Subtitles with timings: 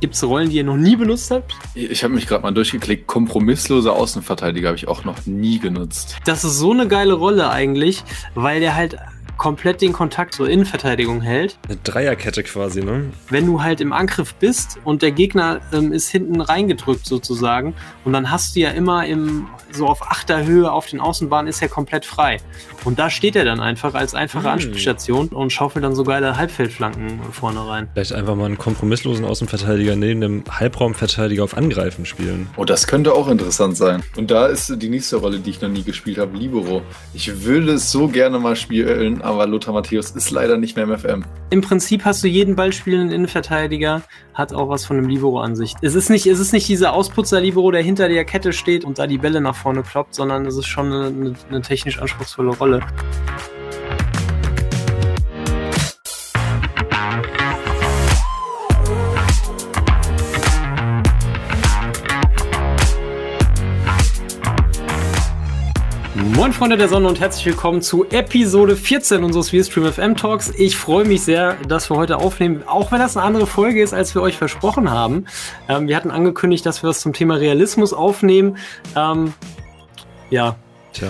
[0.00, 1.54] Gibt es Rollen, die ihr noch nie benutzt habt?
[1.74, 3.06] Ich habe mich gerade mal durchgeklickt.
[3.06, 6.16] Kompromissloser Außenverteidiger habe ich auch noch nie genutzt.
[6.24, 8.04] Das ist so eine geile Rolle eigentlich,
[8.34, 8.98] weil der halt
[9.36, 11.58] komplett den Kontakt zur Innenverteidigung hält.
[11.68, 13.10] Eine Dreierkette quasi, ne?
[13.30, 17.74] Wenn du halt im Angriff bist und der Gegner ähm, ist hinten reingedrückt sozusagen
[18.04, 21.68] und dann hast du ja immer im, so auf Achterhöhe auf den Außenbahnen ist er
[21.68, 22.38] komplett frei.
[22.84, 24.52] Und da steht er dann einfach als einfache hm.
[24.52, 27.88] Anspielstation und schaufelt dann so geile Halbfeldflanken vorne rein.
[27.94, 32.48] Vielleicht einfach mal einen kompromisslosen Außenverteidiger neben dem Halbraumverteidiger auf Angreifen spielen.
[32.56, 34.02] Oh, das könnte auch interessant sein.
[34.16, 36.82] Und da ist die nächste Rolle, die ich noch nie gespielt habe, Libero.
[37.12, 40.98] Ich würde es so gerne mal spielen, aber Lothar Matthäus ist leider nicht mehr im
[40.98, 41.24] FM.
[41.50, 44.02] Im Prinzip hast du jeden ballspielenden Innenverteidiger,
[44.34, 45.76] hat auch was von einem Libero-Ansicht.
[45.82, 49.06] Es ist nicht, es ist nicht dieser Ausputzer-Libero, der hinter der Kette steht und da
[49.06, 52.80] die Bälle nach vorne kloppt, sondern es ist schon eine, eine, eine technisch anspruchsvolle Rolle.
[66.46, 70.52] Moin Freunde der Sonne und herzlich willkommen zu Episode 14 unseres Stream FM Talks.
[70.56, 73.92] Ich freue mich sehr, dass wir heute aufnehmen, auch wenn das eine andere Folge ist,
[73.92, 75.26] als wir euch versprochen haben.
[75.68, 78.58] Ähm, wir hatten angekündigt, dass wir was zum Thema Realismus aufnehmen.
[78.94, 79.34] Ähm,
[80.30, 80.54] ja.
[80.92, 81.08] Tja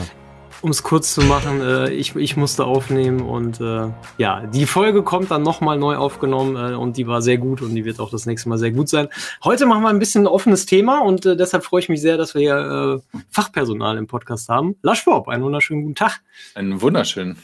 [0.66, 5.04] um es kurz zu machen, äh, ich, ich musste aufnehmen und äh, ja, die Folge
[5.04, 8.10] kommt dann nochmal neu aufgenommen äh, und die war sehr gut und die wird auch
[8.10, 9.06] das nächste Mal sehr gut sein.
[9.44, 12.16] Heute machen wir ein bisschen ein offenes Thema und äh, deshalb freue ich mich sehr,
[12.16, 14.74] dass wir hier äh, Fachpersonal im Podcast haben.
[15.04, 16.20] Bob, einen wunderschönen guten Tag.
[16.56, 17.38] Einen wunderschönen.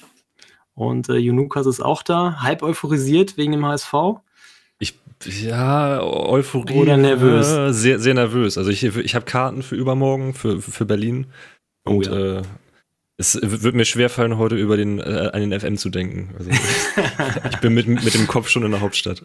[0.75, 3.95] Und äh, Junukas ist auch da, halb euphorisiert wegen dem HSV.
[4.81, 4.98] Ich,
[5.45, 6.75] ja, Euphorie.
[6.75, 7.53] Oder nervös.
[7.53, 8.59] Äh, sehr, sehr nervös.
[8.59, 11.27] Also ich, ich habe Karten für übermorgen, für, für Berlin.
[11.84, 12.39] Oh und ja.
[12.39, 12.42] äh,
[13.19, 16.35] es wird mir schwerfallen, heute über den, äh, an den FM zu denken.
[16.39, 16.51] Also,
[17.51, 19.23] ich bin mit, mit dem Kopf schon in der Hauptstadt.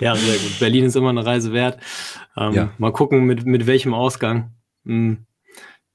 [0.00, 0.58] ja, sehr gut.
[0.58, 1.78] Berlin ist immer eine Reise wert.
[2.36, 2.72] Ähm, ja.
[2.78, 4.54] Mal gucken, mit, mit welchem Ausgang.
[4.84, 5.26] Mhm.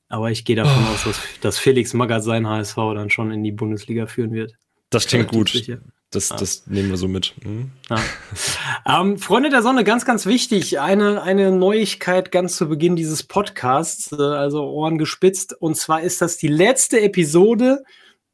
[0.09, 0.93] Aber ich gehe davon oh.
[0.93, 4.53] aus, dass, dass Felix Magath sein HSV dann schon in die Bundesliga führen wird.
[4.89, 5.49] Das klingt gut.
[5.49, 5.79] Sicher.
[6.11, 6.37] Das, ja.
[6.37, 7.33] das nehmen wir so mit.
[7.43, 7.71] Mhm.
[7.89, 9.01] Ja.
[9.01, 10.79] Ähm, Freunde der Sonne, ganz, ganz wichtig.
[10.79, 15.53] Eine, eine Neuigkeit ganz zu Beginn dieses Podcasts, äh, also Ohren gespitzt.
[15.53, 17.83] Und zwar ist das die letzte Episode,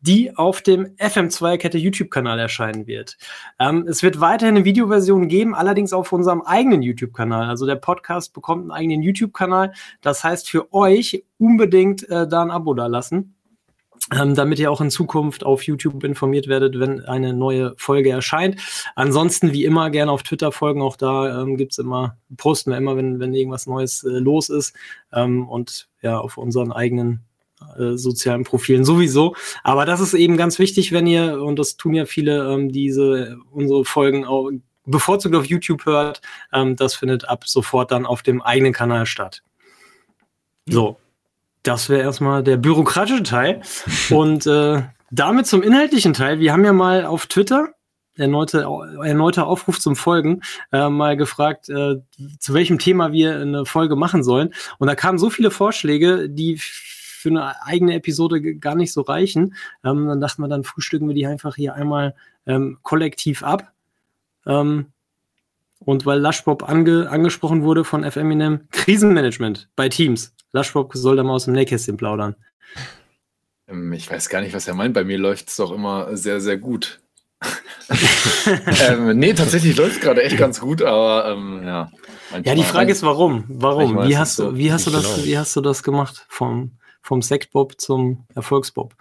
[0.01, 3.17] die auf dem FM2-Kette YouTube-Kanal erscheinen wird.
[3.57, 7.50] Ähm, es wird weiterhin eine Videoversion geben, allerdings auf unserem eigenen YouTube-Kanal.
[7.50, 9.73] Also der Podcast bekommt einen eigenen YouTube-Kanal.
[10.01, 13.33] Das heißt für euch unbedingt äh, da ein Abo da lassen
[14.12, 18.59] ähm, damit ihr auch in Zukunft auf YouTube informiert werdet, wenn eine neue Folge erscheint.
[18.96, 20.81] Ansonsten, wie immer, gerne auf Twitter folgen.
[20.81, 24.75] Auch da ähm, gibt's immer, posten wir immer, wenn, wenn irgendwas Neues äh, los ist.
[25.14, 27.22] Ähm, und ja, auf unseren eigenen
[27.78, 29.36] äh, sozialen Profilen sowieso.
[29.64, 33.38] Aber das ist eben ganz wichtig, wenn ihr, und das tun ja viele, ähm, diese
[33.52, 34.52] unsere Folgen auch
[34.85, 36.22] bevorzugt auf YouTube hört.
[36.52, 39.44] Ähm, das findet ab sofort dann auf dem eigenen Kanal statt.
[40.66, 40.97] So,
[41.63, 43.62] das wäre erstmal der bürokratische Teil.
[44.09, 46.40] Und äh, damit zum inhaltlichen Teil.
[46.40, 47.69] Wir haben ja mal auf Twitter,
[48.16, 48.68] erneute,
[49.03, 50.41] erneuter Aufruf zum Folgen,
[50.72, 51.96] äh, mal gefragt, äh,
[52.40, 54.53] zu welchem Thema wir eine Folge machen sollen.
[54.78, 59.56] Und da kamen so viele Vorschläge, die für eine eigene Episode gar nicht so reichen.
[59.84, 62.16] Ähm, dann dachten wir, dann frühstücken wir die einfach hier einmal
[62.46, 63.72] ähm, kollektiv ab.
[64.46, 64.93] Ähm,
[65.86, 70.34] und weil Lushbob ange angesprochen wurde von FMinem, Krisenmanagement bei Teams.
[70.52, 72.36] Lushbob soll da mal aus dem Nähkästchen plaudern.
[73.68, 74.94] Ähm, ich weiß gar nicht, was er meint.
[74.94, 77.00] Bei mir läuft es doch immer sehr, sehr gut.
[78.88, 81.92] ähm, nee, tatsächlich läuft es gerade echt ganz gut, aber ähm, ja.
[82.44, 83.44] Ja, die Frage ist, warum?
[83.48, 84.08] Warum?
[84.08, 85.26] Wie hast, du, wie, hast du das, genau.
[85.26, 86.26] wie hast du das gemacht?
[86.30, 86.72] Vom,
[87.02, 88.96] vom Sektbob zum Erfolgsbob?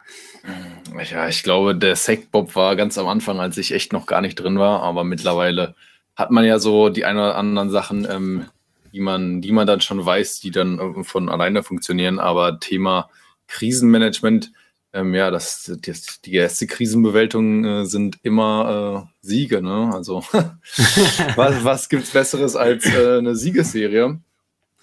[1.11, 4.35] Ja, ich glaube, der Sektbob war ganz am Anfang, als ich echt noch gar nicht
[4.35, 5.75] drin war, aber mittlerweile
[6.15, 8.47] hat man ja so die ein oder anderen Sachen, ähm,
[8.93, 12.19] die man, die man dann schon weiß, die dann äh, von alleine funktionieren.
[12.19, 13.11] Aber Thema
[13.49, 14.53] Krisenmanagement,
[14.93, 19.63] ähm, ja, das, das, die erste Krisenbewältigung äh, sind immer äh, Siege.
[19.63, 19.91] Ne?
[19.93, 20.23] Also
[21.37, 24.21] was, was es Besseres als äh, eine Siegesserie?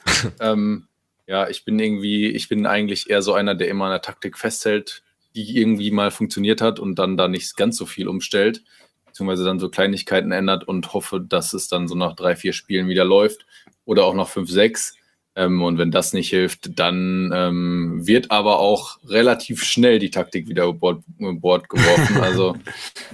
[0.39, 0.87] ähm,
[1.27, 4.37] ja, ich bin irgendwie, ich bin eigentlich eher so einer, der immer an der Taktik
[4.39, 5.03] festhält,
[5.35, 8.63] die irgendwie mal funktioniert hat und dann da nicht ganz so viel umstellt
[9.19, 12.87] beziehungsweise dann so Kleinigkeiten ändert und hoffe, dass es dann so nach drei, vier Spielen
[12.87, 13.45] wieder läuft
[13.83, 14.95] oder auch nach fünf, sechs.
[15.35, 20.47] Ähm, und wenn das nicht hilft, dann ähm, wird aber auch relativ schnell die Taktik
[20.47, 22.17] wieder über Bord, Bord geworfen.
[22.21, 22.55] Also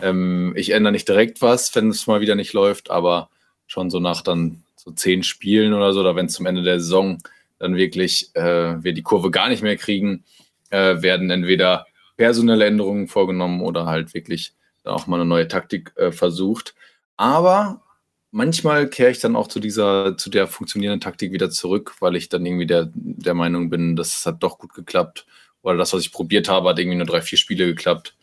[0.03, 3.29] ähm, ich ändere nicht direkt was, wenn es mal wieder nicht läuft, aber
[3.65, 6.79] schon so nach dann so zehn Spielen oder so, oder wenn es zum Ende der
[6.79, 7.17] Saison
[7.57, 10.23] dann wirklich äh, wir die Kurve gar nicht mehr kriegen,
[10.69, 14.53] äh, werden entweder personelle Änderungen vorgenommen oder halt wirklich
[14.87, 16.75] auch mal eine neue Taktik äh, versucht.
[17.17, 17.83] Aber
[18.31, 22.29] manchmal kehre ich dann auch zu dieser, zu der funktionierenden Taktik wieder zurück, weil ich
[22.29, 25.25] dann irgendwie der, der Meinung bin, das hat doch gut geklappt.
[25.61, 28.15] Oder das, was ich probiert habe, hat irgendwie nur drei, vier Spiele geklappt.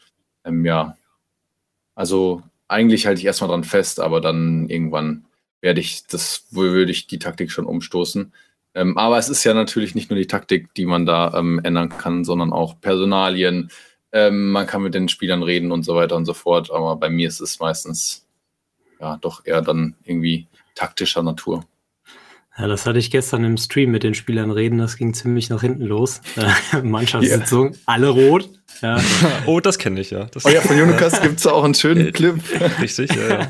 [0.44, 0.96] Ähm, ja.
[1.94, 5.24] Also eigentlich halte ich erstmal dran fest, aber dann irgendwann
[5.60, 8.32] werde ich das, würde ich die Taktik schon umstoßen.
[8.74, 11.90] Ähm, aber es ist ja natürlich nicht nur die Taktik, die man da ähm, ändern
[11.90, 13.70] kann, sondern auch Personalien.
[14.12, 16.70] Ähm, man kann mit den Spielern reden und so weiter und so fort.
[16.70, 18.26] Aber bei mir ist es meistens
[19.00, 21.64] ja doch eher dann irgendwie taktischer Natur.
[22.58, 24.76] Ja, das hatte ich gestern im Stream mit den Spielern reden.
[24.76, 26.20] Das ging ziemlich nach hinten los.
[26.36, 27.78] Äh, Mannschaftssitzung, yeah.
[27.86, 28.50] alle rot.
[28.82, 29.00] Ja.
[29.46, 30.24] oh, das kenne ich ja.
[30.26, 32.36] Das oh ja, von Unikas gibt es auch einen schönen Clip.
[32.80, 33.28] Richtig, ja.
[33.28, 33.48] ja.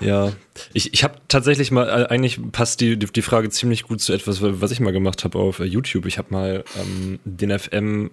[0.00, 0.32] Ja,
[0.72, 4.40] ich, ich habe tatsächlich mal, äh, eigentlich passt die, die Frage ziemlich gut zu etwas,
[4.42, 6.06] was ich mal gemacht habe auf äh, YouTube.
[6.06, 8.10] Ich habe mal ähm, den FM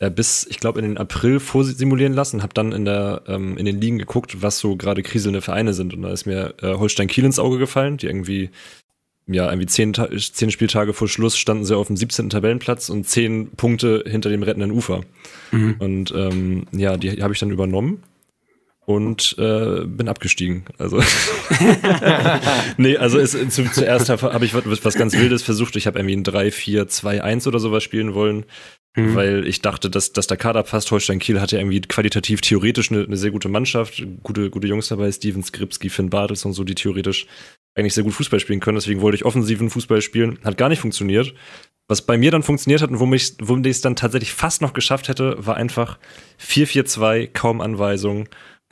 [0.00, 3.66] äh, bis, ich glaube, in den April vorsimulieren lassen, habe dann in, der, ähm, in
[3.66, 5.94] den Ligen geguckt, was so gerade kriselnde Vereine sind.
[5.94, 8.50] Und da ist mir äh, Holstein Kiel ins Auge gefallen, die irgendwie,
[9.28, 12.30] ja, irgendwie zehn, zehn Spieltage vor Schluss standen sie auf dem 17.
[12.30, 15.02] Tabellenplatz und zehn Punkte hinter dem rettenden Ufer.
[15.52, 15.76] Mhm.
[15.78, 18.02] Und ähm, ja, die habe ich dann übernommen
[18.84, 20.64] und äh, bin abgestiegen.
[20.78, 21.00] Also
[22.76, 25.76] nee, also es, zu, zuerst habe hab ich was, was ganz Wildes versucht.
[25.76, 28.44] Ich habe irgendwie ein 3, 4, 2, 1 oder sowas spielen wollen,
[28.96, 29.14] mhm.
[29.14, 30.90] weil ich dachte, dass, dass der Kader passt.
[30.90, 35.12] Holstein Kiel hatte irgendwie qualitativ theoretisch eine, eine sehr gute Mannschaft, gute, gute Jungs dabei,
[35.12, 37.26] Steven Skripski, Finn Bartels und so, die theoretisch
[37.76, 38.76] eigentlich sehr gut Fußball spielen können.
[38.76, 40.38] Deswegen wollte ich offensiven Fußball spielen.
[40.44, 41.34] Hat gar nicht funktioniert.
[41.88, 44.60] Was bei mir dann funktioniert hat und womit ich, womit ich es dann tatsächlich fast
[44.60, 45.98] noch geschafft hätte, war einfach
[46.40, 48.28] 4-4-2, kaum Anweisungen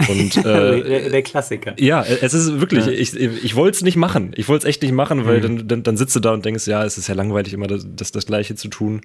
[0.08, 1.74] und, äh, der, der, Klassiker.
[1.78, 2.92] Ja, es ist wirklich, ja.
[2.92, 4.32] ich, ich wollte es nicht machen.
[4.36, 5.42] Ich wollte es echt nicht machen, weil mhm.
[5.42, 7.86] dann, dann, dann sitzt du da und denkst, ja, es ist ja langweilig, immer das,
[7.88, 9.02] das, das Gleiche zu tun.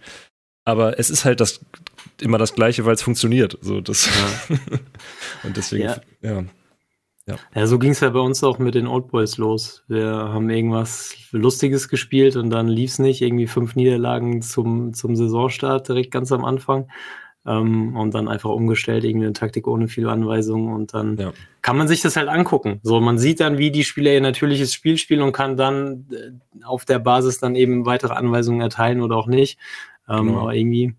[0.63, 1.61] Aber es ist halt das,
[2.21, 3.57] immer das Gleiche, weil es funktioniert.
[3.61, 4.07] So, das
[4.49, 4.57] ja.
[5.43, 5.97] und deswegen, ja.
[6.21, 6.43] ja.
[7.27, 7.37] Ja.
[7.55, 9.83] ja, so ging es ja bei uns auch mit den Old Boys los.
[9.87, 13.23] Wir haben irgendwas Lustiges gespielt und dann lief es nicht.
[13.23, 16.87] Irgendwie fünf Niederlagen zum, zum Saisonstart direkt ganz am Anfang
[17.45, 21.33] ähm, und dann einfach umgestellt, irgendwie eine Taktik ohne viele Anweisungen und dann ja.
[21.61, 22.79] kann man sich das halt angucken.
[22.83, 26.63] So, man sieht dann, wie die Spieler ihr natürliches Spiel spielen und kann dann äh,
[26.63, 29.59] auf der Basis dann eben weitere Anweisungen erteilen oder auch nicht.
[30.09, 30.41] Ähm, genau.
[30.41, 30.95] Aber irgendwie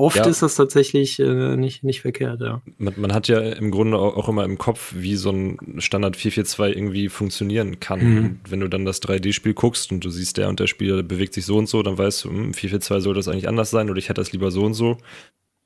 [0.00, 0.24] oft ja.
[0.24, 2.62] ist das tatsächlich äh, nicht, nicht verkehrt, ja.
[2.78, 6.76] Man, man, hat ja im Grunde auch immer im Kopf, wie so ein Standard 442
[6.76, 8.00] irgendwie funktionieren kann.
[8.00, 8.40] Mhm.
[8.48, 11.44] Wenn du dann das 3D-Spiel guckst und du siehst, der und der Spieler bewegt sich
[11.44, 14.08] so und so, dann weißt du, 442 hm, soll das eigentlich anders sein oder ich
[14.08, 14.96] hätte das lieber so und so.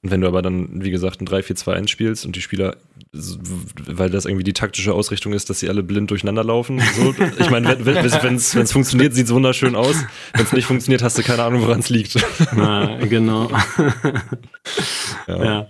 [0.04, 2.76] Und wenn du aber dann, wie gesagt, ein 3-4-2-1 spielst und die Spieler,
[3.10, 6.78] weil das irgendwie die taktische Ausrichtung ist, dass sie alle blind durcheinander laufen.
[6.94, 9.96] So, ich meine, wenn es funktioniert, sieht es wunderschön aus.
[10.34, 12.22] Wenn es nicht funktioniert, hast du keine Ahnung, woran es liegt.
[12.54, 13.50] Na, genau.
[15.26, 15.44] ja.
[15.44, 15.68] ja.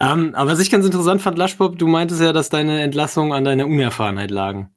[0.00, 3.44] Ähm, aber was ich ganz interessant fand, Laschpop, du meintest ja, dass deine Entlassungen an
[3.44, 4.70] deiner Unerfahrenheit lagen.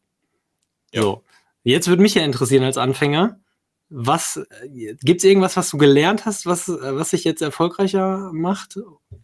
[0.93, 1.03] Ja.
[1.03, 1.23] So.
[1.63, 3.39] Jetzt würde mich ja interessieren als Anfänger,
[3.89, 4.45] was
[5.01, 8.79] gibt es irgendwas, was du gelernt hast, was, was sich jetzt erfolgreicher macht,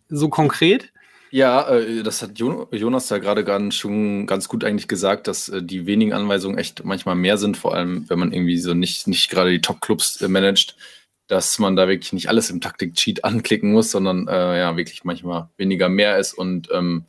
[0.10, 0.92] so konkret?
[1.32, 5.86] Ja, äh, das hat Jonas da gerade schon ganz gut eigentlich gesagt, dass äh, die
[5.86, 9.52] wenigen Anweisungen echt manchmal mehr sind, vor allem wenn man irgendwie so nicht, nicht gerade
[9.52, 10.78] die Top-Clubs äh, managt,
[11.28, 15.50] dass man da wirklich nicht alles im Taktik-Cheat anklicken muss, sondern äh, ja, wirklich manchmal
[15.58, 17.06] weniger mehr ist und ähm,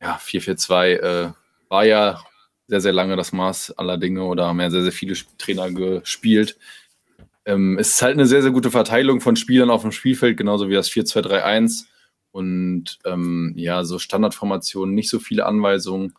[0.00, 1.32] ja, 442 äh,
[1.68, 2.22] war ja
[2.68, 6.58] sehr, sehr lange das Maß aller Dinge oder haben ja sehr, sehr viele Trainer gespielt.
[7.48, 10.68] Ähm, es ist halt eine sehr, sehr gute Verteilung von Spielern auf dem Spielfeld, genauso
[10.68, 11.86] wie das 4-2-3-1.
[12.30, 16.12] Und ähm, ja, so Standardformationen, nicht so viele Anweisungen.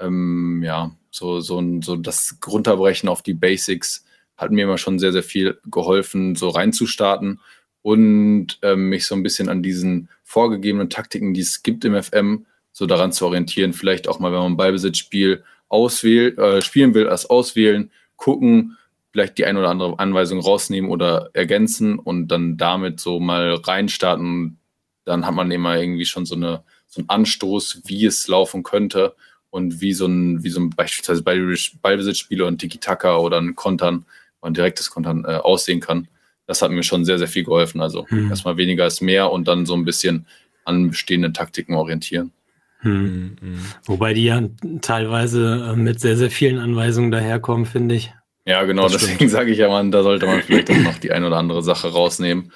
[0.00, 4.04] Ähm, ja, so, so, so das Runterbrechen auf die Basics
[4.36, 7.38] hat mir immer schon sehr, sehr viel geholfen, so reinzustarten
[7.82, 12.46] und ähm, mich so ein bisschen an diesen vorgegebenen Taktiken, die es gibt im FM,
[12.72, 13.72] so daran zu orientieren.
[13.72, 18.76] Vielleicht auch mal, wenn man ein Ballbesitzspiel auswählt, äh, spielen will, erst auswählen, gucken,
[19.12, 24.58] vielleicht die ein oder andere Anweisung rausnehmen oder ergänzen und dann damit so mal reinstarten.
[25.04, 29.14] Dann hat man immer irgendwie schon so, eine, so einen Anstoß, wie es laufen könnte
[29.50, 34.06] und wie so ein, wie so ein beispielsweise Ballbesitzspiel oder ein Tiki-Taka oder ein Kontern,
[34.40, 36.08] ein direktes Kontern äh, aussehen kann.
[36.46, 37.80] Das hat mir schon sehr, sehr viel geholfen.
[37.80, 38.30] Also hm.
[38.30, 40.26] erstmal weniger ist mehr und dann so ein bisschen
[40.64, 42.32] an bestehenden Taktiken orientieren.
[42.78, 43.36] Hm.
[43.40, 43.60] Mhm.
[43.84, 44.42] Wobei die ja
[44.80, 48.12] teilweise äh, mit sehr, sehr vielen Anweisungen daherkommen, finde ich.
[48.44, 51.12] Ja, genau, das deswegen sage ich ja, man, da sollte man vielleicht auch noch die
[51.12, 52.52] ein oder andere Sache rausnehmen.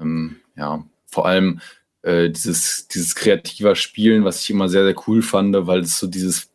[0.00, 1.60] Ähm, ja, vor allem
[2.02, 6.06] äh, dieses, dieses kreativer Spielen, was ich immer sehr, sehr cool fand, weil es so
[6.06, 6.50] dieses,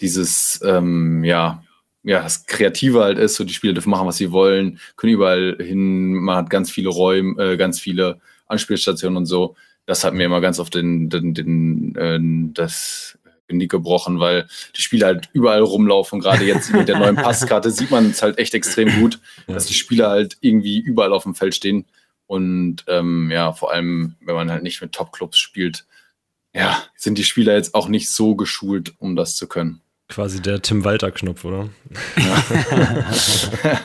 [0.00, 1.62] dieses, ähm, ja,
[2.02, 5.56] ja, das Kreative halt ist, so die Spieler dürfen machen, was sie wollen, können überall
[5.60, 9.56] hin, man hat ganz viele Räume, äh, ganz viele Anspielstationen und so.
[9.84, 12.18] Das hat mir immer ganz oft den, den, den, äh,
[12.54, 13.18] das
[13.50, 16.20] Genick gebrochen, weil die Spieler halt überall rumlaufen.
[16.20, 19.54] Gerade jetzt mit der neuen Passkarte sieht man es halt echt extrem gut, ja.
[19.54, 21.84] dass die Spieler halt irgendwie überall auf dem Feld stehen.
[22.26, 25.84] Und ähm, ja, vor allem, wenn man halt nicht mit Top-Clubs spielt,
[26.54, 29.80] ja, sind die Spieler jetzt auch nicht so geschult, um das zu können.
[30.08, 31.68] Quasi der Tim Walter-Knopf, oder?
[32.16, 32.44] Ja.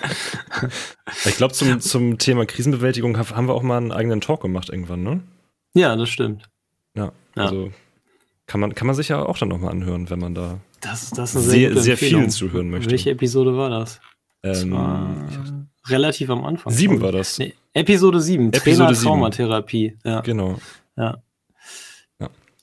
[1.26, 5.04] ich glaube, zum, zum Thema Krisenbewältigung haben wir auch mal einen eigenen Talk gemacht irgendwann,
[5.04, 5.22] ne?
[5.76, 6.50] Ja, das stimmt.
[6.96, 7.52] Ja, ja.
[8.48, 11.34] Kann man, kann man sich ja auch dann nochmal anhören, wenn man da das, das
[11.34, 12.92] sehr, sehr, sehr viel zuhören möchte.
[12.92, 14.00] Welche Episode war das?
[14.42, 15.16] das ähm, war
[15.88, 16.72] relativ am Anfang.
[16.72, 17.40] Sieben war das.
[17.40, 19.98] Nee, Episode sieben, Episode Trainer Traumatherapie.
[20.04, 20.22] Ja.
[20.22, 20.60] Genau.
[20.96, 21.18] Ja.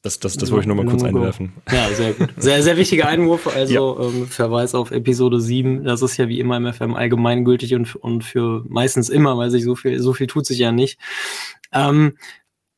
[0.03, 1.53] Das, das, das wollte ich nur mal kurz einwerfen.
[1.71, 2.31] Ja, sehr gut.
[2.37, 3.47] Sehr, sehr wichtiger Einwurf.
[3.55, 4.05] Also ja.
[4.05, 5.85] ähm, Verweis auf Episode 7.
[5.85, 9.63] Das ist ja wie immer im FM allgemeingültig und, und für meistens immer, weil sich
[9.63, 10.99] so viel, so viel tut sich ja nicht.
[11.73, 12.17] Ähm,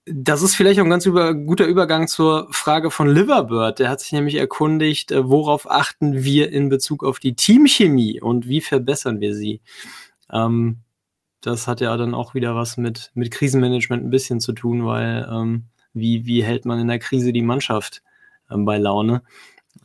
[0.07, 3.79] das ist vielleicht auch ein ganz über, guter Übergang zur Frage von Liverbird.
[3.79, 8.47] Der hat sich nämlich erkundigt, äh, worauf achten wir in Bezug auf die Teamchemie und
[8.47, 9.61] wie verbessern wir sie?
[10.31, 10.79] Ähm,
[11.41, 15.27] das hat ja dann auch wieder was mit, mit Krisenmanagement ein bisschen zu tun, weil
[15.31, 18.03] ähm, wie, wie hält man in der Krise die Mannschaft
[18.51, 19.23] ähm, bei Laune?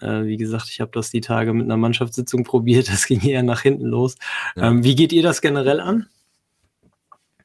[0.01, 3.43] Äh, wie gesagt, ich habe das die Tage mit einer Mannschaftssitzung probiert, das ging eher
[3.43, 4.15] nach hinten los.
[4.55, 4.69] Ja.
[4.69, 6.07] Ähm, wie geht ihr das generell an?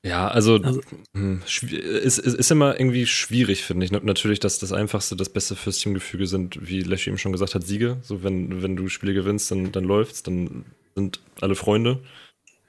[0.04, 0.82] Ja, also, also
[1.14, 3.90] hm, ist, ist, ist immer irgendwie schwierig, finde ich.
[3.90, 7.64] Natürlich, dass das Einfachste, das Beste fürs Teamgefüge sind, wie Leschi eben schon gesagt hat,
[7.64, 7.96] Siege.
[8.02, 12.00] So, wenn, wenn du Spiele gewinnst, dann, dann läuft's, dann sind alle Freunde.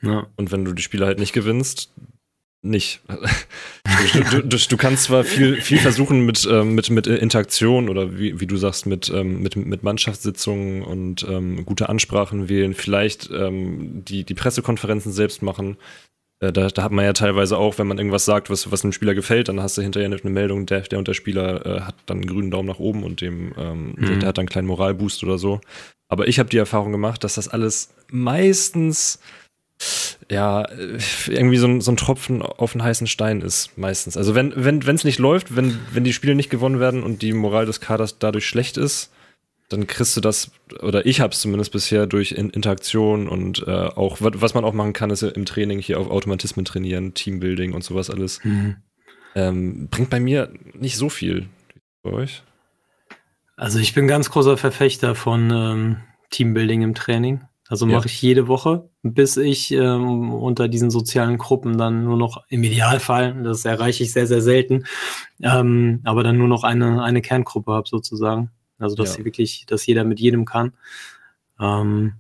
[0.02, 0.28] Ja.
[0.38, 1.92] Und wenn du die Spiele halt nicht gewinnst,
[2.62, 3.02] nicht.
[4.30, 8.40] Du, du, du, kannst zwar viel, viel versuchen mit, ähm, mit, mit Interaktion oder wie,
[8.40, 14.04] wie du sagst, mit, ähm, mit, mit Mannschaftssitzungen und ähm, gute Ansprachen wählen, vielleicht ähm,
[14.06, 15.78] die, die Pressekonferenzen selbst machen.
[16.46, 18.94] Äh, da, da hat man ja teilweise auch, wenn man irgendwas sagt, was, was einem
[18.94, 21.96] Spieler gefällt, dann hast du hinterher eine Meldung, der, der und der Spieler äh, hat
[22.06, 24.06] dann einen grünen Daumen nach oben und dem, ähm, mhm.
[24.06, 25.62] der, der, hat dann einen kleinen Moralboost oder so.
[26.08, 29.20] Aber ich habe die Erfahrung gemacht, dass das alles meistens
[30.32, 30.68] ja,
[31.28, 34.16] irgendwie so ein, so ein Tropfen auf einen heißen Stein ist, meistens.
[34.16, 37.34] Also wenn wenn es nicht läuft, wenn, wenn die Spiele nicht gewonnen werden und die
[37.34, 39.12] Moral des Kaders dadurch schlecht ist,
[39.70, 44.18] dann kriegst du das, oder ich habe es zumindest bisher durch Interaktion und äh, auch,
[44.20, 48.10] was man auch machen kann, ist im Training hier auf Automatismen trainieren, Teambuilding und sowas
[48.10, 48.44] alles.
[48.44, 48.78] Mhm.
[49.36, 51.48] Ähm, bringt bei mir nicht so viel.
[52.04, 52.44] Bei euch?
[53.58, 55.98] Also ich bin ganz großer Verfechter von ähm,
[56.30, 57.42] Teambuilding im Training.
[57.68, 58.06] Also mache ja.
[58.06, 63.42] ich jede Woche, bis ich ähm, unter diesen sozialen Gruppen dann nur noch im Idealfall,
[63.44, 64.86] das erreiche ich sehr, sehr selten,
[65.42, 68.52] ähm, aber dann nur noch eine, eine Kerngruppe habe sozusagen.
[68.80, 69.16] Also dass ja.
[69.18, 70.74] sie wirklich, dass jeder mit jedem kann.
[71.60, 72.16] Ähm,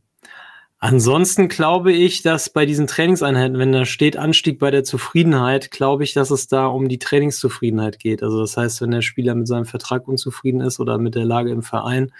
[0.80, 6.04] ansonsten glaube ich, dass bei diesen Trainingseinheiten, wenn da steht Anstieg bei der Zufriedenheit, glaube
[6.04, 8.24] ich, dass es da um die Trainingszufriedenheit geht.
[8.24, 11.52] Also das heißt, wenn der Spieler mit seinem Vertrag unzufrieden ist oder mit der Lage
[11.52, 12.12] im Verein,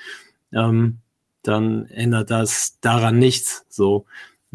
[0.54, 1.00] ähm,
[1.44, 3.66] dann ändert das daran nichts.
[3.70, 4.06] So.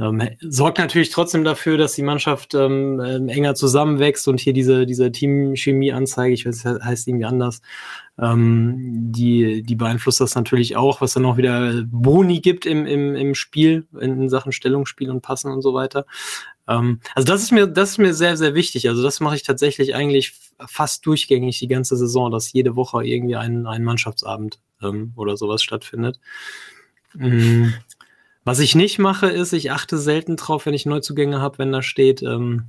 [0.01, 4.87] Ähm, sorgt natürlich trotzdem dafür, dass die Mannschaft ähm, ähm, enger zusammenwächst und hier diese,
[4.87, 7.61] diese Teamchemie-Anzeige, ich weiß, heißt irgendwie anders,
[8.19, 8.79] ähm,
[9.13, 13.35] die, die beeinflusst das natürlich auch, was dann auch wieder Boni gibt im, im, im
[13.35, 16.07] Spiel, in Sachen Stellungsspiel und Passen und so weiter.
[16.67, 18.89] Ähm, also das ist mir, das ist mir sehr, sehr wichtig.
[18.89, 20.33] Also das mache ich tatsächlich eigentlich
[20.67, 25.63] fast durchgängig die ganze Saison, dass jede Woche irgendwie ein, ein Mannschaftsabend ähm, oder sowas
[25.63, 26.19] stattfindet.
[27.15, 27.75] Mhm.
[28.45, 31.83] Was ich nicht mache, ist, ich achte selten drauf, wenn ich Neuzugänge habe, wenn da
[31.83, 32.67] steht, ähm,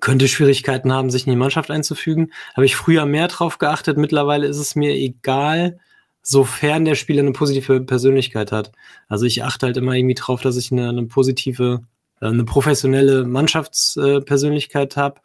[0.00, 2.32] könnte Schwierigkeiten haben, sich in die Mannschaft einzufügen.
[2.54, 3.96] Habe ich früher mehr drauf geachtet.
[3.96, 5.78] Mittlerweile ist es mir egal,
[6.22, 8.72] sofern der Spieler eine positive Persönlichkeit hat.
[9.08, 11.80] Also ich achte halt immer irgendwie drauf, dass ich eine, eine positive,
[12.20, 15.20] äh, eine professionelle Mannschaftspersönlichkeit äh, habe.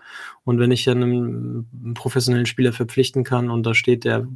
[0.46, 4.28] Und wenn ich dann einen, professionellen Spieler verpflichten kann und da steht, der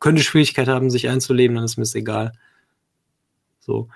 [0.00, 2.32] könnte Schwierigkeit haben, sich einzuleben, dann ist mir es egal.
[3.60, 3.88] So.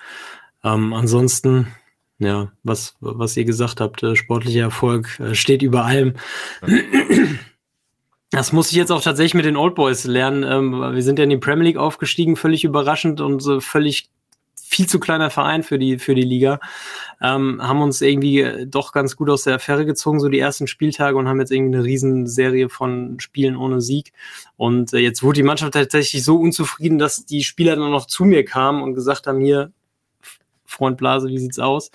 [0.65, 1.69] Ähm, ansonsten,
[2.19, 6.15] ja, was, was ihr gesagt habt, äh, sportlicher Erfolg äh, steht über allem.
[8.31, 10.43] Das muss ich jetzt auch tatsächlich mit den Old Boys lernen.
[10.43, 14.11] Ähm, wir sind ja in die Premier League aufgestiegen, völlig überraschend und völlig
[14.75, 16.59] viel zu kleiner Verein für die, für die Liga.
[17.23, 20.67] Ähm, haben uns irgendwie äh, doch ganz gut aus der Affäre gezogen, so die ersten
[20.67, 24.13] Spieltage und haben jetzt irgendwie eine Riesenserie von Spielen ohne Sieg.
[24.57, 28.25] Und äh, jetzt wurde die Mannschaft tatsächlich so unzufrieden, dass die Spieler dann noch zu
[28.25, 29.71] mir kamen und gesagt haben, hier,
[30.75, 31.91] Freund Blase, wie sieht's aus?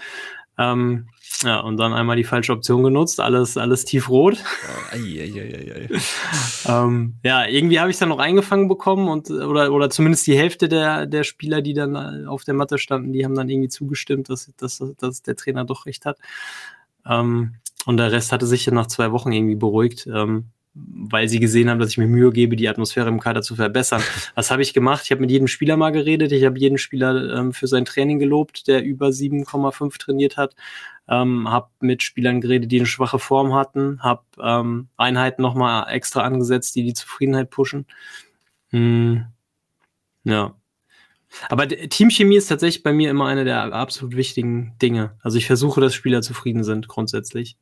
[0.58, 1.08] Ähm,
[1.44, 4.44] ja, und dann einmal die falsche Option genutzt, alles, alles tiefrot.
[4.44, 6.00] Oh, ei, ei, ei,
[6.66, 10.68] ähm, ja, irgendwie habe ich dann noch eingefangen bekommen und oder, oder zumindest die Hälfte
[10.68, 14.52] der, der Spieler, die dann auf der Matte standen, die haben dann irgendwie zugestimmt, dass,
[14.58, 16.18] dass, dass der Trainer doch recht hat.
[17.06, 17.56] Ähm,
[17.86, 20.08] und der Rest hatte sich dann nach zwei Wochen irgendwie beruhigt.
[20.14, 23.56] Ähm, weil sie gesehen haben, dass ich mir Mühe gebe, die Atmosphäre im Kader zu
[23.56, 24.02] verbessern.
[24.36, 25.04] Was habe ich gemacht?
[25.06, 26.32] Ich habe mit jedem Spieler mal geredet.
[26.32, 30.56] Ich habe jeden Spieler ähm, für sein Training gelobt, der über 7,5 trainiert hat.
[31.08, 34.02] Ähm, habe mit Spielern geredet, die eine schwache Form hatten.
[34.04, 37.86] Habe ähm, Einheiten nochmal extra angesetzt, die die Zufriedenheit pushen.
[38.70, 39.26] Hm.
[40.24, 40.56] Ja.
[41.50, 45.18] Aber Teamchemie ist tatsächlich bei mir immer eine der absolut wichtigen Dinge.
[45.22, 47.58] Also ich versuche, dass Spieler zufrieden sind, grundsätzlich.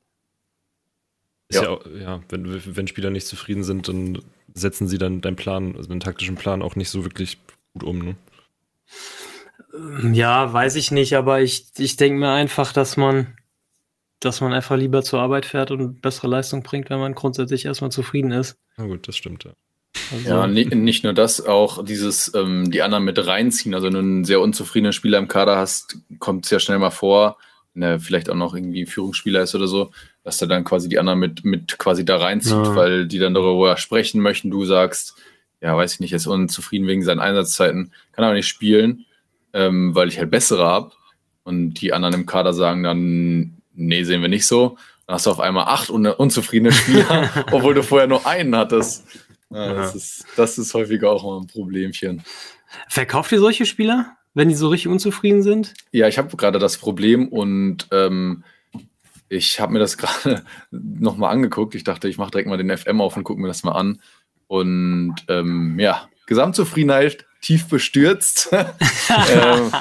[1.51, 1.63] Ja.
[1.63, 4.21] ja, ja, wenn, wenn Spieler nicht zufrieden sind, dann
[4.53, 7.37] setzen sie dann deinen Plan, also den taktischen Plan auch nicht so wirklich
[7.73, 8.15] gut um, ne?
[10.13, 13.37] Ja, weiß ich nicht, aber ich, ich denke mir einfach, dass man,
[14.19, 17.91] dass man einfach lieber zur Arbeit fährt und bessere Leistung bringt, wenn man grundsätzlich erstmal
[17.91, 18.57] zufrieden ist.
[18.77, 19.51] Na gut, das stimmt, ja.
[20.11, 23.73] Also, ja, nicht, nicht nur das, auch dieses, ähm, die anderen mit reinziehen.
[23.73, 26.91] Also, wenn du einen sehr unzufriedenen Spieler im Kader hast, kommt es ja schnell mal
[26.91, 27.37] vor,
[27.77, 29.91] wenn er vielleicht auch noch irgendwie Führungsspieler ist oder so,
[30.23, 32.75] dass er dann quasi die anderen mit, mit quasi da reinzieht, ja.
[32.75, 34.49] weil die dann darüber sprechen möchten.
[34.49, 35.15] Du sagst,
[35.61, 39.05] ja, weiß ich nicht, er ist unzufrieden wegen seinen Einsatzzeiten, kann aber nicht spielen,
[39.53, 40.91] ähm, weil ich halt bessere habe.
[41.43, 44.77] Und die anderen im Kader sagen dann, nee, sehen wir nicht so.
[45.05, 49.05] Dann hast du auf einmal acht un unzufriedene Spieler, obwohl du vorher nur einen hattest.
[49.51, 52.23] Ja, das, ist, das ist häufiger auch mal ein Problemchen.
[52.89, 55.73] Verkauft ihr solche Spieler, wenn die so richtig unzufrieden sind?
[55.91, 58.43] Ja, ich habe gerade das Problem und ähm,
[59.29, 61.73] ich habe mir das gerade nochmal angeguckt.
[61.73, 63.99] Ich dachte, ich mache direkt mal den FM auf und gucke mir das mal an.
[64.45, 68.49] Und ähm, ja, Gesamtzufriedenheit tief bestürzt.
[68.53, 69.71] ähm,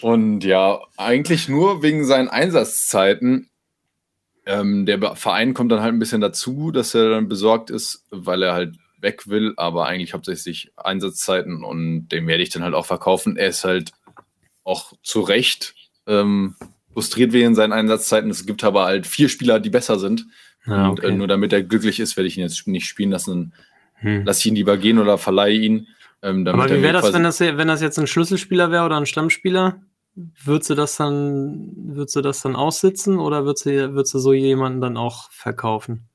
[0.00, 3.48] und ja, eigentlich nur wegen seinen Einsatzzeiten.
[4.44, 8.42] Ähm, der Verein kommt dann halt ein bisschen dazu, dass er dann besorgt ist, weil
[8.42, 12.86] er halt weg will, aber eigentlich hauptsächlich Einsatzzeiten und den werde ich dann halt auch
[12.86, 13.36] verkaufen.
[13.36, 13.92] Er ist halt
[14.64, 15.74] auch zu Recht
[16.06, 16.56] ähm,
[16.92, 18.30] frustriert wegen seinen Einsatzzeiten.
[18.30, 20.26] Es gibt aber halt vier Spieler, die besser sind.
[20.66, 21.06] Ah, okay.
[21.06, 23.54] Und äh, nur damit er glücklich ist, werde ich ihn jetzt nicht spielen lassen.
[23.94, 24.24] Hm.
[24.24, 25.88] Lass ich ihn lieber gehen oder verleihe ihn.
[26.22, 29.06] Ähm, aber wie wäre das, wenn das, wenn das jetzt ein Schlüsselspieler wäre oder ein
[29.06, 29.80] Stammspieler?
[30.14, 34.32] Würdest du das dann, würdest du das dann aussitzen oder würdest du, würdest du so
[34.32, 36.09] jemanden dann auch verkaufen?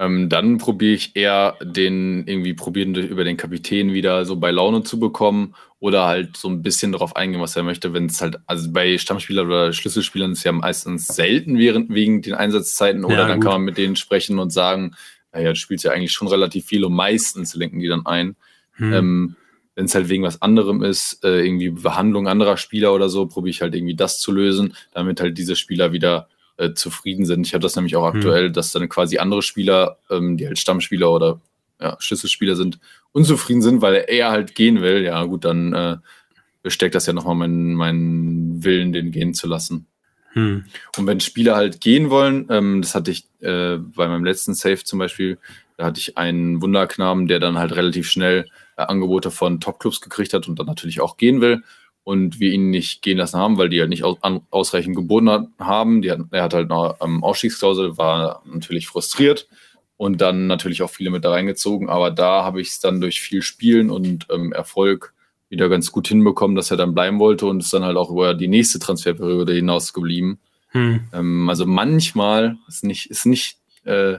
[0.00, 4.84] Ähm, dann probiere ich eher den irgendwie probieren über den Kapitän wieder so bei Laune
[4.84, 8.38] zu bekommen oder halt so ein bisschen darauf eingehen, was er möchte, wenn es halt,
[8.46, 13.28] also bei Stammspielern oder Schlüsselspielern ist ja meistens selten während, wegen den Einsatzzeiten oder ja,
[13.28, 13.44] dann gut.
[13.44, 14.92] kann man mit denen sprechen und sagen,
[15.32, 18.36] naja, du spielst ja eigentlich schon relativ viel und meistens lenken die dann ein.
[18.74, 18.92] Hm.
[18.92, 19.36] Ähm,
[19.74, 23.50] wenn es halt wegen was anderem ist, äh, irgendwie Behandlung anderer Spieler oder so, probiere
[23.50, 26.28] ich halt irgendwie das zu lösen, damit halt diese Spieler wieder
[26.58, 27.46] äh, zufrieden sind.
[27.46, 28.16] Ich habe das nämlich auch hm.
[28.16, 31.40] aktuell, dass dann quasi andere Spieler, ähm, die halt Stammspieler oder
[31.80, 32.78] ja, Schlüsselspieler sind,
[33.12, 35.02] unzufrieden sind, weil er halt gehen will.
[35.02, 35.96] Ja, gut, dann äh,
[36.62, 39.86] besteckt das ja nochmal meinen, meinen Willen, den gehen zu lassen.
[40.32, 40.64] Hm.
[40.96, 44.82] Und wenn Spieler halt gehen wollen, ähm, das hatte ich äh, bei meinem letzten Save
[44.84, 45.38] zum Beispiel,
[45.76, 50.34] da hatte ich einen Wunderknaben, der dann halt relativ schnell äh, Angebote von Topclubs gekriegt
[50.34, 51.62] hat und dann natürlich auch gehen will
[52.08, 55.52] und wir ihn nicht gehen lassen haben, weil die halt nicht aus, an, ausreichend geboten
[55.58, 56.00] haben.
[56.00, 59.46] Die hat, er hat halt noch ähm, Ausstiegsklausel, war natürlich frustriert
[59.98, 61.90] und dann natürlich auch viele mit da reingezogen.
[61.90, 65.12] Aber da habe ich es dann durch viel Spielen und ähm, Erfolg
[65.50, 68.32] wieder ganz gut hinbekommen, dass er dann bleiben wollte und ist dann halt auch über
[68.32, 70.38] die nächste Transferperiode hinaus geblieben.
[70.68, 71.08] Hm.
[71.12, 74.14] Ähm, also manchmal ist nicht, ist nicht, äh,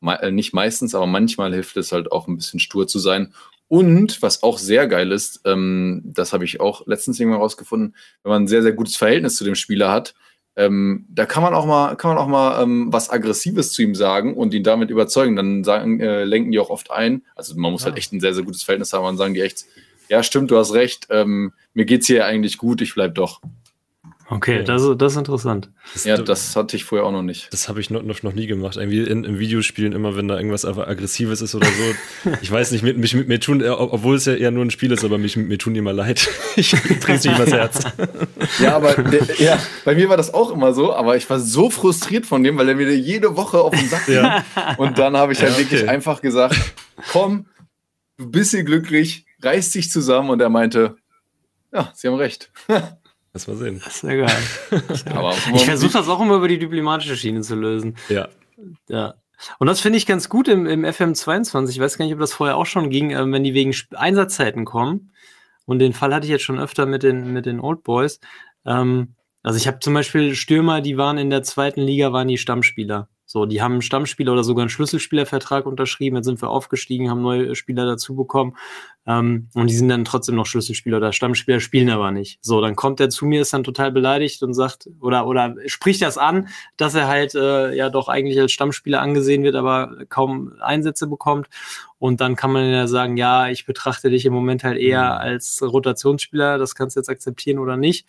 [0.00, 3.34] me äh, nicht meistens, aber manchmal hilft es halt auch ein bisschen stur zu sein
[3.68, 8.30] und was auch sehr geil ist, ähm, das habe ich auch letztens irgendwann rausgefunden, wenn
[8.30, 10.14] man ein sehr, sehr gutes Verhältnis zu dem Spieler hat,
[10.58, 13.94] ähm, da kann man auch mal, kann man auch mal ähm, was Aggressives zu ihm
[13.94, 15.36] sagen und ihn damit überzeugen.
[15.36, 17.22] Dann sagen, äh, lenken die auch oft ein.
[17.34, 17.88] Also man muss ja.
[17.88, 19.66] halt echt ein sehr, sehr gutes Verhältnis haben und sagen die echt,
[20.08, 23.42] ja, stimmt, du hast recht, ähm, mir geht's hier eigentlich gut, ich bleib doch.
[24.28, 25.70] Okay, das, das ist interessant.
[25.92, 27.52] Das, ja, das hatte ich vorher auch noch nicht.
[27.52, 28.76] Das habe ich noch, noch, noch nie gemacht.
[28.76, 32.30] Irgendwie in, in Videospielen immer, wenn da irgendwas Aggressives ist oder so.
[32.42, 35.04] ich weiß nicht, mich, mich, mir tun, obwohl es ja eher nur ein Spiel ist,
[35.04, 36.28] aber mich, mir tun die immer leid.
[36.56, 37.84] ich bring's nicht übers Herz.
[38.60, 41.70] ja, aber der, ja, bei mir war das auch immer so, aber ich war so
[41.70, 44.16] frustriert von dem, weil er mir jede Woche auf den Sack ging.
[44.16, 44.44] Ja.
[44.76, 45.70] Und dann habe ich halt ja, okay.
[45.70, 46.56] wirklich einfach gesagt,
[47.12, 47.46] komm,
[48.16, 50.30] du bist hier glücklich, reiß dich zusammen.
[50.30, 50.96] Und er meinte,
[51.72, 52.50] ja, sie haben recht.
[53.36, 53.82] Lass mal sehen.
[53.84, 54.42] Das ist ja geil.
[55.14, 57.94] Aber ich versuche das auch immer über die diplomatische Schiene zu lösen.
[58.08, 58.28] Ja.
[58.88, 59.16] Ja.
[59.58, 61.68] Und das finde ich ganz gut im, im FM22.
[61.68, 64.64] Ich weiß gar nicht, ob das vorher auch schon ging, äh, wenn die wegen Einsatzzeiten
[64.64, 65.12] kommen.
[65.66, 68.20] Und den Fall hatte ich jetzt schon öfter mit den, mit den Old Boys.
[68.64, 72.38] Ähm, also ich habe zum Beispiel Stürmer, die waren in der zweiten Liga, waren die
[72.38, 73.10] Stammspieler.
[73.36, 76.16] So, die haben einen Stammspieler oder sogar einen Schlüsselspielervertrag unterschrieben.
[76.16, 78.56] Jetzt sind wir aufgestiegen, haben neue Spieler dazu bekommen.
[79.06, 82.38] Ähm, und die sind dann trotzdem noch Schlüsselspieler oder Stammspieler, spielen aber nicht.
[82.40, 86.00] So, dann kommt er zu mir, ist dann total beleidigt und sagt, oder, oder spricht
[86.00, 90.54] das an, dass er halt äh, ja doch eigentlich als Stammspieler angesehen wird, aber kaum
[90.62, 91.48] Einsätze bekommt.
[91.98, 95.20] Und dann kann man ja sagen, ja, ich betrachte dich im Moment halt eher mhm.
[95.20, 98.06] als Rotationsspieler, das kannst du jetzt akzeptieren oder nicht.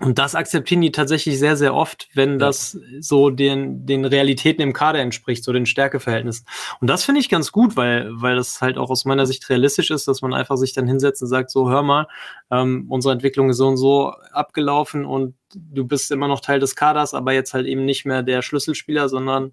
[0.00, 2.38] Und das akzeptieren die tatsächlich sehr, sehr oft, wenn ja.
[2.38, 6.46] das so den, den Realitäten im Kader entspricht, so den Stärkeverhältnissen.
[6.80, 9.90] Und das finde ich ganz gut, weil, weil das halt auch aus meiner Sicht realistisch
[9.90, 12.06] ist, dass man einfach sich dann hinsetzt und sagt, so, hör mal,
[12.50, 16.76] ähm, unsere Entwicklung ist so und so abgelaufen und du bist immer noch Teil des
[16.76, 19.52] Kaders, aber jetzt halt eben nicht mehr der Schlüsselspieler, sondern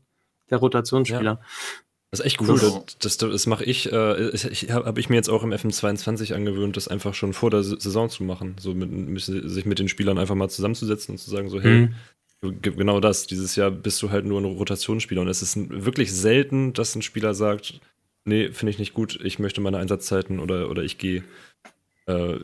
[0.50, 1.40] der Rotationsspieler.
[1.42, 1.46] Ja.
[2.15, 2.58] Das ist echt cool.
[2.58, 3.91] Das, das, das mache ich.
[3.91, 7.49] Äh, ich habe hab ich mir jetzt auch im FM22 angewöhnt, das einfach schon vor
[7.49, 8.56] der Saison zu machen.
[8.58, 11.89] So mit, sich mit den Spielern einfach mal zusammenzusetzen und zu sagen, so, hey,
[12.41, 12.62] mhm.
[12.62, 13.28] genau das.
[13.28, 15.19] Dieses Jahr bist du halt nur ein Rotationsspieler.
[15.19, 17.82] Und es ist wirklich selten, dass ein Spieler sagt,
[18.23, 21.25] nee, finde ich nicht gut, ich möchte meine Einsatzzeiten oder, oder ich gehe.
[22.06, 22.38] Äh,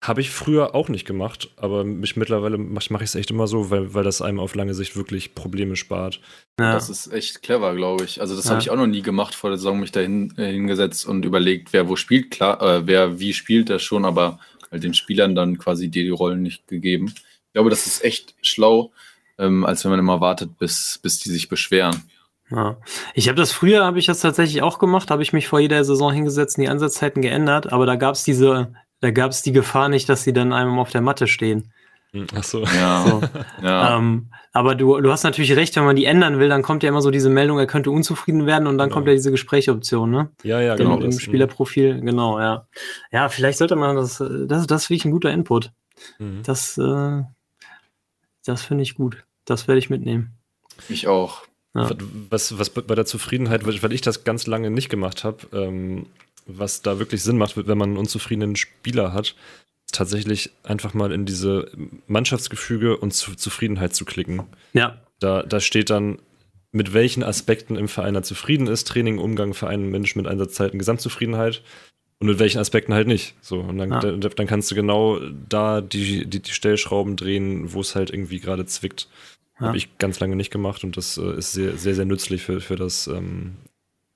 [0.00, 3.48] habe ich früher auch nicht gemacht, aber mich mittlerweile mache mach ich es echt immer
[3.48, 6.20] so, weil, weil das einem auf lange Sicht wirklich Probleme spart.
[6.60, 6.72] Ja.
[6.72, 8.20] Das ist echt clever, glaube ich.
[8.20, 8.52] Also das ja.
[8.52, 11.24] habe ich auch noch nie gemacht vor der Saison, mich da hin, äh, hingesetzt und
[11.24, 12.30] überlegt, wer wo spielt.
[12.30, 14.38] Klar, äh, wer wie spielt, das schon, aber
[14.70, 17.12] halt den Spielern dann quasi die, die Rollen nicht gegeben.
[17.16, 18.92] Ich glaube, das ist echt schlau,
[19.36, 22.04] ähm, als wenn man immer wartet, bis, bis die sich beschweren.
[22.50, 22.78] Ja.
[23.14, 25.82] Ich habe das früher, habe ich das tatsächlich auch gemacht, habe ich mich vor jeder
[25.84, 29.52] Saison hingesetzt und die Ansatzzeiten geändert, aber da gab es diese da gab es die
[29.52, 31.72] Gefahr nicht, dass sie dann einem auf der Matte stehen.
[32.12, 32.64] Hm, ach so.
[32.64, 33.04] Ja.
[33.08, 33.22] So.
[33.62, 33.96] ja.
[33.96, 36.88] Ähm, aber du, du hast natürlich recht, wenn man die ändern will, dann kommt ja
[36.88, 38.96] immer so diese Meldung, er könnte unzufrieden werden und dann genau.
[38.96, 40.30] kommt ja diese Gesprächoption, ne?
[40.42, 40.98] Ja, ja, genau.
[40.98, 42.66] Im, Spielerprofil, genau, ja.
[43.12, 45.70] Ja, vielleicht sollte man das, das, das finde ich ein guter Input.
[46.18, 46.42] Mhm.
[46.44, 47.22] Das, äh,
[48.44, 49.24] das finde ich gut.
[49.44, 50.32] Das werde ich mitnehmen.
[50.88, 51.42] Ich auch.
[51.74, 51.90] Ja.
[52.30, 56.06] Was, was bei der Zufriedenheit, weil ich das ganz lange nicht gemacht habe, ähm,
[56.48, 59.36] was da wirklich Sinn macht, wenn man einen unzufriedenen Spieler hat,
[59.84, 61.70] ist tatsächlich einfach mal in diese
[62.06, 64.42] Mannschaftsgefüge und zu Zufriedenheit zu klicken.
[64.72, 64.98] Ja.
[65.20, 66.18] Da, da steht dann,
[66.72, 71.62] mit welchen Aspekten im Verein er zufrieden ist, Training, Umgang, Verein, Mensch mit Einsatzzeiten, Gesamtzufriedenheit
[72.18, 73.34] und mit welchen Aspekten halt nicht.
[73.40, 74.00] So, und dann, ja.
[74.00, 78.40] da, dann kannst du genau da die, die, die Stellschrauben drehen, wo es halt irgendwie
[78.40, 79.08] gerade zwickt.
[79.60, 79.68] Ja.
[79.68, 82.60] Habe ich ganz lange nicht gemacht und das äh, ist sehr, sehr, sehr nützlich für,
[82.60, 83.56] für das ähm,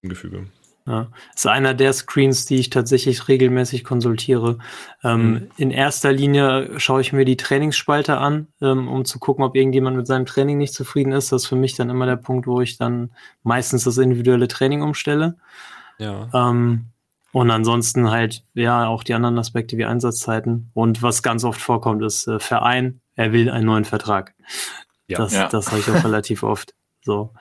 [0.02, 0.46] Gefüge.
[0.84, 4.58] Ja, ist einer der Screens, die ich tatsächlich regelmäßig konsultiere.
[5.04, 5.50] Ähm, mhm.
[5.56, 9.96] In erster Linie schaue ich mir die Trainingsspalte an, ähm, um zu gucken, ob irgendjemand
[9.96, 11.30] mit seinem Training nicht zufrieden ist.
[11.30, 13.10] Das ist für mich dann immer der Punkt, wo ich dann
[13.44, 15.36] meistens das individuelle Training umstelle.
[15.98, 16.28] Ja.
[16.34, 16.86] Ähm,
[17.30, 20.70] und ansonsten halt, ja, auch die anderen Aspekte wie Einsatzzeiten.
[20.74, 24.34] Und was ganz oft vorkommt, ist äh, Verein, er will einen neuen Vertrag.
[25.06, 25.18] Ja.
[25.18, 25.48] Das, ja.
[25.48, 26.74] das habe ich auch relativ oft.
[27.02, 27.32] So.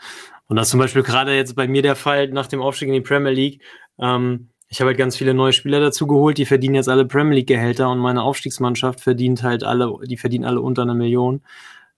[0.52, 2.94] Und das ist zum Beispiel gerade jetzt bei mir der Fall nach dem Aufstieg in
[2.94, 3.62] die Premier League.
[3.98, 7.36] Ähm, ich habe halt ganz viele neue Spieler dazu geholt, die verdienen jetzt alle Premier
[7.36, 11.36] League Gehälter und meine Aufstiegsmannschaft verdient halt alle, die verdienen alle unter einer Million.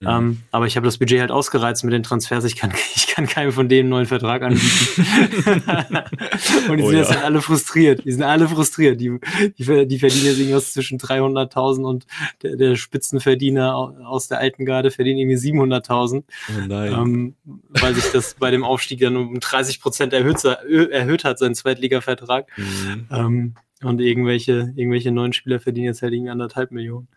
[0.01, 0.07] Mhm.
[0.07, 2.43] Ähm, aber ich habe das Budget halt ausgereizt mit den Transfers.
[2.43, 5.05] Ich kann, ich kann keinem von denen einen neuen Vertrag anbieten.
[6.69, 7.03] und die oh, sind ja.
[7.03, 8.03] jetzt halt alle frustriert.
[8.05, 8.99] Die sind alle frustriert.
[8.99, 9.19] Die,
[9.59, 12.07] die, die verdienen jetzt irgendwas zwischen 300.000 und
[12.41, 16.23] der, der, Spitzenverdiener aus der alten Garde verdient irgendwie 700.000.
[16.23, 16.91] Oh nein.
[16.91, 17.35] Ähm,
[17.69, 22.47] weil sich das bei dem Aufstieg dann um 30 Prozent erhöht, erhöht hat, sein Zweitliga-Vertrag.
[22.57, 23.07] Mhm.
[23.11, 27.09] Ähm, und irgendwelche, irgendwelche neuen Spieler verdienen jetzt halt irgendwie anderthalb Millionen.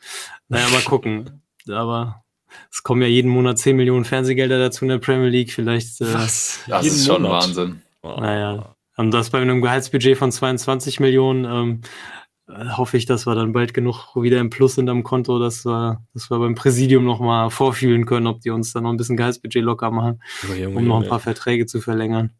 [0.49, 1.43] Naja, mal gucken.
[1.69, 2.26] Aber
[2.71, 5.53] es kommen ja jeden Monat 10 Millionen Fernsehgelder dazu in der Premier League.
[5.53, 6.01] Vielleicht.
[6.01, 6.61] Äh, Was?
[6.67, 7.45] Das ist schon Monat.
[7.45, 7.83] Wahnsinn.
[8.03, 8.21] Wow.
[8.21, 8.77] Naja.
[8.97, 11.45] Und das bei einem Gehaltsbudget von 22 Millionen.
[11.45, 11.81] Ähm,
[12.49, 15.67] äh, hoffe ich, dass wir dann bald genug wieder im Plus sind am Konto, dass
[15.67, 19.17] wir, dass wir beim Präsidium nochmal vorfühlen können, ob die uns dann noch ein bisschen
[19.17, 20.23] Gehaltsbudget locker machen,
[20.75, 22.31] um noch ein paar Verträge zu verlängern.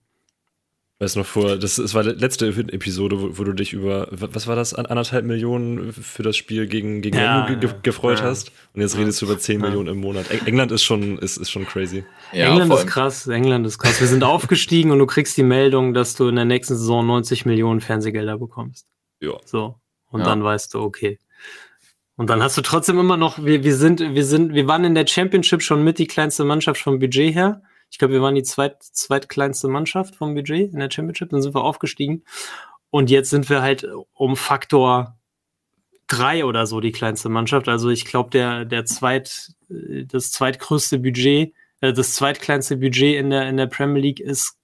[0.99, 4.47] Weiß noch vor, das, das war die letzte Episode, wo, wo, du dich über, was
[4.47, 8.25] war das, anderthalb Millionen für das Spiel gegen, gegen ja, ge ge gefreut ja.
[8.25, 8.51] hast.
[8.73, 9.67] Und jetzt redest du über 10 ja.
[9.67, 10.31] Millionen im Monat.
[10.47, 12.05] England ist schon, ist, ist schon crazy.
[12.33, 14.01] England ist krass, England ist krass.
[14.01, 17.45] Wir sind aufgestiegen und du kriegst die Meldung, dass du in der nächsten Saison 90
[17.45, 18.87] Millionen Fernsehgelder bekommst.
[19.21, 19.35] Ja.
[19.45, 19.79] So.
[20.11, 21.19] Und dann weißt du, okay.
[22.17, 24.95] Und dann hast du trotzdem immer noch, wir, wir sind, wir sind, wir waren in
[24.95, 27.61] der Championship schon mit die kleinste Mannschaft vom Budget her.
[27.91, 31.31] Ich glaube, wir waren die zweit, zweitkleinste Mannschaft vom Budget in der Championship.
[31.31, 32.25] Dann sind wir aufgestiegen.
[32.91, 35.17] Und jetzt sind wir halt um Faktor
[36.07, 37.69] drei oder so die kleinste Mannschaft.
[37.69, 43.49] Also ich glaube, der, der zweit, das zweitgrößte Budget, äh, das zweitkleinste Budget in der,
[43.49, 44.57] in der Premier League ist,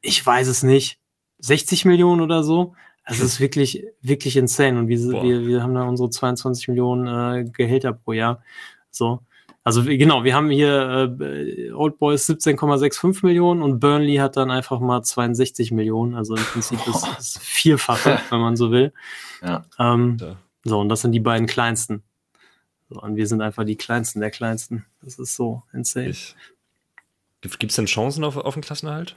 [0.00, 0.98] ich weiß es nicht,
[1.38, 2.74] 60 Millionen oder so.
[3.04, 4.78] Also es ist wirklich, wirklich insane.
[4.78, 8.42] Und wir, wir, wir haben da unsere 22 Millionen äh, Gehälter pro Jahr.
[8.90, 9.20] So.
[9.62, 14.80] Also genau, wir haben hier äh, Old Boys 17,65 Millionen und Burnley hat dann einfach
[14.80, 16.14] mal 62 Millionen.
[16.14, 18.92] Also im Prinzip ist es vierfache, wenn man so will.
[19.42, 19.64] Ja.
[19.78, 20.36] Ähm, ja.
[20.64, 22.02] So, und das sind die beiden kleinsten.
[22.88, 24.86] So, und wir sind einfach die kleinsten der kleinsten.
[25.02, 26.14] Das ist so insane.
[27.42, 29.14] Gibt es denn Chancen auf, auf den Klassenerhalt?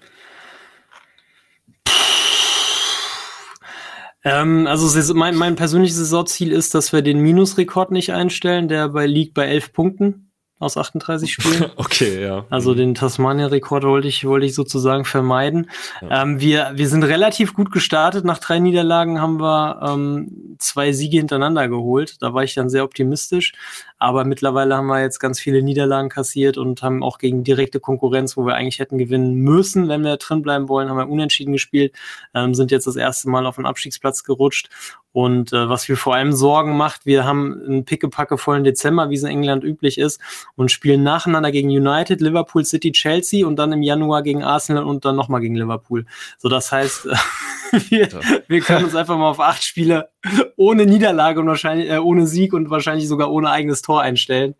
[4.25, 9.05] Ähm, also mein, mein persönliches Saisonziel ist, dass wir den Minusrekord nicht einstellen, der bei
[9.05, 11.71] liegt bei elf Punkten aus 38 Spielen.
[11.75, 12.45] okay, ja.
[12.49, 12.77] Also mhm.
[12.77, 15.69] den Tasmania-Rekord wollte ich, wollte ich sozusagen vermeiden.
[16.01, 16.23] Ja.
[16.23, 18.23] Ähm, wir, wir sind relativ gut gestartet.
[18.25, 22.21] Nach drei Niederlagen haben wir ähm, zwei Siege hintereinander geholt.
[22.21, 23.53] Da war ich dann sehr optimistisch.
[23.97, 28.35] Aber mittlerweile haben wir jetzt ganz viele Niederlagen kassiert und haben auch gegen direkte Konkurrenz,
[28.35, 31.93] wo wir eigentlich hätten gewinnen müssen, wenn wir drin bleiben wollen, haben wir unentschieden gespielt,
[32.33, 34.69] ähm, sind jetzt das erste Mal auf den Abstiegsplatz gerutscht
[35.13, 39.15] und äh, was wir vor allem Sorgen macht, wir haben einen pickepacke vollen Dezember, wie
[39.15, 40.19] es in England üblich ist,
[40.55, 45.05] und spielen nacheinander gegen United, Liverpool City, Chelsea und dann im Januar gegen Arsenal und
[45.05, 46.05] dann nochmal gegen Liverpool.
[46.37, 47.07] So, das heißt,
[47.89, 48.09] wir,
[48.47, 50.09] wir können uns einfach mal auf acht Spiele
[50.55, 54.55] ohne Niederlage und wahrscheinlich äh, ohne Sieg und wahrscheinlich sogar ohne eigenes Tor einstellen.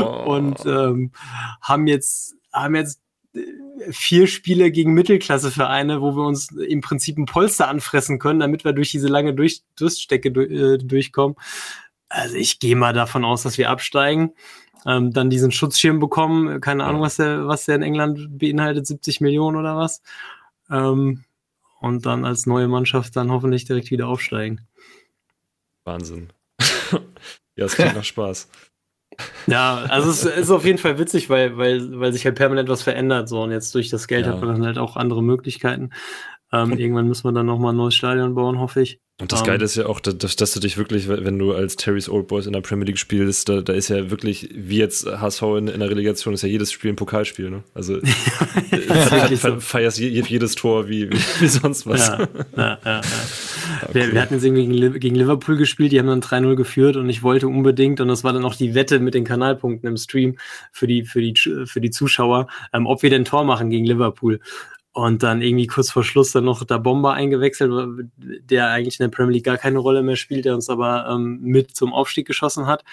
[0.00, 0.34] Oh.
[0.34, 1.12] Und ähm,
[1.62, 3.00] haben jetzt haben jetzt
[3.90, 8.72] vier Spiele gegen Mittelklassevereine, wo wir uns im Prinzip ein Polster anfressen können, damit wir
[8.72, 11.36] durch diese lange durch Durststrecke äh, durchkommen.
[12.08, 14.32] Also ich gehe mal davon aus, dass wir absteigen,
[14.86, 16.60] ähm, dann diesen Schutzschirm bekommen.
[16.60, 20.02] Keine Ahnung, was der, was der in England beinhaltet, 70 Millionen oder was.
[20.70, 21.24] Ähm,
[21.80, 24.66] und dann als neue Mannschaft dann hoffentlich direkt wieder aufsteigen.
[25.84, 26.28] Wahnsinn.
[27.56, 28.48] ja, es klingt nach Spaß.
[29.48, 32.82] Ja, also es ist auf jeden Fall witzig, weil, weil, weil sich halt permanent was
[32.82, 33.28] verändert.
[33.28, 34.32] So, und jetzt durch das Geld ja.
[34.32, 35.90] hat man dann halt auch andere Möglichkeiten.
[36.52, 39.00] Ähm, irgendwann müssen wir dann nochmal ein neues Stadion bauen, hoffe ich.
[39.20, 41.74] Und das um, Geile ist ja auch, dass, dass, du dich wirklich, wenn du als
[41.74, 45.06] Terry's Old Boys in der Premier League spielst, da, da ist ja wirklich, wie jetzt
[45.06, 47.50] HSV in, in der Relegation, ist ja jedes Spiel ein Pokalspiel.
[47.50, 47.64] Ne?
[47.74, 47.96] Also
[48.88, 49.58] ja, so.
[49.58, 52.06] feierst jedes Tor wie, wie, wie sonst was.
[52.06, 53.02] Ja, ja, ja, ja.
[53.92, 57.24] wir, wir, hatten jetzt irgendwie gegen Liverpool gespielt, die haben dann 3-0 geführt und ich
[57.24, 60.38] wollte unbedingt, und das war dann auch die Wette mit den Kanalpunkten im Stream
[60.70, 64.38] für die, für die, für die Zuschauer, ähm, ob wir denn Tor machen gegen Liverpool.
[64.92, 67.70] Und dann irgendwie kurz vor Schluss dann noch der Bomber eingewechselt,
[68.16, 71.38] der eigentlich in der Premier League gar keine Rolle mehr spielt, der uns aber ähm,
[71.42, 72.84] mit zum Aufstieg geschossen hat.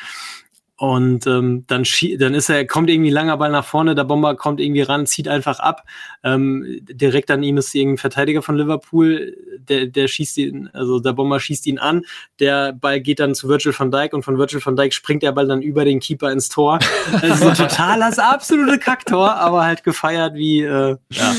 [0.77, 1.85] Und ähm, dann,
[2.17, 5.29] dann ist er, kommt irgendwie langer Ball nach vorne, der Bomber kommt irgendwie ran, zieht
[5.29, 5.83] einfach ab.
[6.21, 11.13] Ähm, direkt an ihm ist irgendein Verteidiger von Liverpool, der, der schießt ihn, also der
[11.13, 12.01] Bomber schießt ihn an,
[12.41, 15.31] der Ball geht dann zu Virgil van Dijk und von Virgil van Dijk springt der
[15.31, 16.79] Ball dann über den Keeper ins Tor.
[17.21, 21.35] Also total das absolute Kacktor, aber halt gefeiert wie äh, ja.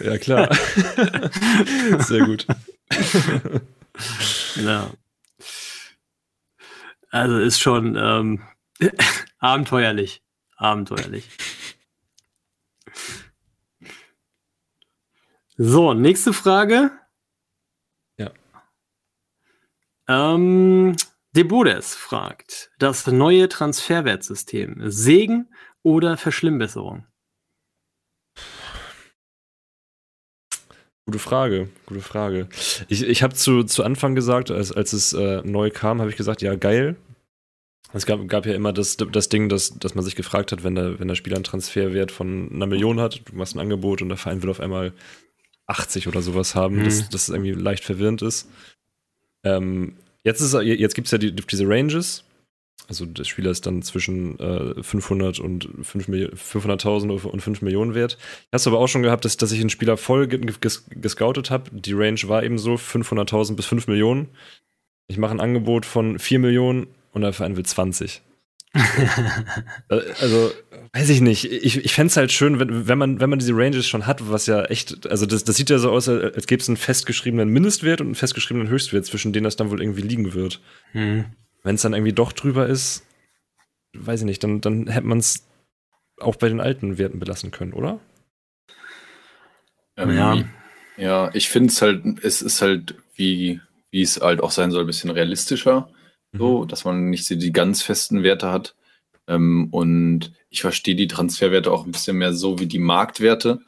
[0.00, 0.48] ja klar.
[2.00, 2.44] Sehr gut.
[4.56, 4.90] ja.
[7.12, 8.40] Also ist schon ähm,
[9.38, 10.22] Abenteuerlich.
[10.56, 11.28] Abenteuerlich.
[15.56, 16.90] So, nächste Frage.
[18.16, 18.30] Ja.
[20.08, 20.96] Ähm,
[21.32, 25.48] Debodes fragt, das neue Transferwertsystem, Segen
[25.82, 27.06] oder Verschlimmbesserung?
[31.06, 32.48] Gute Frage, gute Frage.
[32.88, 36.16] Ich, ich habe zu, zu Anfang gesagt, als, als es äh, neu kam, habe ich
[36.16, 36.96] gesagt, ja, geil,
[37.92, 40.74] es gab, gab ja immer das, das Ding, dass, dass man sich gefragt hat, wenn
[40.74, 44.08] der, wenn der Spieler einen Transferwert von einer Million hat, du machst ein Angebot und
[44.08, 44.92] der Verein will auf einmal
[45.66, 46.84] 80 oder sowas haben, mhm.
[46.84, 48.48] dass das irgendwie leicht verwirrend ist.
[49.44, 52.24] Ähm, jetzt jetzt gibt es ja die, diese Ranges.
[52.88, 58.18] Also der Spieler ist dann zwischen äh, 500 und 500.000 und 5 Millionen wert.
[58.20, 61.70] Ich hast aber auch schon gehabt, dass, dass ich einen Spieler voll ges gescoutet habe.
[61.70, 64.28] Die Range war eben so 500.000 bis 5 Millionen.
[65.06, 68.22] Ich mache ein Angebot von 4 Millionen und der Verein will 20.
[69.88, 70.52] also,
[70.92, 71.50] weiß ich nicht.
[71.50, 74.30] Ich, ich fände es halt schön, wenn, wenn, man, wenn man diese Ranges schon hat,
[74.30, 77.48] was ja echt, also das, das sieht ja so aus, als gäbe es einen festgeschriebenen
[77.48, 80.60] Mindestwert und einen festgeschriebenen Höchstwert, zwischen denen das dann wohl irgendwie liegen wird.
[80.92, 81.24] Hm.
[81.64, 83.04] Wenn es dann irgendwie doch drüber ist,
[83.92, 85.48] weiß ich nicht, dann, dann hätte man es
[86.18, 87.98] auch bei den alten Werten belassen können, oder?
[89.96, 90.44] Ähm, ja.
[90.96, 94.84] Ja, ich finde es halt, es ist halt, wie, wie es halt auch sein soll,
[94.84, 95.88] ein bisschen realistischer
[96.32, 96.68] so, mhm.
[96.68, 98.74] dass man nicht so die ganz festen Werte hat.
[99.26, 103.60] Ähm, und ich verstehe die Transferwerte auch ein bisschen mehr so wie die Marktwerte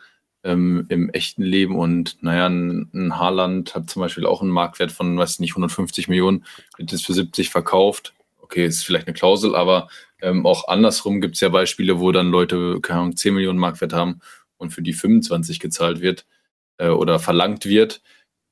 [0.44, 1.76] ähm, im echten Leben.
[1.76, 6.08] Und naja, ein, ein Haarland hat zum Beispiel auch einen Marktwert von, weiß nicht, 150
[6.08, 6.44] Millionen,
[6.76, 8.14] wird jetzt für 70 verkauft.
[8.40, 9.88] Okay, ist vielleicht eine Klausel, aber
[10.20, 13.92] ähm, auch andersrum gibt es ja Beispiele, wo dann Leute, keine Ahnung, 10 Millionen Marktwert
[13.92, 14.20] haben
[14.56, 16.26] und für die 25 gezahlt wird
[16.78, 18.02] äh, oder verlangt wird.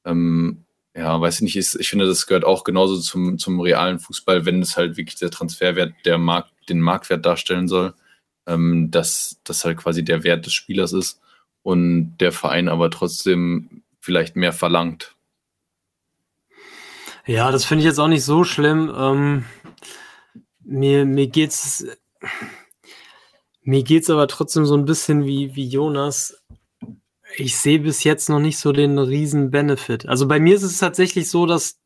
[0.05, 4.01] Ähm, ja, weiß ich nicht, ich, ich finde, das gehört auch genauso zum, zum realen
[4.01, 7.95] Fußball, wenn es halt wirklich der Transferwert der Markt, den Marktwert darstellen soll.
[8.47, 11.21] ähm, dass das halt quasi der Wert des Spielers ist
[11.63, 15.15] und der Verein aber trotzdem vielleicht mehr verlangt.
[17.27, 18.93] Ja, das finde ich jetzt auch nicht so schlimm.
[18.97, 19.45] Ähm,
[20.65, 21.87] mir, mir geht's,
[23.63, 26.43] mir geht's aber trotzdem so ein bisschen wie, wie Jonas.
[27.37, 30.09] Ich sehe bis jetzt noch nicht so den riesen Benefit.
[30.09, 31.79] Also bei mir ist es tatsächlich so, dass,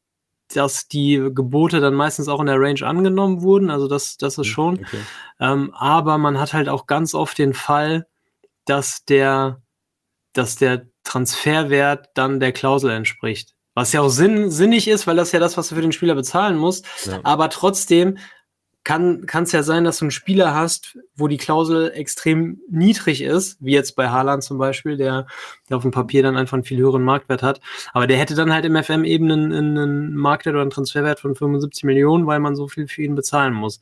[0.52, 3.70] dass die Gebote dann meistens auch in der Range angenommen wurden.
[3.70, 4.74] Also das, das ist hm, schon.
[4.74, 5.00] Okay.
[5.40, 8.07] Ähm, aber man hat halt auch ganz oft den Fall,
[8.64, 9.62] dass der,
[10.33, 13.54] dass der Transferwert dann der Klausel entspricht.
[13.74, 16.14] Was ja auch sinn, sinnig ist, weil das ja das, was du für den Spieler
[16.14, 16.87] bezahlen musst.
[17.07, 17.20] Ja.
[17.24, 18.18] Aber trotzdem
[18.85, 23.57] kann es ja sein, dass du einen Spieler hast, wo die Klausel extrem niedrig ist,
[23.61, 25.27] wie jetzt bei Haaland zum Beispiel, der,
[25.68, 27.61] der auf dem Papier dann einfach einen viel höheren Marktwert hat.
[27.94, 31.35] Aber der hätte dann halt im FM eben einen, einen Marktwert oder einen Transferwert von
[31.35, 33.81] 75 Millionen, weil man so viel für ihn bezahlen muss.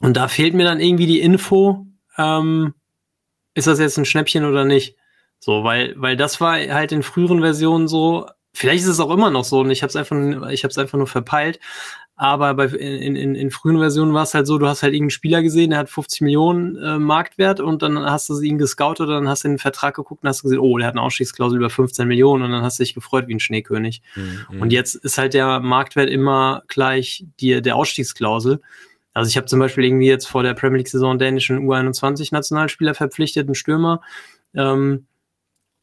[0.00, 2.72] Und da fehlt mir dann irgendwie die Info, ähm,
[3.54, 4.96] ist das jetzt ein Schnäppchen oder nicht?
[5.38, 9.30] So, weil, weil das war halt in früheren Versionen so, Vielleicht ist es auch immer
[9.30, 10.16] noch so und ich habe es einfach,
[10.50, 11.58] ich habe es einfach nur verpeilt.
[12.22, 15.10] Aber bei, in, in, in frühen Versionen war es halt so, du hast halt irgendeinen
[15.10, 19.16] Spieler gesehen, der hat 50 Millionen äh, Marktwert und dann hast du ihn gescoutet oder
[19.16, 21.58] dann hast du in den Vertrag geguckt und hast gesehen, oh, der hat eine Ausstiegsklausel
[21.58, 24.02] über 15 Millionen und dann hast du dich gefreut wie ein Schneekönig.
[24.14, 24.60] Mhm.
[24.60, 28.60] Und jetzt ist halt der Marktwert immer gleich die, der Ausstiegsklausel.
[29.14, 33.56] Also ich habe zum Beispiel irgendwie jetzt vor der Premier League-Saison dänischen U21-Nationalspieler verpflichtet, einen
[33.56, 34.00] Stürmer.
[34.54, 35.06] Ähm,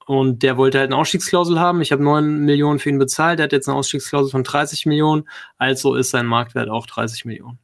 [0.09, 1.83] und der wollte halt eine Ausstiegsklausel haben.
[1.83, 3.37] Ich habe 9 Millionen für ihn bezahlt.
[3.37, 5.29] Der hat jetzt eine Ausstiegsklausel von 30 Millionen.
[5.59, 7.59] Also ist sein Marktwert auch 30 Millionen.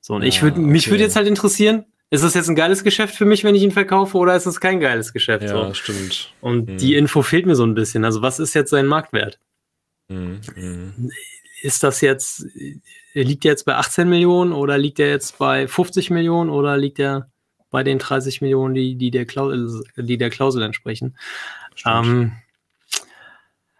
[0.00, 0.92] So, und ja, ich würde, mich okay.
[0.92, 3.72] würde jetzt halt interessieren, ist das jetzt ein geiles Geschäft für mich, wenn ich ihn
[3.72, 5.42] verkaufe, oder ist es kein geiles Geschäft?
[5.42, 5.74] Ja, so?
[5.74, 6.32] stimmt.
[6.40, 6.76] Und hm.
[6.76, 8.04] die Info fehlt mir so ein bisschen.
[8.04, 9.40] Also, was ist jetzt sein Marktwert?
[10.10, 11.10] Hm, hm.
[11.60, 12.46] Ist das jetzt,
[13.14, 17.00] liegt er jetzt bei 18 Millionen oder liegt er jetzt bei 50 Millionen oder liegt
[17.00, 17.32] er
[17.68, 21.16] bei den 30 Millionen, die, die, der, Klausel, die der Klausel entsprechen?
[21.86, 22.32] Ähm,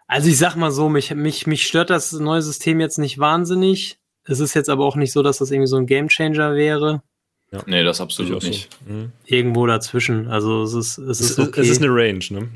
[0.07, 3.97] also ich sag mal so, mich, mich, mich stört das neue System jetzt nicht wahnsinnig.
[4.25, 7.01] Es ist jetzt aber auch nicht so, dass das irgendwie so ein Gamechanger wäre.
[7.51, 7.63] Ja.
[7.65, 8.69] Nee, das absolut nicht.
[8.85, 8.93] So.
[8.93, 9.11] Mhm.
[9.25, 10.27] Irgendwo dazwischen.
[10.27, 11.61] Also es ist, es, ist okay.
[11.61, 12.49] Es ist eine Range, ne?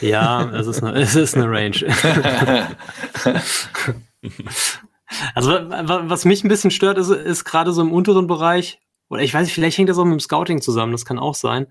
[0.00, 1.76] Ja, es ist eine, es ist eine Range.
[5.34, 8.80] also was mich ein bisschen stört, ist, ist gerade so im unteren Bereich,
[9.10, 11.34] oder ich weiß nicht, vielleicht hängt das auch mit dem Scouting zusammen, das kann auch
[11.34, 11.66] sein.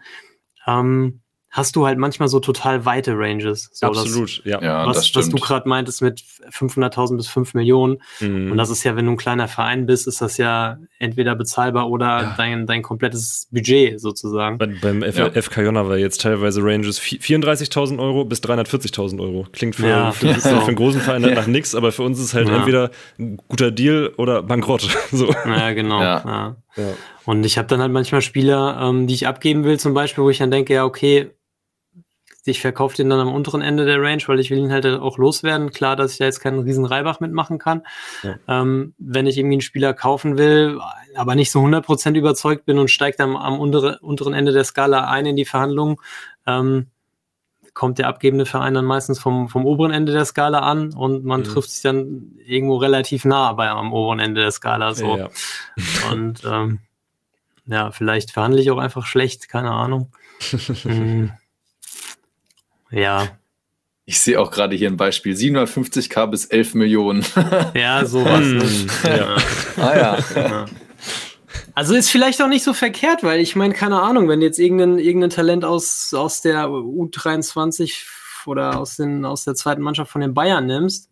[0.67, 1.22] Ähm,
[1.53, 3.69] hast du halt manchmal so total weite Ranges.
[3.71, 4.59] So Absolut, das, ja.
[4.59, 4.87] ja.
[4.87, 6.19] Was, was du gerade meintest mit
[6.51, 8.01] 500.000 bis 5 Millionen.
[8.19, 8.51] Mhm.
[8.51, 11.91] Und das ist ja, wenn du ein kleiner Verein bist, ist das ja entweder bezahlbar
[11.91, 12.33] oder ja.
[12.37, 14.57] dein, dein komplettes Budget sozusagen.
[14.57, 15.29] Bei, beim F ja.
[15.29, 19.45] FK Jonna war jetzt teilweise Ranges 34.000 Euro bis 340.000 Euro.
[19.51, 22.33] Klingt für, ja, für, für, für, einen großen Verein nach nichts, aber für uns ist
[22.33, 22.89] halt entweder
[23.19, 24.89] ein guter Deal oder Bankrott.
[25.11, 25.31] so.
[25.45, 26.01] Ja, genau.
[26.01, 26.55] Ja.
[27.25, 30.31] Und ich habe dann halt manchmal Spieler, ähm, die ich abgeben will, zum Beispiel, wo
[30.31, 31.29] ich dann denke, ja, okay,
[32.45, 35.17] ich verkaufe den dann am unteren Ende der Range, weil ich will ihn halt auch
[35.17, 35.71] loswerden.
[35.71, 37.83] Klar, dass ich da jetzt keinen riesen Reibach mitmachen kann.
[38.21, 38.35] Ja.
[38.47, 40.79] Ähm, wenn ich irgendwie einen Spieler kaufen will,
[41.15, 45.07] aber nicht so 100% überzeugt bin und steigt dann am untere, unteren Ende der Skala
[45.09, 45.97] ein in die Verhandlungen,
[46.45, 46.87] ähm,
[47.73, 51.41] kommt der abgebende Verein dann meistens vom, vom oberen Ende der Skala an und man
[51.41, 51.45] mhm.
[51.45, 54.93] trifft sich dann irgendwo relativ nah bei am oberen Ende der Skala.
[54.93, 55.17] So.
[55.17, 55.29] Ja.
[56.11, 56.79] Und ähm,
[57.65, 60.11] ja, vielleicht verhandle ich auch einfach schlecht, keine Ahnung.
[60.83, 61.31] hm.
[62.93, 63.27] Ja.
[64.05, 67.25] Ich sehe auch gerade hier ein Beispiel: 750k bis 11 Millionen.
[67.73, 68.41] ja, sowas.
[68.41, 68.61] Ne?
[68.61, 68.89] Hm.
[69.03, 69.37] ja.
[69.77, 70.17] Ah ja.
[70.35, 70.65] ja.
[71.75, 74.99] Also ist vielleicht auch nicht so verkehrt, weil ich meine, keine Ahnung, wenn jetzt irgendein,
[74.99, 78.05] irgendein Talent aus, aus der U23
[78.45, 81.09] oder aus, den, aus der zweiten Mannschaft von den Bayern nimmst,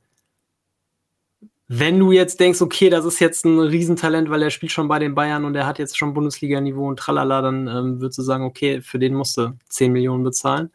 [1.67, 4.99] wenn du jetzt denkst, okay, das ist jetzt ein Riesentalent, weil er spielt schon bei
[4.99, 8.43] den Bayern und er hat jetzt schon Bundesliga-Niveau und tralala, dann ähm, würdest du sagen,
[8.43, 10.71] okay, für den musst du 10 Millionen bezahlen.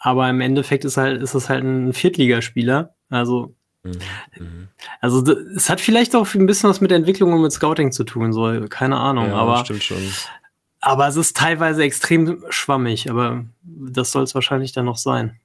[0.00, 2.94] Aber im Endeffekt ist halt, ist es halt ein Viertligaspieler.
[3.10, 4.68] Also, mhm.
[5.00, 5.22] also
[5.54, 8.66] es hat vielleicht auch ein bisschen was mit Entwicklung und mit Scouting zu tun, so,
[8.68, 9.28] keine Ahnung.
[9.28, 10.02] Ja, aber, stimmt schon.
[10.80, 15.38] aber es ist teilweise extrem schwammig, aber das soll es wahrscheinlich dann noch sein.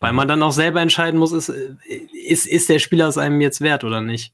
[0.00, 3.60] Weil man dann auch selber entscheiden muss, ist, ist, ist der Spieler es einem jetzt
[3.62, 4.32] wert oder nicht.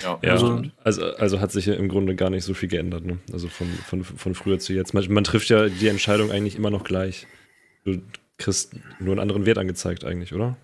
[0.00, 3.04] Ja, ja also, also, also, hat sich ja im Grunde gar nicht so viel geändert,
[3.04, 3.18] ne?
[3.32, 4.94] Also von, von, von früher zu jetzt.
[4.94, 7.28] Man, man trifft ja die Entscheidung eigentlich immer noch gleich.
[7.84, 8.00] Du
[8.38, 10.56] kriegst nur einen anderen Wert angezeigt, eigentlich, oder?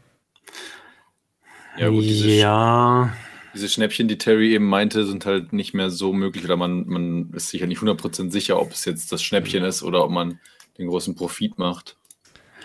[1.77, 3.13] Ja, gut, diese, ja.
[3.55, 7.31] diese Schnäppchen, die Terry eben meinte, sind halt nicht mehr so möglich oder man, man
[7.35, 10.41] ist sich ja nicht 100% sicher, ob es jetzt das Schnäppchen ist oder ob man
[10.77, 11.97] den großen Profit macht.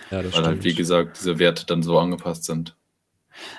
[0.10, 0.48] Ja, das Weil stimmt.
[0.48, 2.76] halt, wie gesagt, diese Werte dann so angepasst sind.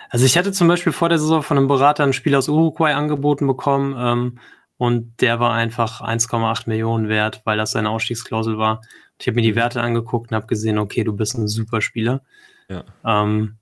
[0.09, 2.93] Also ich hatte zum Beispiel vor der Saison von einem Berater ein Spiel aus Uruguay
[2.93, 4.39] angeboten bekommen, ähm,
[4.77, 8.83] und der war einfach 1,8 Millionen wert, weil das seine Ausstiegsklausel war.
[9.21, 9.57] Ich habe mir die mhm.
[9.57, 12.23] Werte angeguckt und habe gesehen, okay, du bist ein super Spieler.
[12.69, 12.85] Ja.
[13.05, 13.57] Ähm,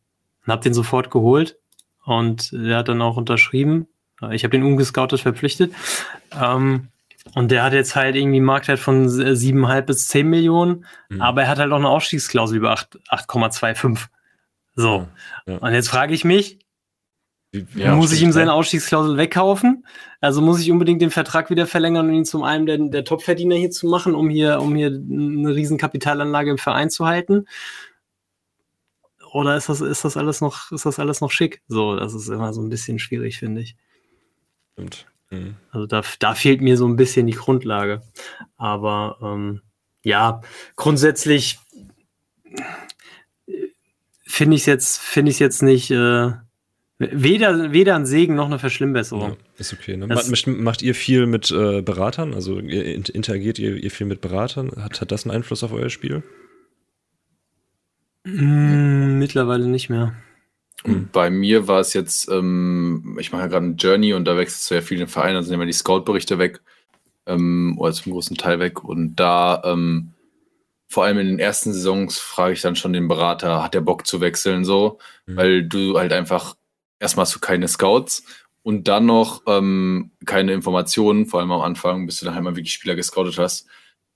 [0.44, 1.56] und habe den sofort geholt
[2.04, 3.86] und der hat dann auch unterschrieben.
[4.30, 5.72] Ich habe den ungescoutet verpflichtet.
[6.40, 6.88] Ähm,
[7.34, 11.20] und der hat jetzt halt irgendwie einen Marktwert von 7,5 bis 10 Millionen, mhm.
[11.20, 14.08] aber er hat halt auch eine Ausstiegsklausel über 8,25.
[14.74, 15.06] So.
[15.46, 15.58] Ja.
[15.58, 16.58] Und jetzt frage ich mich,
[17.74, 19.86] ja, muss ich ihm seine Ausstiegsklausel wegkaufen?
[20.20, 23.56] Also muss ich unbedingt den Vertrag wieder verlängern und ihn zum einen der, der Topverdiener
[23.56, 27.46] hier zu machen, um hier, um hier eine riesen Kapitalanlage im Verein zu halten?
[29.32, 31.62] Oder ist das, ist das alles noch, ist das alles noch schick?
[31.68, 33.76] So, das ist immer so ein bisschen schwierig, finde ich.
[34.72, 35.06] Stimmt.
[35.30, 35.56] Mhm.
[35.70, 38.02] Also da, da fehlt mir so ein bisschen die Grundlage.
[38.56, 39.62] Aber ähm,
[40.02, 40.40] ja,
[40.76, 41.58] grundsätzlich
[44.24, 45.90] finde ich es jetzt, finde ich jetzt nicht.
[45.90, 46.32] Äh,
[47.10, 49.30] Weder, weder ein Segen noch eine Verschlimmbesserung.
[49.30, 49.96] Ja, ist okay.
[49.96, 50.06] Ne?
[50.06, 52.34] Macht, macht, ihr viel mit äh, Beratern?
[52.34, 54.70] Also interagiert ihr, ihr, viel mit Beratern?
[54.76, 56.22] Hat, hat das einen Einfluss auf euer Spiel?
[58.24, 60.14] Mm, mittlerweile nicht mehr.
[61.12, 64.70] Bei mir war es jetzt, ähm, ich mache ja gerade eine Journey und da wechselst
[64.70, 66.60] du ja viel den Verein, also nehmen wir die Scout-Berichte weg,
[67.26, 68.82] ähm, oder zum großen Teil weg.
[68.82, 70.12] Und da, ähm,
[70.88, 74.06] vor allem in den ersten Saisons, frage ich dann schon den Berater, hat der Bock
[74.06, 75.36] zu wechseln, so, mhm.
[75.36, 76.56] weil du halt einfach
[77.02, 78.24] erstmal hast du keine Scouts
[78.62, 82.56] und dann noch ähm, keine Informationen, vor allem am Anfang, bis du dann halt mal
[82.56, 83.66] wirklich Spieler gescoutet hast,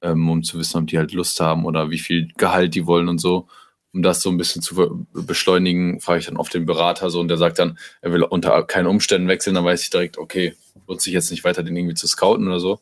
[0.01, 3.09] ähm, um zu wissen, ob die halt Lust haben oder wie viel Gehalt die wollen
[3.09, 3.49] und so.
[3.93, 7.29] Um das so ein bisschen zu beschleunigen, frage ich dann oft den Berater so und
[7.29, 10.55] der sagt dann, er will unter keinen Umständen wechseln, dann weiß ich direkt, okay,
[10.87, 12.81] lohnt sich jetzt nicht weiter, den irgendwie zu scouten oder so.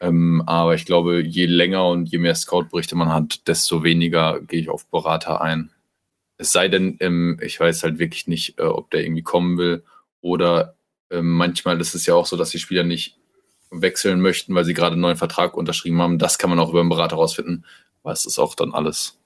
[0.00, 4.60] Ähm, aber ich glaube, je länger und je mehr Scout-Berichte man hat, desto weniger gehe
[4.60, 5.70] ich auf Berater ein.
[6.44, 9.82] Es sei denn, ähm, ich weiß halt wirklich nicht, äh, ob der irgendwie kommen will.
[10.20, 10.76] Oder
[11.10, 13.18] ähm, manchmal ist es ja auch so, dass die Spieler nicht
[13.70, 16.18] wechseln möchten, weil sie gerade einen neuen Vertrag unterschrieben haben.
[16.18, 17.64] Das kann man auch über einen Berater rausfinden.
[18.02, 19.18] Aber es ist auch dann alles.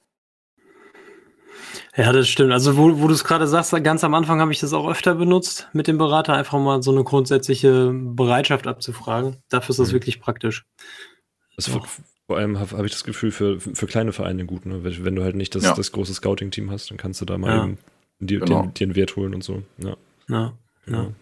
[1.97, 2.53] Ja, das stimmt.
[2.53, 5.15] Also, wo, wo du es gerade sagst, ganz am Anfang habe ich das auch öfter
[5.15, 9.43] benutzt, mit dem Berater einfach mal so eine grundsätzliche Bereitschaft abzufragen.
[9.49, 9.95] Dafür ist das mhm.
[9.95, 10.65] wirklich praktisch.
[11.57, 11.69] Das
[12.29, 14.83] vor allem habe hab ich das Gefühl, für, für kleine Vereine gut, ne?
[14.83, 15.73] wenn du halt nicht das, ja.
[15.73, 17.69] das große Scouting-Team hast, dann kannst du da mal ja.
[18.19, 18.67] dir, genau.
[18.67, 19.63] den, einen Wert holen und so.
[19.79, 19.97] Ja.
[20.27, 20.53] ja.
[20.85, 21.13] Genau.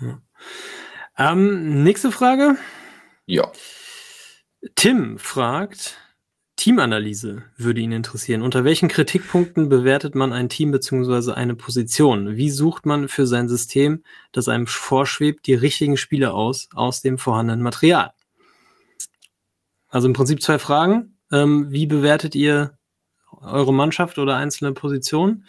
[0.00, 0.22] ja.
[1.18, 2.54] Ähm, nächste Frage.
[3.26, 3.50] Ja.
[4.76, 5.98] Tim fragt,
[6.54, 8.42] Teamanalyse würde ihn interessieren.
[8.42, 11.32] Unter welchen Kritikpunkten bewertet man ein Team bzw.
[11.32, 12.36] eine Position?
[12.36, 17.18] Wie sucht man für sein System, das einem vorschwebt, die richtigen Spieler aus, aus dem
[17.18, 18.12] vorhandenen Material?
[19.88, 21.18] Also im Prinzip zwei Fragen.
[21.30, 22.78] Ähm, wie bewertet ihr
[23.40, 25.44] eure Mannschaft oder einzelne Positionen?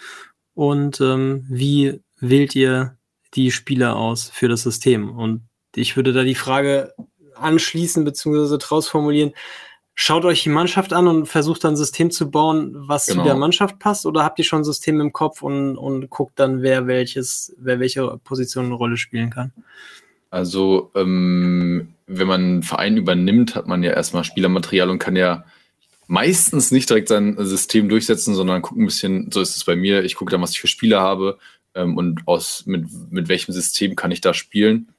[0.54, 2.98] Und ähm, wie wählt ihr
[3.34, 5.10] die Spieler aus für das System?
[5.10, 5.44] Und
[5.76, 6.94] ich würde da die Frage
[7.36, 8.58] anschließen bzw.
[8.58, 9.34] draus formulieren.
[9.96, 13.22] Schaut euch die Mannschaft an und versucht dann ein System zu bauen, was genau.
[13.22, 16.40] zu der Mannschaft passt, oder habt ihr schon ein System im Kopf und, und guckt
[16.40, 19.52] dann, wer welches, wer welche Position eine Rolle spielen kann?
[20.30, 25.46] Also, ähm, wenn man einen Verein übernimmt, hat man ja erstmal Spielermaterial und kann ja
[26.08, 30.04] meistens nicht direkt sein System durchsetzen, sondern gucken ein bisschen, so ist es bei mir,
[30.04, 31.38] ich gucke dann, was ich für Spieler habe
[31.76, 34.90] ähm, und aus, mit, mit welchem System kann ich da spielen.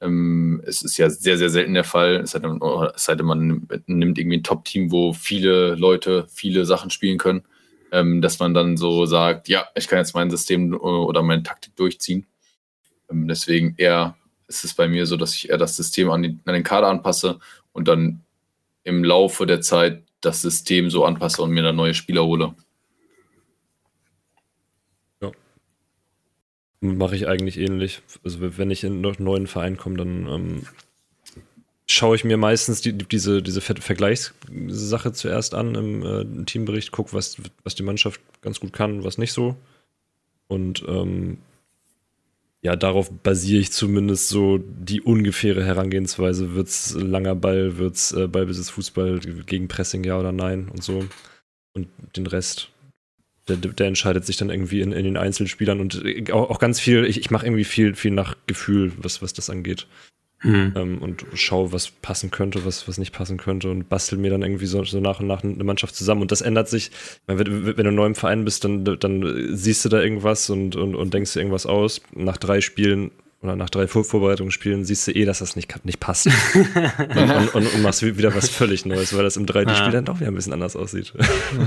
[0.00, 2.60] Ähm, es ist ja sehr, sehr selten der Fall, es sei denn,
[2.94, 7.42] es sei denn man nimmt irgendwie ein Top-Team, wo viele Leute viele Sachen spielen können,
[7.92, 11.76] ähm, dass man dann so sagt, ja, ich kann jetzt mein System oder meine Taktik
[11.76, 12.26] durchziehen.
[13.10, 14.16] Ähm, deswegen eher
[14.48, 16.88] ist es bei mir so, dass ich eher das System an, die, an den Kader
[16.88, 17.38] anpasse
[17.72, 18.22] und dann
[18.82, 22.54] im Laufe der Zeit das System so anpasse und mir dann neue Spieler hole.
[25.20, 25.30] Ja.
[26.80, 28.00] Mache ich eigentlich ähnlich.
[28.24, 30.62] Also wenn ich in einen neuen Verein komme, dann ähm,
[31.86, 37.36] schaue ich mir meistens die, diese, diese Vergleichssache zuerst an im, äh, Teambericht, gucke, was,
[37.64, 39.56] was die Mannschaft ganz gut kann, was nicht so.
[40.48, 41.38] Und ähm,
[42.62, 46.54] ja, darauf basiere ich zumindest so die ungefähre Herangehensweise.
[46.54, 50.82] Wird es langer Ball, wird es äh, Ballbesitz, Fußball gegen Pressing, ja oder nein und
[50.82, 51.06] so.
[51.74, 52.70] Und den Rest,
[53.46, 56.80] der, der entscheidet sich dann irgendwie in, in den Einzelspielern und äh, auch, auch ganz
[56.80, 59.86] viel, ich, ich mache irgendwie viel, viel nach Gefühl, was, was das angeht.
[60.42, 60.72] Mhm.
[60.76, 64.42] Ähm, und schaue, was passen könnte, was, was nicht passen könnte und bastel mir dann
[64.42, 66.22] irgendwie so, so nach und nach eine Mannschaft zusammen.
[66.22, 66.90] Und das ändert sich,
[67.26, 70.94] wenn, wenn du neu im Verein bist, dann, dann siehst du da irgendwas und, und,
[70.94, 72.00] und denkst dir irgendwas aus.
[72.14, 73.10] Nach drei Spielen
[73.40, 76.26] oder nach drei Vor Vorbereitungsspielen siehst du eh, dass das nicht, nicht passt.
[76.54, 80.18] und, und, und, machst wieder was völlig Neues, weil das im dritten Spiel dann doch
[80.18, 81.12] wieder ein bisschen anders aussieht.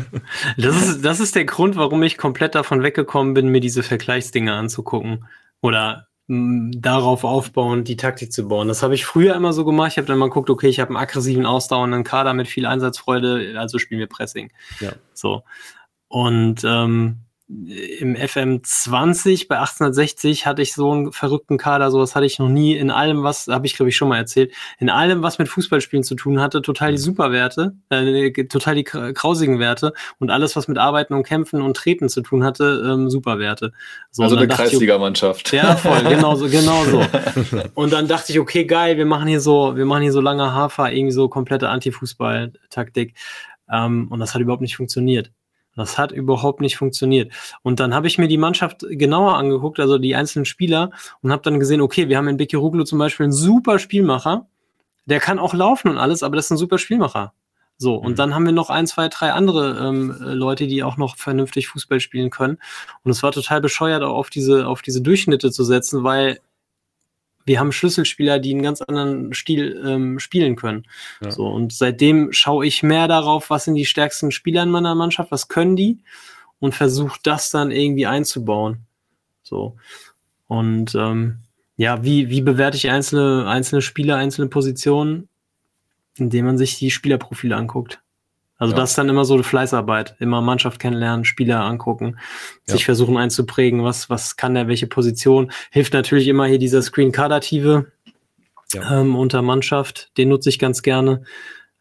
[0.58, 4.54] das, ist, das ist der Grund, warum ich komplett davon weggekommen bin, mir diese Vergleichsdinge
[4.54, 5.26] anzugucken.
[5.62, 8.68] Oder darauf aufbauen, die Taktik zu bauen.
[8.68, 9.92] Das habe ich früher immer so gemacht.
[9.92, 13.56] Ich habe dann mal geguckt, okay, ich habe einen aggressiven, ausdauernden Kader mit viel Einsatzfreude,
[13.58, 14.52] also spielen wir Pressing.
[14.80, 14.94] Ja.
[15.14, 15.44] So.
[16.08, 17.20] Und ähm,
[18.00, 22.76] im FM20 bei 1860 hatte ich so einen verrückten Kader, sowas hatte ich noch nie.
[22.76, 26.04] In allem, was, habe ich glaube ich schon mal erzählt, in allem, was mit Fußballspielen
[26.04, 27.04] zu tun hatte, total die mhm.
[27.04, 32.08] Superwerte, äh, total die grausigen Werte und alles, was mit Arbeiten und Kämpfen und Treten
[32.08, 33.74] zu tun hatte, ähm, Superwerte.
[34.12, 35.52] So, also eine Kreisligamannschaft.
[35.52, 37.06] Ja, voll, genau so, genau so.
[37.76, 40.54] Und dann dachte ich, okay, geil, wir machen hier so, wir machen hier so lange
[40.54, 43.16] Hafer, irgendwie so komplette Anti-Fußball-Taktik.
[43.72, 45.32] Ähm, und das hat überhaupt nicht funktioniert.
[45.76, 47.32] Das hat überhaupt nicht funktioniert.
[47.62, 50.92] Und dann habe ich mir die Mannschaft genauer angeguckt, also die einzelnen Spieler,
[51.22, 54.48] und habe dann gesehen, okay, wir haben in Beki Ruglu zum Beispiel einen super Spielmacher.
[55.06, 57.34] Der kann auch laufen und alles, aber das ist ein super Spielmacher.
[57.78, 58.16] So, und mhm.
[58.16, 62.00] dann haben wir noch ein, zwei, drei andere ähm, Leute, die auch noch vernünftig Fußball
[62.00, 62.60] spielen können.
[63.04, 66.40] Und es war total bescheuert, auch auf diese, auf diese Durchschnitte zu setzen, weil
[67.46, 70.86] wir haben Schlüsselspieler, die einen ganz anderen Stil ähm, spielen können.
[71.22, 71.32] Ja.
[71.32, 75.32] So, und seitdem schaue ich mehr darauf, was sind die stärksten Spieler in meiner Mannschaft,
[75.32, 76.00] was können die
[76.60, 78.86] und versuche das dann irgendwie einzubauen.
[79.44, 79.76] So.
[80.48, 81.40] Und ähm,
[81.78, 85.28] ja, wie, wie bewerte ich einzelne, einzelne Spieler, einzelne Positionen?
[86.18, 88.02] Indem man sich die Spielerprofile anguckt.
[88.62, 88.80] Also ja.
[88.80, 90.18] das ist dann immer so eine Fleißarbeit.
[90.20, 92.20] Immer Mannschaft kennenlernen, Spieler angucken,
[92.68, 92.74] ja.
[92.76, 95.52] sich versuchen einzuprägen, was, was kann der, welche Position.
[95.72, 97.92] Hilft natürlich immer hier dieser Screen-Kardative
[98.72, 99.02] ja.
[99.02, 100.16] ähm, unter Mannschaft.
[100.16, 101.24] Den nutze ich ganz gerne.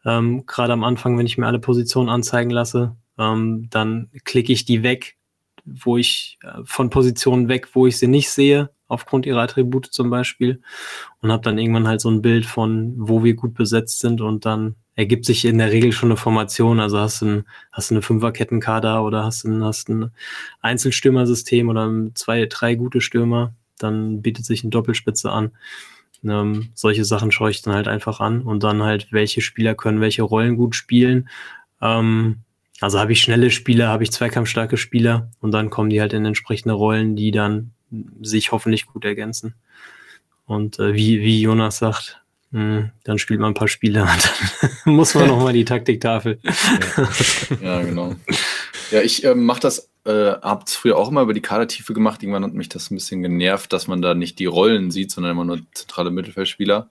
[0.07, 4.65] Ähm, Gerade am Anfang, wenn ich mir alle Positionen anzeigen lasse, ähm, dann klicke ich
[4.65, 5.19] die weg,
[5.67, 10.09] wo ich äh, von Positionen weg, wo ich sie nicht sehe, aufgrund ihrer Attribute zum
[10.09, 10.63] Beispiel.
[11.21, 14.47] Und habe dann irgendwann halt so ein Bild von, wo wir gut besetzt sind und
[14.47, 16.79] dann ergibt sich in der Regel schon eine Formation.
[16.79, 20.11] Also hast du, ein, hast eine Fünferkettenkader oder hast du ein, hast ein
[20.61, 25.53] Einzelstürmersystem oder zwei, drei gute Stürmer, dann bietet sich eine Doppelspitze an.
[26.23, 30.03] Ähm, solche Sachen schaue ich dann halt einfach an und dann halt, welche Spieler können
[30.03, 31.31] welche Rollen gut spielen.
[31.81, 32.41] Ähm,
[32.83, 36.27] also habe ich schnelle Spieler, habe ich zweikampfstarke Spieler und dann kommen die halt in
[36.27, 37.71] entsprechende Rollen, die dann
[38.21, 39.55] sich hoffentlich gut ergänzen.
[40.45, 42.21] Und äh, wie, wie Jonas sagt,
[42.53, 44.09] dann spielt man ein paar Spiele und
[44.85, 46.41] dann muss man nochmal die Taktiktafel.
[47.61, 48.17] Ja, ja, genau.
[48.91, 52.23] Ja, ich äh, mache das, äh, habe es früher auch immer über die Kadertiefe gemacht.
[52.23, 55.33] Irgendwann hat mich das ein bisschen genervt, dass man da nicht die Rollen sieht, sondern
[55.33, 56.91] immer nur zentrale Mittelfeldspieler.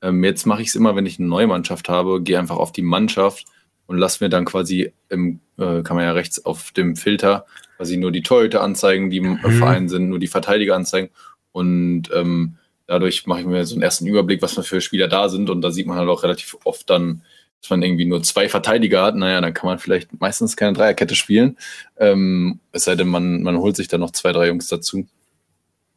[0.00, 2.72] Ähm, jetzt mache ich es immer, wenn ich eine neue Mannschaft habe, gehe einfach auf
[2.72, 3.44] die Mannschaft
[3.86, 7.44] und lasse mir dann quasi im, äh, kann man ja rechts auf dem Filter
[7.76, 9.58] quasi nur die Torhüter anzeigen, die im mhm.
[9.58, 11.10] Verein sind, nur die Verteidiger anzeigen
[11.52, 15.48] und ähm, Dadurch mache ich mir so einen ersten Überblick, was für Spieler da sind.
[15.48, 17.22] Und da sieht man halt auch relativ oft dann,
[17.60, 19.16] dass man irgendwie nur zwei Verteidiger hat.
[19.16, 21.56] Naja, dann kann man vielleicht meistens keine Dreierkette spielen.
[21.96, 25.06] Ähm, es sei denn, man, man holt sich dann noch zwei, drei Jungs dazu.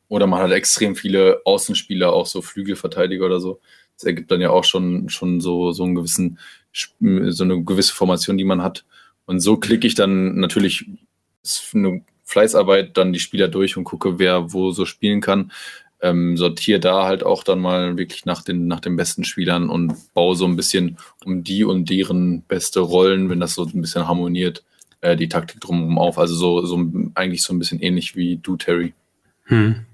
[0.07, 3.59] Oder man hat extrem viele Außenspieler, auch so Flügelverteidiger oder so.
[3.95, 6.39] Das ergibt dann ja auch schon, schon so, so einen gewissen,
[6.71, 8.85] so eine gewisse Formation, die man hat.
[9.25, 10.85] Und so klicke ich dann natürlich,
[11.43, 15.51] ist eine Fleißarbeit, dann die Spieler durch und gucke, wer wo so spielen kann
[16.01, 19.93] ähm, sortiere da halt auch dann mal wirklich nach den, nach den besten Spielern und
[20.13, 24.07] baue so ein bisschen um die und deren beste Rollen, wenn das so ein bisschen
[24.07, 24.63] harmoniert,
[25.01, 26.17] äh, die Taktik drumherum auf.
[26.17, 26.79] Also so, so
[27.15, 28.93] eigentlich so ein bisschen ähnlich wie du, Terry.
[29.45, 29.85] Hm.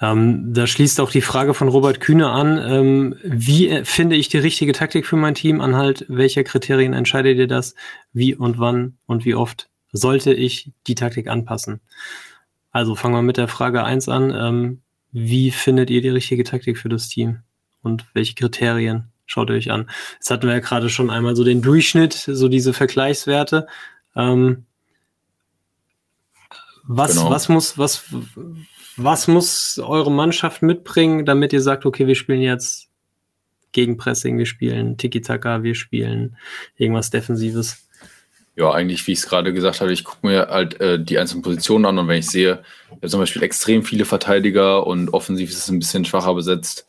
[0.00, 2.58] Ähm, da schließt auch die Frage von Robert Kühne an.
[2.58, 5.60] Ähm, wie finde ich die richtige Taktik für mein Team?
[5.60, 7.74] Anhalt welcher Kriterien entscheidet ihr das?
[8.12, 11.80] Wie und wann und wie oft sollte ich die Taktik anpassen?
[12.76, 14.34] Also fangen wir mit der Frage 1 an.
[14.38, 17.38] Ähm, wie findet ihr die richtige Taktik für das Team?
[17.80, 19.88] Und welche Kriterien schaut ihr euch an?
[20.16, 23.66] Jetzt hatten wir ja gerade schon einmal so den Durchschnitt, so diese Vergleichswerte.
[24.14, 24.66] Ähm,
[26.82, 27.30] was, genau.
[27.30, 28.14] was muss, was,
[28.98, 32.90] was muss eure Mannschaft mitbringen, damit ihr sagt, okay, wir spielen jetzt
[33.72, 36.36] Gegenpressing, wir spielen Tiki-Taka, wir spielen
[36.76, 37.85] irgendwas Defensives?
[38.56, 41.42] Ja, eigentlich, wie ich es gerade gesagt habe, ich gucke mir halt äh, die einzelnen
[41.42, 42.62] Positionen an und wenn ich sehe,
[43.02, 46.86] ich zum Beispiel extrem viele Verteidiger und offensiv ist es ein bisschen schwacher besetzt,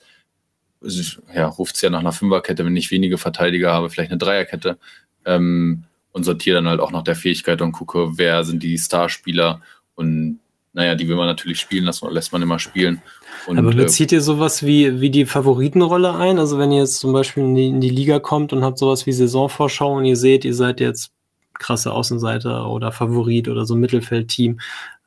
[1.34, 4.78] ja, ruft es ja nach einer Fünferkette, wenn ich wenige Verteidiger habe, vielleicht eine Dreierkette
[5.26, 9.62] ähm, und sortiere dann halt auch nach der Fähigkeit und gucke, wer sind die Starspieler
[9.96, 10.40] und
[10.72, 13.02] naja, die will man natürlich spielen lassen oder lässt man immer spielen.
[13.48, 16.38] Und, Aber bezieht ihr sowas wie, wie die Favoritenrolle ein?
[16.38, 19.08] Also wenn ihr jetzt zum Beispiel in die, in die Liga kommt und habt sowas
[19.08, 21.12] wie Saisonvorschau und ihr seht, ihr seid jetzt
[21.60, 24.60] krasse Außenseiter oder Favorit oder so ein Mittelfeldteam.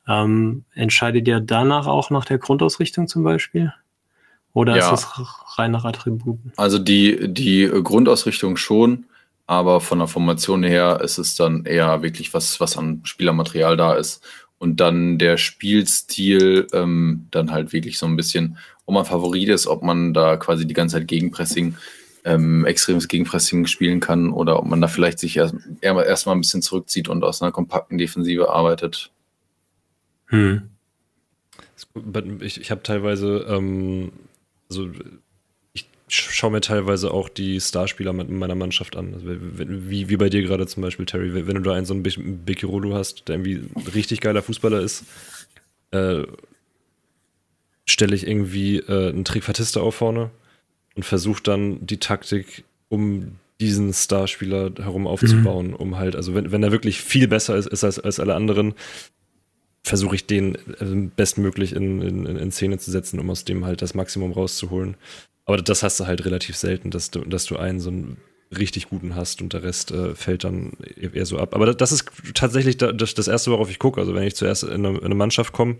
[0.07, 3.73] Ähm, entscheidet ihr danach auch nach der Grundausrichtung zum Beispiel?
[4.53, 4.83] Oder ja.
[4.83, 6.51] ist das rein nach Attributen?
[6.57, 9.05] Also die, die Grundausrichtung schon,
[9.47, 13.93] aber von der Formation her ist es dann eher wirklich was, was an Spielermaterial da
[13.93, 14.21] ist.
[14.61, 19.65] und dann der Spielstil ähm, dann halt wirklich so ein bisschen, ob man Favorit ist,
[19.65, 21.75] ob man da quasi die ganze Zeit Gegenpressing,
[22.23, 26.61] ähm, extremes Gegenpressing spielen kann oder ob man da vielleicht sich erst, erstmal ein bisschen
[26.61, 29.11] zurückzieht und aus einer kompakten Defensive arbeitet.
[30.27, 30.69] Hm.
[32.41, 34.11] Ich, ich habe teilweise, ähm,
[34.69, 34.89] also
[35.73, 39.13] ich schaue mir teilweise auch die Starspieler mit meiner Mannschaft an.
[39.13, 42.45] Also wie, wie bei dir gerade zum Beispiel, Terry, wenn du da einen so einen
[42.45, 43.63] Bekirolo hast, der irgendwie
[43.95, 45.05] richtig geiler Fußballer ist,
[45.91, 46.23] äh,
[47.85, 50.29] stelle ich irgendwie äh, einen Trickfatista auf vorne
[50.95, 55.75] und versuche dann die Taktik um diesen Starspieler herum aufzubauen, mhm.
[55.75, 58.73] um halt, also wenn, wenn er wirklich viel besser ist, ist als, als alle anderen,
[59.83, 63.81] versuche ich den äh, bestmöglich in, in, in Szene zu setzen, um aus dem halt
[63.81, 64.95] das Maximum rauszuholen.
[65.45, 68.17] Aber das hast du halt relativ selten, dass du, dass du einen so einen
[68.55, 71.55] richtig guten hast und der Rest äh, fällt dann eher so ab.
[71.55, 73.99] Aber das ist tatsächlich das, das Erste, worauf ich gucke.
[73.99, 75.77] Also wenn ich zuerst in eine, in eine Mannschaft komme,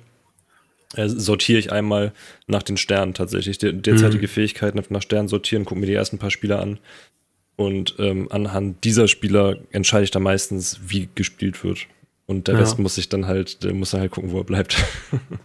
[0.96, 2.14] sortiere ich einmal
[2.48, 3.58] nach den Sternen tatsächlich.
[3.58, 4.32] Der, derzeitige mhm.
[4.32, 6.80] Fähigkeiten nach Sternen sortieren, gucke mir die ersten paar Spieler an.
[7.56, 11.88] Und ähm, anhand dieser Spieler entscheide ich dann meistens, wie gespielt wird.
[12.32, 12.62] Und der ja.
[12.62, 14.78] Rest muss sich dann halt, der muss dann halt gucken, wo er bleibt.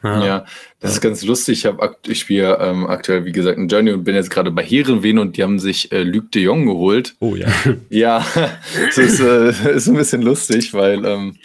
[0.04, 0.44] Ja, ja
[0.78, 1.64] das ist ganz lustig.
[1.64, 5.18] Ich, ich spiele ähm, aktuell, wie gesagt, ein Journey und bin jetzt gerade bei Herenwen
[5.18, 7.16] und die haben sich äh, Luc de Jong geholt.
[7.18, 7.48] Oh ja.
[7.90, 8.24] ja,
[8.86, 11.36] das ist, äh, ist ein bisschen lustig, weil ähm,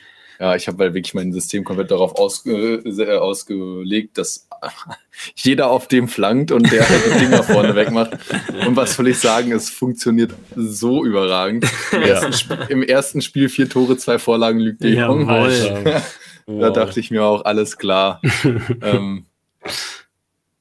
[0.41, 4.47] ja, ich habe halt wirklich mein System komplett darauf ausge äh, ausgelegt, dass
[5.35, 8.17] jeder auf dem flankt und der halt die Dinger vorne wegmacht.
[8.65, 11.65] Und was soll ich sagen, es funktioniert so überragend.
[11.91, 12.07] Im, ja.
[12.07, 15.27] ersten, Im ersten, Spiel vier Tore, zwei Vorlagen lügt die Jung.
[15.27, 16.01] da
[16.47, 16.73] wow.
[16.73, 18.19] dachte ich mir auch, alles klar.
[18.81, 19.27] ähm,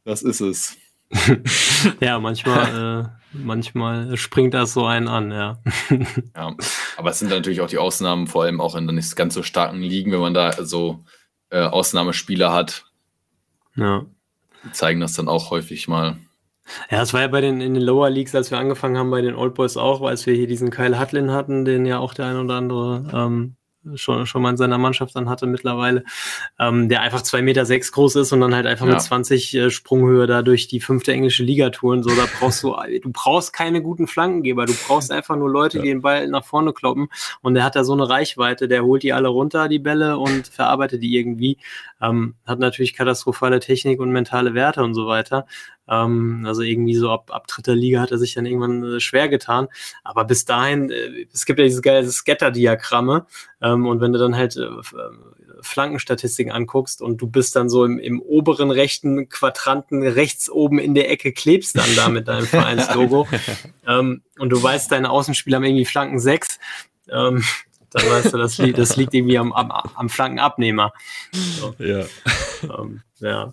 [0.04, 0.76] das ist es.
[2.00, 5.58] ja, manchmal, äh, manchmal springt das so einen an, ja.
[6.36, 6.54] ja,
[6.96, 9.42] aber es sind natürlich auch die Ausnahmen, vor allem auch in den nicht ganz so
[9.42, 11.04] starken Ligen, wenn man da so
[11.50, 12.84] äh, Ausnahmespieler hat.
[13.76, 14.06] Ja.
[14.64, 16.18] Die zeigen das dann auch häufig mal.
[16.90, 19.22] Ja, es war ja bei den in den Lower Leagues, als wir angefangen haben bei
[19.22, 22.26] den Old Boys auch, als wir hier diesen Kyle Hutlin hatten, den ja auch der
[22.26, 23.56] ein oder andere ähm,
[23.94, 26.04] schon, schon mal in seiner Mannschaft dann hatte mittlerweile,
[26.58, 28.92] ähm, der einfach zwei Meter sechs groß ist und dann halt einfach ja.
[28.92, 32.02] mit 20 äh, Sprunghöhe da durch die fünfte englische Liga touren.
[32.02, 35.82] So, da brauchst du, du brauchst keine guten Flankengeber, du brauchst einfach nur Leute, ja.
[35.82, 37.08] die den Ball nach vorne kloppen
[37.42, 40.48] und der hat da so eine Reichweite, der holt die alle runter, die Bälle und
[40.48, 41.58] verarbeitet die irgendwie.
[42.02, 45.46] Ähm, hat natürlich katastrophale Technik und mentale Werte und so weiter.
[45.90, 49.28] Ähm, also irgendwie so ab, ab dritter Liga hat er sich dann irgendwann äh, schwer
[49.28, 49.68] getan.
[50.04, 53.26] Aber bis dahin, äh, es gibt ja diese geile Scatter-Diagramme.
[53.60, 54.80] Ähm, und wenn du dann halt äh, äh,
[55.62, 60.94] Flankenstatistiken anguckst und du bist dann so im, im oberen rechten Quadranten rechts oben in
[60.94, 63.26] der Ecke, klebst dann da mit deinem Vereinslogo.
[63.86, 66.58] ähm, und du weißt, deine Außenspieler haben irgendwie Flanken 6.
[67.10, 67.42] Ähm,
[67.90, 70.92] dann weißt du, das liegt, das liegt irgendwie am, am, am Flankenabnehmer.
[71.32, 71.74] So.
[71.78, 72.04] Ja.
[72.62, 73.52] Ähm, ja.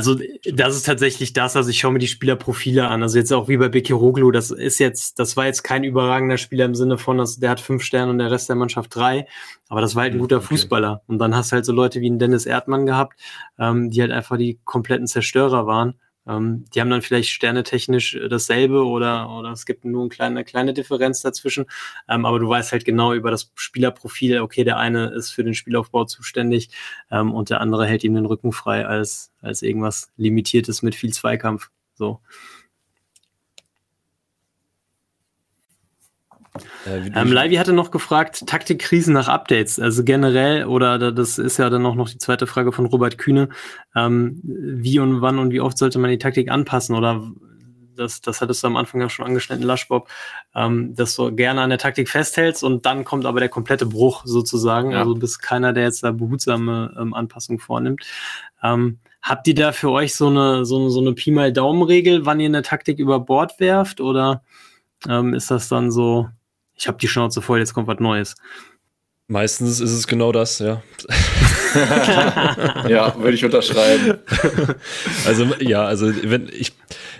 [0.00, 0.18] Also
[0.50, 3.02] das ist tatsächlich das, also ich schaue mir die Spielerprofile an.
[3.02, 6.64] Also jetzt auch wie bei Bekiroglu, das ist jetzt, das war jetzt kein überragender Spieler
[6.64, 9.26] im Sinne von, dass der hat fünf Sterne und der Rest der Mannschaft drei,
[9.68, 10.46] aber das war halt ein hm, guter okay.
[10.46, 11.02] Fußballer.
[11.06, 13.20] Und dann hast du halt so Leute wie einen Dennis Erdmann gehabt,
[13.58, 16.00] ähm, die halt einfach die kompletten Zerstörer waren.
[16.26, 20.44] Ähm, die haben dann vielleicht sternetechnisch äh, dasselbe oder, oder es gibt nur eine kleine,
[20.44, 21.66] kleine Differenz dazwischen.
[22.08, 25.54] Ähm, aber du weißt halt genau über das Spielerprofil, okay, der eine ist für den
[25.54, 26.70] Spielaufbau zuständig
[27.10, 31.12] ähm, und der andere hält ihm den Rücken frei als, als irgendwas Limitiertes mit viel
[31.12, 31.70] Zweikampf.
[31.94, 32.20] So.
[36.86, 41.70] Äh, ähm, Leivi hatte noch gefragt, Taktikkrisen nach Updates, also generell, oder das ist ja
[41.70, 43.48] dann auch noch die zweite Frage von Robert Kühne,
[43.94, 47.22] ähm, wie und wann und wie oft sollte man die Taktik anpassen oder
[48.00, 50.08] das, das hattest du am Anfang ja schon angeschnitten, Laschbob,
[50.54, 54.22] ähm, dass du gerne an der Taktik festhältst und dann kommt aber der komplette Bruch
[54.24, 54.98] sozusagen, ja.
[54.98, 58.04] also bist keiner, der jetzt da behutsame ähm, Anpassung vornimmt.
[58.62, 62.26] Ähm, habt ihr da für euch so eine, so eine, so eine Pi mal Daumen-Regel,
[62.26, 64.42] wann ihr eine Taktik über Bord werft oder
[65.08, 66.28] ähm, ist das dann so,
[66.80, 68.34] ich habe die Schnauze voll, jetzt kommt was Neues.
[69.28, 70.82] Meistens ist es genau das, ja.
[72.88, 74.18] ja, würde ich unterschreiben.
[75.26, 76.72] Also ja, also wenn ich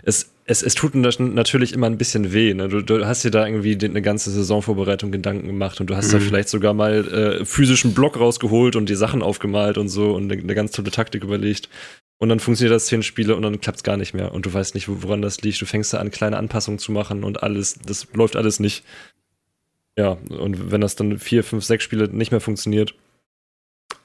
[0.02, 2.52] es es, es tut natürlich immer ein bisschen weh.
[2.54, 2.68] Ne?
[2.68, 6.12] Du, du hast dir da irgendwie eine ganze Saisonvorbereitung Gedanken gemacht und du hast mhm.
[6.12, 10.30] da vielleicht sogar mal äh, physischen Block rausgeholt und die Sachen aufgemalt und so und
[10.30, 11.68] eine, eine ganz tolle Taktik überlegt.
[12.18, 14.32] Und dann funktioniert das zehn Spiele und dann klappt es gar nicht mehr.
[14.32, 15.60] Und du weißt nicht, woran das liegt.
[15.62, 18.84] Du fängst da an, kleine Anpassungen zu machen und alles, das läuft alles nicht.
[19.96, 22.94] Ja, und wenn das dann vier, fünf, sechs Spiele nicht mehr funktioniert,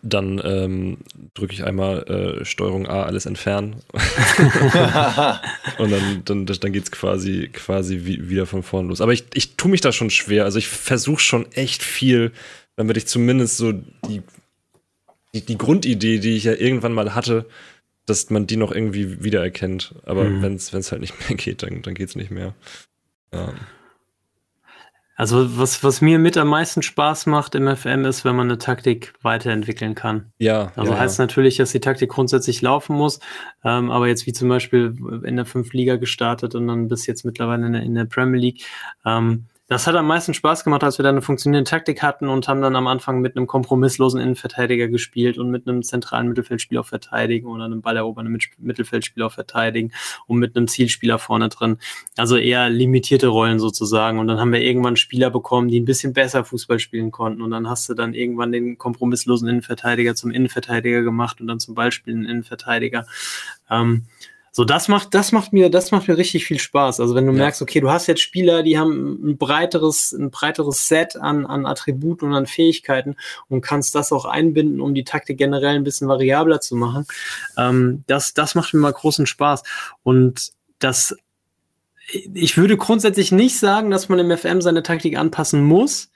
[0.06, 0.98] dann ähm,
[1.34, 3.78] drücke ich einmal äh, Steuerung A, alles entfernen.
[5.80, 9.02] und dann, dann, dann geht es quasi, quasi wie, wieder von vorn los.
[9.02, 10.44] Aber ich, ich tue mich da schon schwer.
[10.44, 12.32] Also ich versuche schon echt viel,
[12.76, 14.22] damit ich zumindest so die,
[15.34, 17.48] die, die Grundidee, die ich ja irgendwann mal hatte,
[18.06, 19.96] dass man die noch irgendwie wiedererkennt.
[20.04, 20.42] Aber mhm.
[20.44, 22.54] wenn es halt nicht mehr geht, dann, dann geht es nicht mehr.
[23.34, 23.54] Ja.
[25.16, 28.58] Also was, was mir mit am meisten Spaß macht im FM ist, wenn man eine
[28.58, 30.34] Taktik weiterentwickeln kann.
[30.40, 30.74] Ja.
[30.76, 33.22] Also ja, heißt natürlich, dass die Taktik grundsätzlich laufen muss,
[33.64, 34.94] ähm, aber jetzt wie zum Beispiel
[35.24, 38.40] in der fünf Liga gestartet und dann bis jetzt mittlerweile in der, in der Premier
[38.42, 38.66] League.
[39.06, 42.48] Ähm, das hat am meisten Spaß gemacht, als wir da eine funktionierende Taktik hatten und
[42.48, 47.48] haben dann am Anfang mit einem kompromisslosen Innenverteidiger gespielt und mit einem zentralen Mittelfeldspieler verteidigen
[47.48, 49.92] oder einem ballerobernden Mittelfeldspieler verteidigen
[50.28, 51.80] und mit einem Zielspieler vorne drin.
[52.16, 54.20] Also eher limitierte Rollen sozusagen.
[54.20, 57.42] Und dann haben wir irgendwann Spieler bekommen, die ein bisschen besser Fußball spielen konnten.
[57.42, 61.74] Und dann hast du dann irgendwann den kompromisslosen Innenverteidiger zum Innenverteidiger gemacht und dann zum
[61.74, 63.08] Ballspielenden Innenverteidiger.
[63.72, 64.04] Ähm,
[64.56, 67.02] so, das macht, das macht mir, das macht mir richtig viel Spaß.
[67.02, 67.40] Also wenn du ja.
[67.40, 71.66] merkst, okay, du hast jetzt Spieler, die haben ein breiteres, ein breiteres Set an, an
[71.66, 73.18] Attributen und an Fähigkeiten
[73.50, 77.06] und kannst das auch einbinden, um die Taktik generell ein bisschen variabler zu machen.
[77.58, 79.64] Ähm, das, das macht mir mal großen Spaß.
[80.04, 81.18] Und das,
[82.34, 86.12] ich würde grundsätzlich nicht sagen, dass man im FM seine Taktik anpassen muss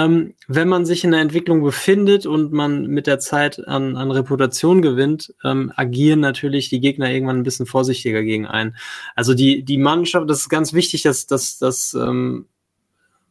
[0.00, 4.10] ähm, wenn man sich in der Entwicklung befindet und man mit der Zeit an, an
[4.10, 8.76] Reputation gewinnt, ähm, agieren natürlich die Gegner irgendwann ein bisschen vorsichtiger gegen einen.
[9.14, 12.46] Also die, die Mannschaft, das ist ganz wichtig, dass, dass, dass ähm,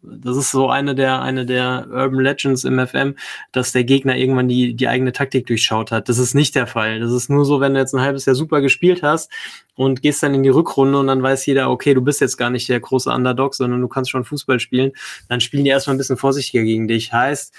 [0.02, 3.16] das ist so eine der, eine der Urban Legends im FM,
[3.52, 6.08] dass der Gegner irgendwann die, die eigene Taktik durchschaut hat.
[6.08, 7.00] Das ist nicht der Fall.
[7.00, 9.32] Das ist nur so, wenn du jetzt ein halbes Jahr super gespielt hast
[9.76, 12.50] und gehst dann in die Rückrunde und dann weiß jeder, okay, du bist jetzt gar
[12.50, 14.93] nicht der große Underdog, sondern du kannst schon Fußball spielen.
[15.28, 17.12] Dann spielen die erstmal ein bisschen vorsichtiger gegen dich.
[17.12, 17.54] Heißt,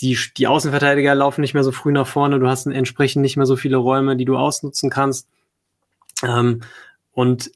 [0.00, 3.46] die, die Außenverteidiger laufen nicht mehr so früh nach vorne, du hast entsprechend nicht mehr
[3.46, 5.28] so viele Räume, die du ausnutzen kannst.
[6.22, 6.62] Ähm,
[7.12, 7.50] und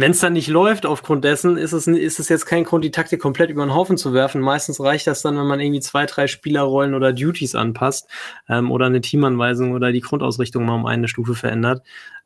[0.00, 2.92] wenn es dann nicht läuft aufgrund dessen, ist es, ist es jetzt kein Grund, die
[2.92, 4.40] Taktik komplett über den Haufen zu werfen.
[4.40, 8.08] Meistens reicht das dann, wenn man irgendwie zwei, drei Spielerrollen oder Duties anpasst
[8.48, 11.82] ähm, oder eine Teamanweisung oder die Grundausrichtung mal um eine Stufe verändert.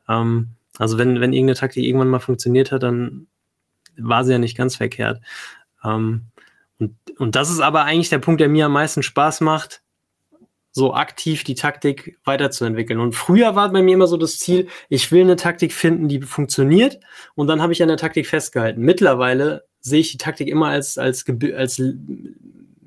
[0.07, 3.27] Ähm, also wenn, wenn irgendeine Taktik irgendwann mal funktioniert hat, dann
[3.97, 5.23] war sie ja nicht ganz verkehrt.
[5.83, 6.27] Ähm,
[6.79, 9.82] und, und das ist aber eigentlich der Punkt, der mir am meisten Spaß macht,
[10.73, 12.99] so aktiv die Taktik weiterzuentwickeln.
[12.99, 16.23] Und früher war bei mir immer so das Ziel, ich will eine Taktik finden, die
[16.23, 16.99] funktioniert
[17.35, 18.81] und dann habe ich an der Taktik festgehalten.
[18.81, 21.83] Mittlerweile sehe ich die Taktik immer als, als, als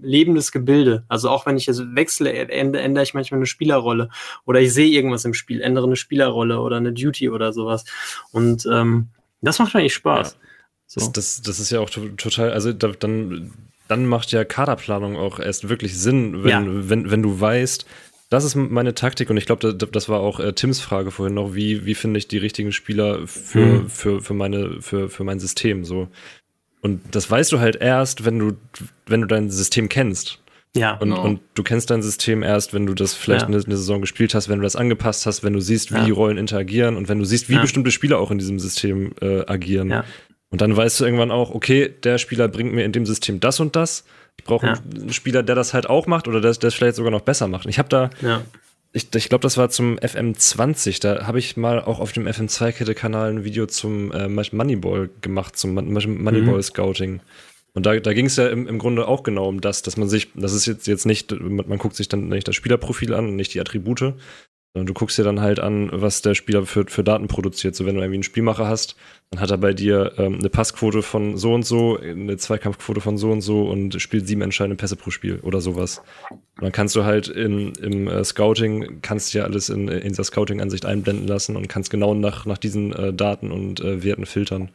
[0.01, 1.05] lebendes Gebilde.
[1.07, 4.09] Also auch wenn ich es wechsle, ändere, ich manchmal eine Spielerrolle
[4.45, 7.85] oder ich sehe irgendwas im Spiel, ändere eine Spielerrolle oder eine Duty oder sowas.
[8.31, 9.09] Und ähm,
[9.41, 10.33] das macht eigentlich Spaß.
[10.33, 10.39] Ja.
[10.87, 10.99] So.
[10.99, 13.51] Das, das, das, ist ja auch total, also da, dann
[13.87, 16.63] dann macht ja Kaderplanung auch erst wirklich Sinn, wenn, ja.
[16.65, 17.85] wenn, wenn du weißt,
[18.29, 21.35] das ist meine Taktik und ich glaube, das, das, war auch äh, Tims Frage vorhin
[21.35, 23.89] noch, wie, wie finde ich die richtigen Spieler für, mhm.
[23.89, 26.07] für, für, meine, für, für mein System so.
[26.81, 28.53] Und das weißt du halt erst, wenn du,
[29.05, 30.39] wenn du dein System kennst.
[30.75, 30.93] Ja.
[30.93, 31.23] Und, genau.
[31.23, 33.47] und du kennst dein System erst, wenn du das vielleicht ja.
[33.47, 36.05] eine, eine, Saison gespielt hast, wenn du das angepasst hast, wenn du siehst, wie ja.
[36.05, 37.61] die Rollen interagieren und wenn du siehst, wie ja.
[37.61, 39.89] bestimmte Spieler auch in diesem System äh, agieren.
[39.89, 40.03] Ja.
[40.49, 43.59] Und dann weißt du irgendwann auch, okay, der Spieler bringt mir in dem System das
[43.59, 44.05] und das.
[44.37, 44.73] Ich brauche ja.
[44.73, 47.65] einen Spieler, der das halt auch macht oder der das vielleicht sogar noch besser macht.
[47.65, 48.41] Und ich habe da, ja.
[48.93, 51.01] ich, ich glaube, das war zum FM20.
[51.01, 55.73] Da habe ich mal auch auf dem FM2-Kette-Kanal ein Video zum äh, Moneyball gemacht, zum
[55.73, 57.13] Moneyball-Scouting.
[57.13, 57.21] Mhm.
[57.73, 60.07] Und da, da ging es ja im, im Grunde auch genau um das, dass man
[60.07, 63.27] sich, das ist jetzt, jetzt nicht, man, man guckt sich dann nicht das Spielerprofil an
[63.27, 64.13] und nicht die Attribute,
[64.83, 67.75] Du guckst dir dann halt an, was der Spieler für, für Daten produziert.
[67.75, 68.97] So, wenn du irgendwie einen Spielmacher hast,
[69.31, 73.17] dann hat er bei dir ähm, eine Passquote von so und so, eine Zweikampfquote von
[73.17, 76.01] so und so und spielt sieben entscheidende Pässe pro Spiel oder sowas.
[76.29, 80.25] Und dann kannst du halt in, im äh, Scouting, kannst ja alles in, in dieser
[80.25, 84.71] Scouting-Ansicht einblenden lassen und kannst genau nach, nach diesen äh, Daten und äh, Werten filtern.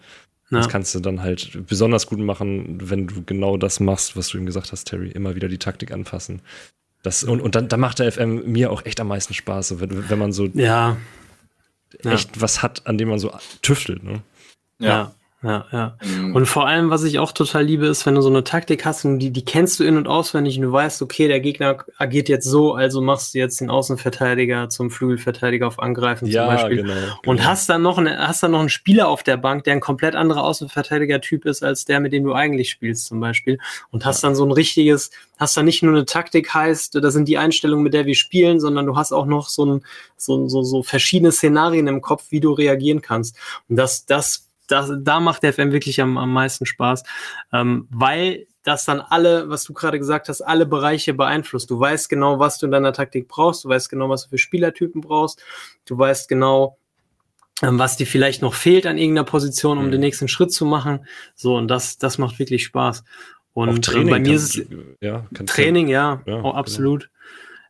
[0.51, 0.59] Ja.
[0.59, 4.39] Das kannst du dann halt besonders gut machen, wenn du genau das machst, was du
[4.39, 5.11] ihm gesagt hast, Terry.
[5.11, 6.41] Immer wieder die Taktik anfassen.
[7.03, 10.11] Das, und, und dann, dann macht der FM mir auch echt am meisten Spaß, wenn,
[10.11, 10.97] wenn man so ja.
[12.05, 12.43] echt ja.
[12.43, 13.33] was hat, an dem man so
[13.63, 14.03] tüftelt.
[14.03, 14.23] Ne?
[14.79, 14.89] Ja.
[14.89, 15.97] Ja, ja.
[16.05, 16.35] Mhm.
[16.35, 19.07] Und vor allem, was ich auch total liebe, ist, wenn du so eine Taktik hast
[19.07, 22.29] und die, die kennst du in- und auswendig und du weißt, okay, der Gegner agiert
[22.29, 26.77] jetzt so, also machst du jetzt den Außenverteidiger zum Flügelverteidiger auf Angreifen ja, zum Beispiel.
[26.83, 27.19] Genau, genau.
[27.25, 29.81] Und hast dann noch eine, hast dann noch einen Spieler auf der Bank, der ein
[29.81, 33.59] komplett anderer Außenverteidiger-Typ ist, als der, mit dem du eigentlich spielst, zum Beispiel.
[33.91, 34.29] Und hast ja.
[34.29, 37.83] dann so ein richtiges, hast dann nicht nur eine Taktik heißt, das sind die Einstellungen,
[37.83, 39.85] mit der wir spielen, sondern du hast auch noch so ein,
[40.19, 43.37] so, so, so verschiedene Szenarien im Kopf, wie du reagieren kannst.
[43.71, 47.03] Und das, das das, da macht der FM wirklich am, am meisten Spaß,
[47.53, 51.71] ähm, weil das dann alle, was du gerade gesagt hast, alle Bereiche beeinflusst.
[51.71, 54.39] Du weißt genau, was du in deiner Taktik brauchst, du weißt genau, was du für
[54.39, 55.43] Spielertypen brauchst,
[55.87, 56.77] du weißt genau,
[57.63, 59.93] ähm, was dir vielleicht noch fehlt an irgendeiner Position, um mhm.
[59.93, 61.07] den nächsten Schritt zu machen.
[61.35, 63.05] So, und das, das macht wirklich Spaß.
[63.53, 64.67] Und Training äh, bei mir ist es
[65.01, 67.11] ja, Training, ja, ja oh, absolut.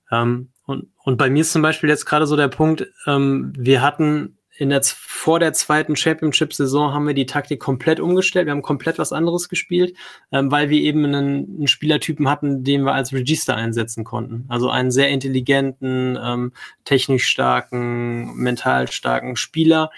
[0.09, 0.23] Genau.
[0.23, 3.83] Ähm, Und, und bei mir ist zum Beispiel jetzt gerade so der Punkt, ähm, wir
[3.83, 8.45] hatten in der, vor der zweiten Championship-Saison haben wir die Taktik komplett umgestellt.
[8.45, 9.97] Wir haben komplett was anderes gespielt,
[10.33, 14.45] ähm, weil wir eben einen, einen, Spielertypen hatten, den wir als Register einsetzen konnten.
[14.49, 16.53] Also einen sehr intelligenten, ähm,
[16.85, 19.91] technisch starken, mental starken Spieler,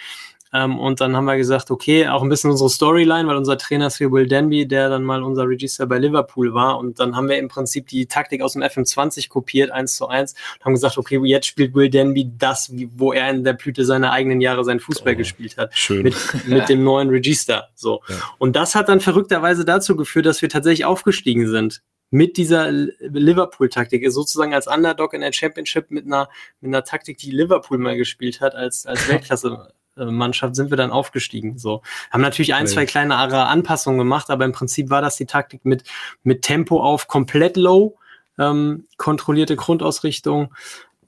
[0.55, 3.87] ähm, und dann haben wir gesagt, okay, auch ein bisschen unsere Storyline, weil unser Trainer
[3.87, 6.79] ist hier Will Denby, der dann mal unser Register bei Liverpool war.
[6.79, 10.35] Und dann haben wir im Prinzip die Taktik aus dem FM20 kopiert, eins zu eins,
[10.59, 14.13] und haben gesagt, okay, jetzt spielt Will Denby das, wo er in der Blüte seiner
[14.13, 15.75] eigenen Jahre seinen Fußball oh, gespielt hat.
[15.75, 16.03] Schön.
[16.03, 17.69] Mit, mit dem neuen Register.
[17.75, 18.03] So.
[18.09, 18.17] Ja.
[18.37, 24.05] Und das hat dann verrückterweise dazu geführt, dass wir tatsächlich aufgestiegen sind mit dieser Liverpool-Taktik,
[24.11, 26.29] sozusagen als Underdog in der Championship mit einer,
[26.61, 30.91] mit einer Taktik, die Liverpool mal gespielt hat, als, als Weltklasse Mannschaft sind wir dann
[30.91, 31.59] aufgestiegen.
[31.59, 35.65] So haben natürlich ein, zwei kleine Anpassungen gemacht, aber im Prinzip war das die Taktik
[35.65, 35.85] mit
[36.23, 37.97] mit Tempo auf komplett low,
[38.39, 40.55] ähm, kontrollierte Grundausrichtung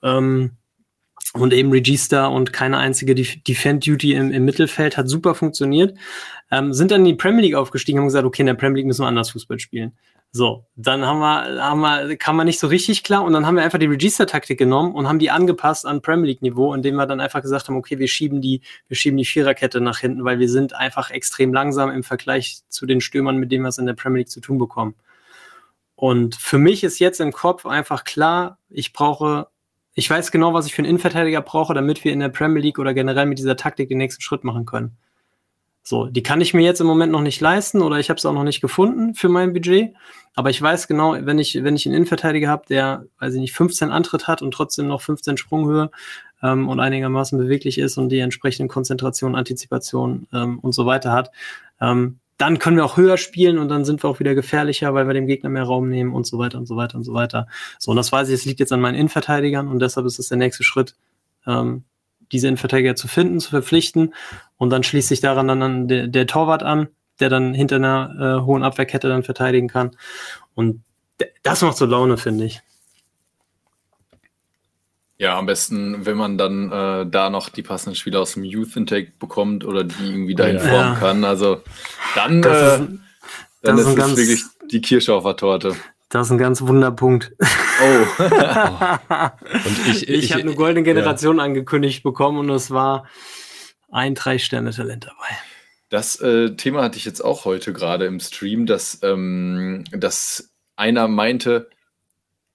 [0.03, 0.53] ähm,
[1.32, 5.97] und eben Register und keine einzige Defend Duty im, im Mittelfeld hat super funktioniert.
[6.51, 8.87] Ähm, sind dann in die Premier League aufgestiegen, haben gesagt, okay, in der Premier League
[8.87, 9.93] müssen wir anders Fußball spielen.
[10.37, 13.55] So, dann haben wir, haben wir, kam man nicht so richtig klar und dann haben
[13.55, 17.20] wir einfach die Register-Taktik genommen und haben die angepasst an Premier League-Niveau, indem wir dann
[17.20, 20.49] einfach gesagt haben, okay, wir schieben die, wir schieben die Viererkette nach hinten, weil wir
[20.49, 23.95] sind einfach extrem langsam im Vergleich zu den Stürmern, mit denen wir es in der
[23.95, 24.97] Premier League zu tun bekommen.
[25.95, 29.47] Und für mich ist jetzt im Kopf einfach klar, ich brauche,
[29.95, 32.80] ich weiß genau, was ich für einen Innenverteidiger brauche, damit wir in der Premier League
[32.80, 34.97] oder generell mit dieser Taktik den nächsten Schritt machen können.
[35.87, 38.24] So, die kann ich mir jetzt im Moment noch nicht leisten oder ich habe es
[38.24, 39.95] auch noch nicht gefunden für mein Budget.
[40.35, 43.53] Aber ich weiß genau, wenn ich, wenn ich einen Innenverteidiger habe, der, weiß ich nicht,
[43.53, 45.91] 15 Antritt hat und trotzdem noch 15 Sprunghöhe
[46.43, 51.30] ähm, und einigermaßen beweglich ist und die entsprechenden Konzentration, Antizipation ähm, und so weiter hat,
[51.80, 55.07] ähm, dann können wir auch höher spielen und dann sind wir auch wieder gefährlicher, weil
[55.07, 57.47] wir dem Gegner mehr Raum nehmen und so weiter und so weiter und so weiter.
[57.78, 60.28] So, und das weiß ich, es liegt jetzt an meinen Innenverteidigern und deshalb ist es
[60.28, 60.97] der nächste Schritt,
[61.47, 61.85] ähm,
[62.32, 64.14] diese Innenverteidiger zu finden, zu verpflichten.
[64.57, 66.89] Und dann schließt sich daran dann der, der Torwart an,
[67.21, 69.93] der dann hinter einer äh, hohen Abwehrkette dann verteidigen kann.
[70.55, 70.83] Und
[71.43, 72.61] das macht so Laune, finde ich.
[75.17, 78.77] Ja, am besten, wenn man dann äh, da noch die passenden Spieler aus dem Youth
[78.77, 80.62] Intake bekommt oder die irgendwie dahin ja.
[80.62, 81.25] formen kann.
[81.25, 81.62] Also
[82.17, 82.91] dann, das äh, ist,
[83.62, 85.77] dann ist, ist es wirklich die Kirsche auf der Torte.
[86.09, 87.33] Das ist ein ganz Wunderpunkt.
[87.83, 88.27] Oh.
[89.51, 91.43] Und ich, ich, ich habe eine goldene Generation ja.
[91.43, 93.05] angekündigt bekommen und es war
[93.91, 95.37] ein Drei-Sterne-Talent dabei.
[95.95, 101.07] Das äh, Thema hatte ich jetzt auch heute gerade im Stream, dass, ähm, dass einer
[101.07, 101.71] meinte,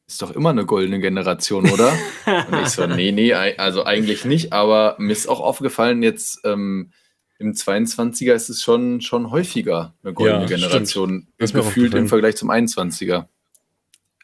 [0.05, 1.93] ist doch immer eine goldene Generation, oder?
[2.25, 6.91] und ich so, nee, nee, also eigentlich nicht, aber mir ist auch aufgefallen, jetzt ähm,
[7.37, 11.29] im 22er ist es schon, schon häufiger eine goldene ja, Generation.
[11.37, 13.27] Gefühlt im Vergleich zum 21er.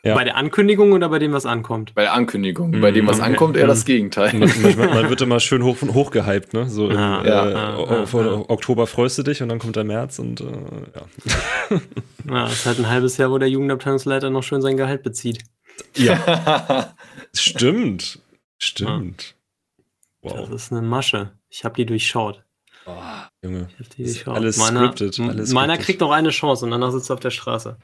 [0.05, 0.13] Ja.
[0.13, 1.95] Bei der Ankündigung oder bei dem, was ankommt?
[1.95, 2.69] Bei der Ankündigung.
[2.69, 2.81] Mhm.
[2.81, 3.85] Bei dem, was ankommt, eher das mhm.
[3.87, 4.33] Gegenteil.
[4.35, 6.69] Man, man, man, wird immer schön hoch, hochgehypt, ne?
[6.69, 10.41] So ja, äh, ja, vor Oktober freust du dich und dann kommt der März und
[10.41, 11.79] äh, ja.
[12.29, 15.43] Ja, es ist halt ein halbes Jahr, wo der Jugendabteilungsleiter noch schön sein Gehalt bezieht.
[15.95, 16.93] Ja.
[17.33, 18.19] Stimmt.
[18.59, 19.35] Stimmt.
[20.21, 20.33] Wow.
[20.37, 21.31] Das ist eine Masche.
[21.49, 22.44] Ich habe die durchschaut.
[22.87, 22.91] Oh,
[23.41, 23.67] Junge.
[24.25, 25.19] Alles meiner, scripted.
[25.19, 25.85] Alles meiner scripted.
[25.85, 27.77] kriegt noch eine Chance und danach sitzt er auf der Straße.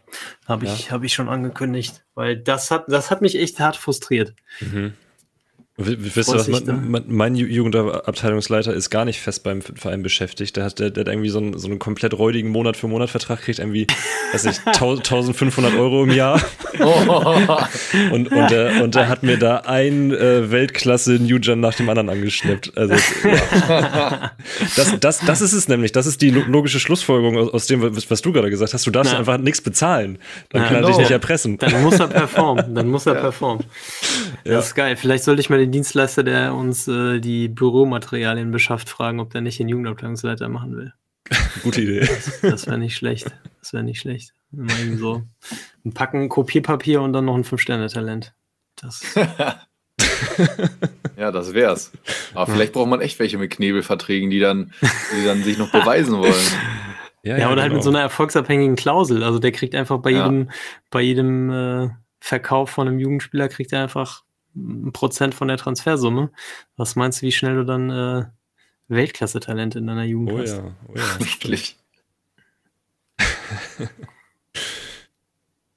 [0.48, 0.92] Habe ich, ja.
[0.92, 2.04] hab ich schon angekündigt.
[2.14, 4.36] Weil das hat, das hat mich echt hart frustriert.
[4.60, 4.94] Mhm.
[5.86, 6.48] Wisst ihr was?
[6.66, 10.58] Mein, mein, Jugendabteilungsleiter ist gar nicht fest beim Verein beschäftigt.
[10.58, 13.10] Der hat, der, der hat irgendwie so einen, so einen komplett räudigen Monat für Monat
[13.10, 13.88] Vertrag, kriegt irgendwie,
[14.34, 16.42] weiß nicht, 1500 Euro im Jahr.
[16.80, 16.88] Oh.
[18.12, 21.90] und, und, der, und der hat mir da ein äh, Weltklasse New Gen nach dem
[21.90, 22.78] anderen angeschleppt.
[22.78, 24.32] Also, ja.
[24.76, 25.92] das, das, das ist es nämlich.
[25.92, 28.86] Das ist die logische Schlussfolgerung aus, dem, was du gerade gesagt hast.
[28.86, 29.20] Du darfst ja.
[29.20, 30.18] einfach nichts bezahlen.
[30.50, 31.58] Dann ja, kann er dich nicht erpressen.
[31.58, 32.76] Dann muss er performen.
[32.76, 33.66] Dann muss er performen.
[34.44, 34.96] Das ist geil.
[34.96, 39.42] Vielleicht sollte ich mal den Dienstleister, der uns äh, die Büromaterialien beschafft, fragen, ob der
[39.42, 40.94] nicht den Jugendabteilungsleiter machen will.
[41.64, 42.02] Gute Idee.
[42.02, 43.32] Das, das wäre nicht schlecht.
[43.60, 44.34] Das wäre nicht schlecht.
[44.52, 45.24] Immerhin so
[45.86, 48.34] ein Packen Kopierpapier und dann noch ein Fünf-Sterne-Talent.
[48.76, 49.16] Das.
[51.18, 51.92] ja, das wär's.
[52.34, 52.54] Aber ja.
[52.54, 56.34] vielleicht braucht man echt welche mit Knebelverträgen, die dann, die dann sich noch beweisen wollen.
[57.24, 57.62] Ja, ja, ja oder genau.
[57.62, 57.84] halt mit genau.
[57.84, 59.24] so einer erfolgsabhängigen Klausel.
[59.24, 60.50] Also der kriegt einfach bei jedem,
[60.90, 64.31] bei jedem äh, Verkauf von einem Jugendspieler kriegt er einfach ein
[64.92, 66.32] Prozent von der Transfersumme.
[66.76, 68.26] Was meinst du, wie schnell du dann äh,
[68.88, 70.58] Weltklasse-Talent in deiner Jugend oh hast?
[70.58, 71.78] Ja, oh ja, wirklich.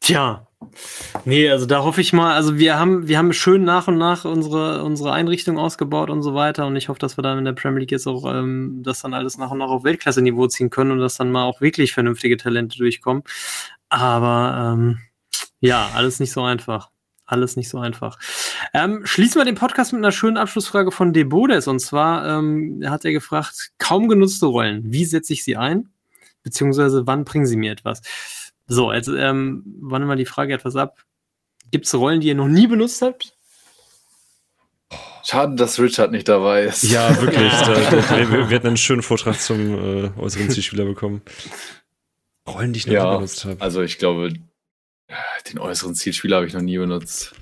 [0.00, 0.46] Tja.
[1.24, 4.24] Nee, also da hoffe ich mal, also wir haben, wir haben schön nach und nach
[4.24, 7.52] unsere, unsere Einrichtung ausgebaut und so weiter und ich hoffe, dass wir dann in der
[7.52, 10.90] Premier League jetzt auch ähm, das dann alles nach und nach auf Weltklasse-Niveau ziehen können
[10.90, 13.22] und dass dann mal auch wirklich vernünftige Talente durchkommen.
[13.88, 14.98] Aber ähm,
[15.60, 16.90] ja, alles nicht so einfach.
[17.26, 18.18] Alles nicht so einfach.
[18.72, 21.68] Ähm, schließen wir den Podcast mit einer schönen Abschlussfrage von Debodes.
[21.68, 25.88] Und zwar ähm, hat er gefragt, kaum genutzte Rollen, wie setze ich sie ein?
[26.42, 28.02] Beziehungsweise wann bringen sie mir etwas?
[28.66, 31.04] So, also ähm, wann mal die Frage etwas ab.
[31.70, 33.34] Gibt es Rollen, die ihr noch nie benutzt habt?
[35.24, 36.82] Schade, dass Richard nicht dabei ist.
[36.82, 37.50] Ja, wirklich.
[37.66, 41.22] da, da, wir, wir hätten einen schönen Vortrag zum äh, äußeren Zielspieler bekommen.
[42.46, 43.60] Rollen, die ich noch ja, nie benutzt habe.
[43.60, 44.34] Also ich glaube,
[45.48, 47.34] den äußeren Zielspieler habe ich noch nie benutzt.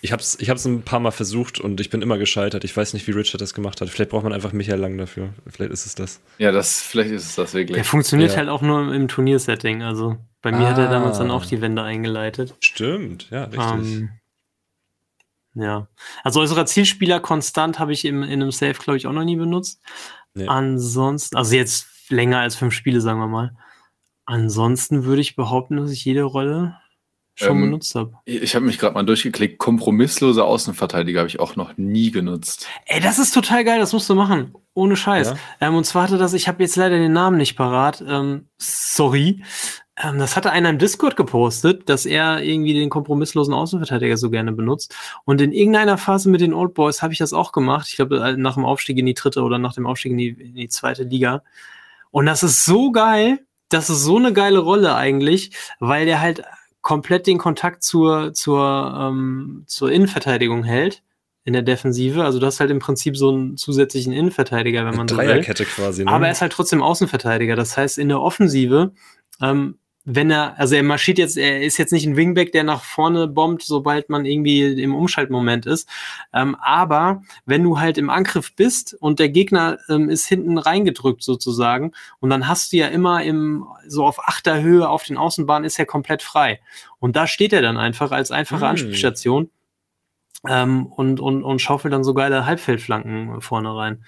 [0.00, 2.64] Ich habe es ich hab's ein paar Mal versucht und ich bin immer gescheitert.
[2.64, 3.88] Ich weiß nicht, wie Richard das gemacht hat.
[3.88, 5.32] Vielleicht braucht man einfach Michael Lang dafür.
[5.46, 6.20] Vielleicht ist es das.
[6.38, 7.76] Ja, das, vielleicht ist es das wirklich.
[7.76, 8.38] Der funktioniert ja.
[8.38, 9.82] halt auch nur im Turniersetting.
[9.82, 10.70] Also bei mir ah.
[10.70, 12.56] hat er damals dann auch die Wände eingeleitet.
[12.60, 13.60] Stimmt, ja, richtig.
[13.60, 14.10] Um, ähm,
[15.54, 15.88] ja.
[16.24, 19.36] Also äußerer Zielspieler konstant habe ich im, in einem Safe, glaube ich, auch noch nie
[19.36, 19.80] benutzt.
[20.34, 20.46] Nee.
[20.46, 23.56] Ansonsten, also jetzt länger als fünf Spiele, sagen wir mal.
[24.24, 26.76] Ansonsten würde ich behaupten, dass ich jede Rolle
[27.34, 28.14] schon ähm, benutzt habe.
[28.24, 29.58] Ich habe mich gerade mal durchgeklickt.
[29.58, 32.66] Kompromisslose Außenverteidiger habe ich auch noch nie genutzt.
[32.86, 34.54] Ey, das ist total geil, das musst du machen.
[34.74, 35.30] Ohne Scheiß.
[35.30, 35.68] Ja?
[35.68, 38.02] Ähm, und zwar hatte das, ich habe jetzt leider den Namen nicht parat.
[38.06, 39.42] Ähm, sorry.
[40.02, 44.52] Ähm, das hatte einer im Discord gepostet, dass er irgendwie den kompromisslosen Außenverteidiger so gerne
[44.52, 44.94] benutzt.
[45.24, 47.88] Und in irgendeiner Phase mit den Old Boys habe ich das auch gemacht.
[47.88, 50.28] Ich glaube, äh, nach dem Aufstieg in die dritte oder nach dem Aufstieg in die,
[50.28, 51.42] in die zweite Liga.
[52.10, 53.40] Und das ist so geil.
[53.68, 56.44] Das ist so eine geile Rolle eigentlich, weil der halt
[56.82, 61.02] komplett den Kontakt zur, zur, ähm, zur Innenverteidigung hält
[61.44, 62.24] in der Defensive.
[62.24, 65.26] Also du hast halt im Prinzip so einen zusätzlichen Innenverteidiger, wenn man so will.
[65.26, 66.04] Dreierkette quasi.
[66.04, 66.10] Ne?
[66.10, 67.56] Aber er ist halt trotzdem Außenverteidiger.
[67.56, 68.92] Das heißt, in der Offensive
[69.40, 72.82] ähm, wenn er, also er marschiert jetzt, er ist jetzt nicht ein Wingback, der nach
[72.82, 75.88] vorne bombt, sobald man irgendwie im Umschaltmoment ist.
[76.32, 81.22] Ähm, aber wenn du halt im Angriff bist und der Gegner ähm, ist hinten reingedrückt
[81.22, 85.64] sozusagen und dann hast du ja immer im, so auf achter Höhe auf den Außenbahnen
[85.64, 86.60] ist er komplett frei.
[86.98, 88.68] Und da steht er dann einfach als einfache hm.
[88.68, 89.50] Anspielstation.
[90.48, 94.04] Ähm, und, und, und schaufelt dann so geile Halbfeldflanken vorne rein.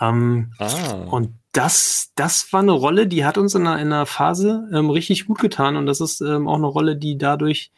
[0.00, 1.04] Ähm, ah.
[1.10, 4.90] Und das, das war eine Rolle, die hat uns in einer, in einer Phase ähm,
[4.90, 7.72] richtig gut getan und das ist ähm, auch eine Rolle, die dadurch,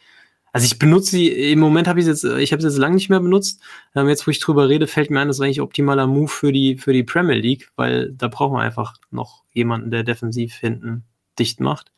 [0.51, 3.09] also ich benutze sie, im Moment habe ich jetzt, ich habe sie jetzt lange nicht
[3.09, 3.61] mehr benutzt.
[3.95, 6.51] Ähm, jetzt, wo ich drüber rede, fällt mir ein, das war eigentlich optimaler Move für
[6.51, 11.05] die, für die Premier League, weil da brauchen wir einfach noch jemanden, der defensiv hinten
[11.37, 11.91] dicht macht.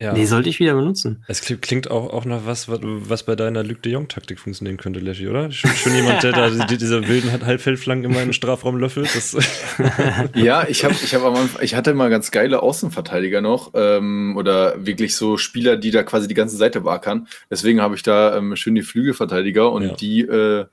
[0.00, 0.12] Ja.
[0.12, 1.24] Nee, sollte ich wieder benutzen.
[1.26, 5.26] Es klingt auch, auch nach was, was bei deiner Luc de Jong-Taktik funktionieren könnte, Leschi,
[5.26, 5.50] oder?
[5.50, 9.08] Schon, schon jemand, der da die, dieser wilden Halbfeldflanken immer in den Strafraum löffelt.
[10.36, 14.36] ja, ich, hab, ich, hab am Anfang, ich hatte mal ganz geile Außenverteidiger noch ähm,
[14.36, 17.26] oder wirklich so Spieler, die da quasi die ganze Seite wackern.
[17.50, 19.94] Deswegen habe ich da ähm, schön die Flügelverteidiger und ja.
[19.94, 20.66] die äh,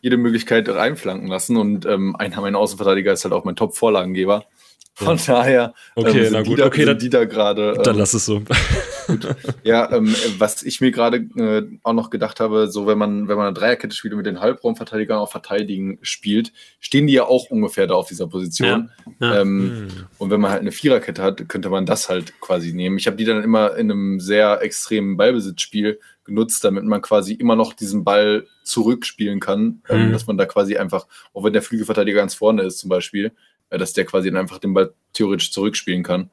[0.00, 1.58] jede Möglichkeit reinflanken lassen.
[1.58, 4.46] Und ähm, einer meiner Außenverteidiger ist halt auch mein Top-Vorlagengeber.
[4.94, 5.22] Von ja.
[5.26, 7.74] daher okay, ähm, na gut, die da, okay, dann, die da gerade.
[7.76, 8.42] Ähm, dann lass es so.
[9.64, 13.36] ja, ähm, was ich mir gerade äh, auch noch gedacht habe, so wenn man, wenn
[13.36, 17.50] man eine Dreierkette spielt und mit den Halbraumverteidigern auch verteidigen spielt, stehen die ja auch
[17.50, 18.90] ungefähr da auf dieser Position.
[19.18, 19.40] Ja, ja.
[19.40, 20.06] Ähm, hm.
[20.18, 22.98] Und wenn man halt eine Viererkette hat, könnte man das halt quasi nehmen.
[22.98, 27.56] Ich habe die dann immer in einem sehr extremen Ballbesitzspiel genutzt, damit man quasi immer
[27.56, 30.12] noch diesen Ball zurückspielen kann, ähm, mhm.
[30.12, 33.32] dass man da quasi einfach, auch wenn der Flügelverteidiger ganz vorne ist zum Beispiel,
[33.70, 36.30] dass der quasi dann einfach den Ball theoretisch zurückspielen kann.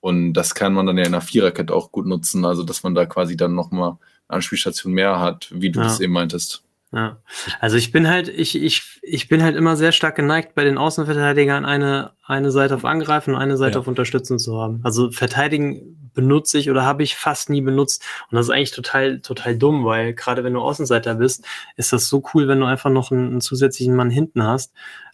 [0.00, 2.94] Und das kann man dann ja in einer Viererkette auch gut nutzen, also dass man
[2.94, 3.90] da quasi dann nochmal
[4.28, 5.84] eine Anspielstation mehr hat, wie du ja.
[5.84, 6.62] das eben meintest.
[6.92, 7.18] Ja,
[7.60, 10.76] also ich bin halt, ich, ich, ich bin halt immer sehr stark geneigt, bei den
[10.76, 13.80] Außenverteidigern eine, eine Seite auf Angreifen und eine Seite ja.
[13.80, 14.80] auf Unterstützen zu haben.
[14.82, 18.02] Also verteidigen benutze ich oder habe ich fast nie benutzt.
[18.30, 21.44] Und das ist eigentlich total, total dumm, weil gerade wenn du Außenseiter bist,
[21.76, 24.72] ist das so cool, wenn du einfach noch einen, einen zusätzlichen Mann hinten hast.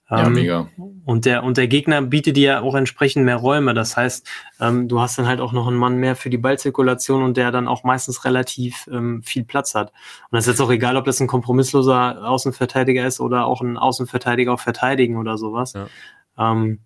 [0.09, 0.68] Ja, ähm, mega.
[1.04, 3.74] Und der, und der Gegner bietet dir auch entsprechend mehr Räume.
[3.74, 4.28] Das heißt,
[4.61, 7.50] ähm, du hast dann halt auch noch einen Mann mehr für die Ballzirkulation und der
[7.50, 9.90] dann auch meistens relativ ähm, viel Platz hat.
[10.30, 13.76] Und das ist jetzt auch egal, ob das ein kompromissloser Außenverteidiger ist oder auch ein
[13.76, 15.72] Außenverteidiger auf Verteidigen oder sowas.
[15.72, 15.88] Ja.
[16.38, 16.80] Ähm,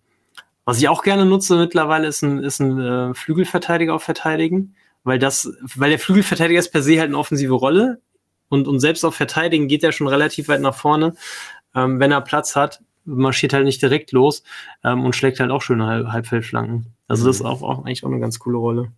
[0.64, 5.18] was ich auch gerne nutze mittlerweile ist ein, ist ein äh, Flügelverteidiger auf Verteidigen, weil
[5.18, 8.00] das, weil der Flügelverteidiger ist per se halt eine offensive Rolle
[8.48, 11.16] und, und selbst auf Verteidigen geht er schon relativ weit nach vorne,
[11.74, 12.80] ähm, wenn er Platz hat
[13.16, 14.42] marschiert halt nicht direkt los
[14.84, 16.86] ähm, und schlägt halt auch schöne Halb Halbfeldflanken.
[17.08, 17.48] Also das ist mhm.
[17.48, 18.88] auch, auch eigentlich auch eine ganz coole Rolle.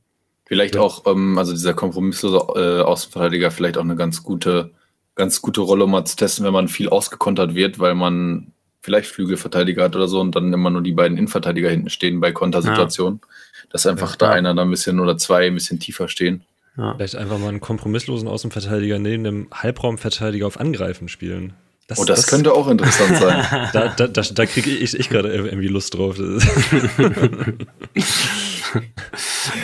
[0.44, 0.80] Vielleicht ja.
[0.82, 4.70] auch, ähm, also dieser kompromisslose äh, Außenverteidiger, vielleicht auch eine ganz gute,
[5.14, 8.52] ganz gute Rolle, um mal zu testen, wenn man viel ausgekontert wird, weil man
[8.82, 12.32] vielleicht Flügelverteidiger hat oder so und dann immer nur die beiden Innenverteidiger hinten stehen bei
[12.32, 13.20] Kontersituationen.
[13.22, 13.28] Ja.
[13.70, 16.44] Dass einfach ja, da einer da ein bisschen oder zwei ein bisschen tiefer stehen.
[16.76, 16.94] Ja.
[16.94, 21.54] Vielleicht einfach mal einen kompromisslosen Außenverteidiger neben dem Halbraumverteidiger auf Angreifen spielen.
[21.92, 23.68] Das, oh, das, das, könnte auch interessant sein.
[23.72, 26.16] da da, da, da kriege ich, ich gerade irgendwie Lust drauf.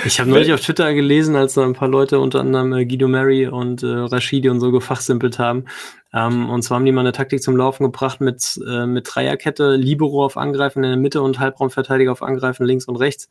[0.05, 3.09] Ich habe neulich auf Twitter gelesen, als da ein paar Leute, unter anderem äh, Guido
[3.09, 5.64] Mary und äh, Rashidi und so gefachsimpelt haben.
[6.12, 9.76] Ähm, und zwar haben die mal eine Taktik zum Laufen gebracht mit, äh, mit Dreierkette,
[9.76, 13.29] Libero auf Angreifen in der Mitte und Halbraumverteidiger auf Angreifen links und rechts.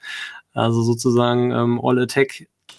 [0.53, 1.79] Also sozusagen ähm,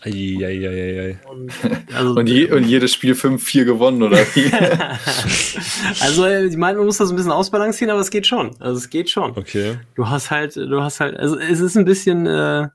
[0.00, 1.18] Eieieiei.
[1.28, 1.52] Und,
[1.94, 4.50] also, und, je, und jedes Spiel 5-4 gewonnen, oder wie?
[6.00, 8.54] also, ich meine, man muss das ein bisschen ausbalancieren, aber es geht schon.
[8.60, 9.36] Also, es geht schon.
[9.36, 9.78] Okay.
[9.94, 12.68] Du hast halt, du hast halt, also, es ist ein bisschen äh,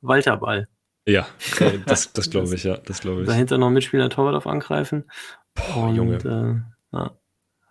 [0.00, 0.68] Walterball.
[1.06, 1.26] Ja,
[1.86, 3.26] das, das glaube ich, ja, das glaube ich.
[3.26, 5.04] Dahinter noch Mitspieler Torwart auf angreifen.
[5.54, 6.16] Boah, und, Junge.
[6.92, 7.16] Äh, ja.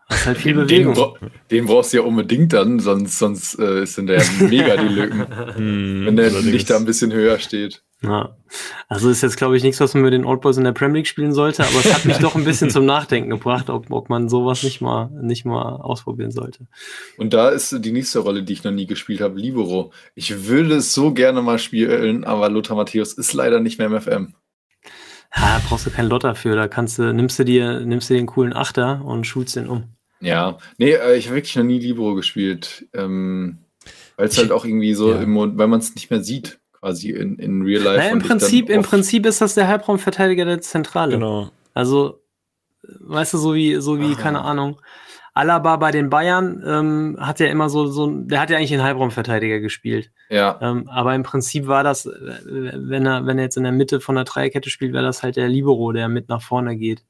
[0.10, 0.96] Hast halt viel Bewegung.
[0.96, 4.88] Den, den, brauchst du ja unbedingt dann, sonst, sonst äh, sind da ja mega die
[4.88, 5.26] Lücken.
[5.56, 7.84] Hm, wenn der Licht da ein bisschen höher steht.
[8.02, 8.38] Ja.
[8.88, 10.98] Also ist jetzt, glaube ich, nichts, was man mit den Old Boys in der Premier
[10.98, 14.10] League spielen sollte, aber es hat mich doch ein bisschen zum Nachdenken gebracht, ob, ob
[14.10, 16.66] man sowas nicht mal, nicht mal ausprobieren sollte.
[17.18, 19.92] Und da ist die nächste Rolle, die ich noch nie gespielt habe, Libero.
[20.16, 24.00] Ich würde es so gerne mal spielen, aber Lothar Matthäus ist leider nicht mehr im
[24.00, 24.34] FM.
[25.36, 26.56] Ja, brauchst du keinen Lotter für.
[26.56, 29.84] Da kannst du, nimmst du dir, nimmst du den coolen Achter und schulst den um.
[30.22, 32.88] Ja, nee, äh, ich habe wirklich noch nie Libero gespielt.
[32.94, 33.60] Ähm,
[34.18, 35.22] weil es halt auch irgendwie so, ja.
[35.22, 37.98] im, weil man es nicht mehr sieht quasi in, in Real Life.
[37.98, 41.14] Naja, im, Prinzip, Im Prinzip ist das der Halbraumverteidiger der Zentrale.
[41.14, 41.50] Genau.
[41.74, 42.22] Also,
[42.84, 44.22] weißt du, so wie, so wie, Aha.
[44.22, 44.80] keine Ahnung.
[45.34, 48.84] Alaba bei den Bayern ähm, hat ja immer so, so, der hat ja eigentlich den
[48.84, 50.12] Halbraumverteidiger gespielt.
[50.30, 50.60] Ja.
[50.62, 52.10] Ähm, aber im Prinzip war das,
[52.46, 55.38] wenn er, wenn er jetzt in der Mitte von der Dreierkette spielt, wäre das halt
[55.38, 57.06] der Libero, der mit nach vorne geht.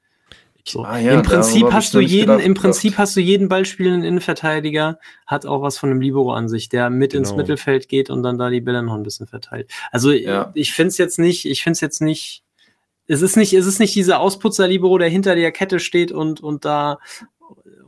[0.70, 0.84] So.
[0.84, 5.00] Ah, ja, Im Prinzip hast du jeden, gedacht, im Prinzip hast du jeden ballspielenden Innenverteidiger,
[5.26, 7.22] hat auch was von einem Libero an sich, der mit genau.
[7.22, 9.72] ins Mittelfeld geht und dann da die Bälle noch ein bisschen verteilt.
[9.92, 10.52] Also ja.
[10.54, 12.44] ich finde es jetzt nicht, ich finde es jetzt nicht,
[13.08, 16.66] es ist nicht, es ist nicht dieser Ausputzer-Libero, der hinter der Kette steht und, und
[16.66, 17.00] da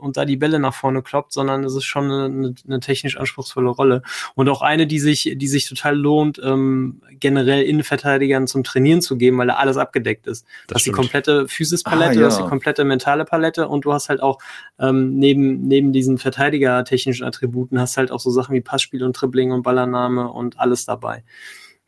[0.02, 3.70] und da die Bälle nach vorne kloppt, sondern es ist schon eine, eine technisch anspruchsvolle
[3.70, 4.02] Rolle.
[4.34, 9.16] Und auch eine, die sich, die sich total lohnt, ähm, generell Innenverteidigern zum Trainieren zu
[9.16, 10.44] geben, weil da alles abgedeckt ist.
[10.66, 12.20] Das hast die komplette Physispalette, ah, ja.
[12.20, 14.38] du hast die komplette mentale Palette und du hast halt auch
[14.78, 19.52] ähm, neben, neben diesen Verteidiger-technischen Attributen hast halt auch so Sachen wie Passspiel und Dribbling
[19.52, 21.24] und Ballannahme und alles dabei.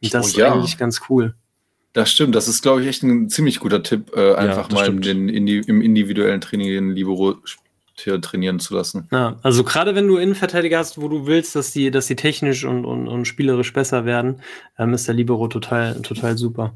[0.03, 0.47] Und das oh, ja.
[0.47, 1.35] ist eigentlich ganz cool.
[1.95, 4.93] Das stimmt, das ist, glaube ich, echt ein ziemlich guter Tipp, äh, einfach ja, mal
[4.97, 7.37] den, in die, im individuellen Training den Libero
[7.95, 9.09] trainieren zu lassen.
[9.13, 12.65] Ja, also gerade wenn du Innenverteidiger hast, wo du willst, dass die, dass die technisch
[12.65, 14.41] und, und, und spielerisch besser werden,
[14.79, 16.75] ähm, ist der Libero total, total super.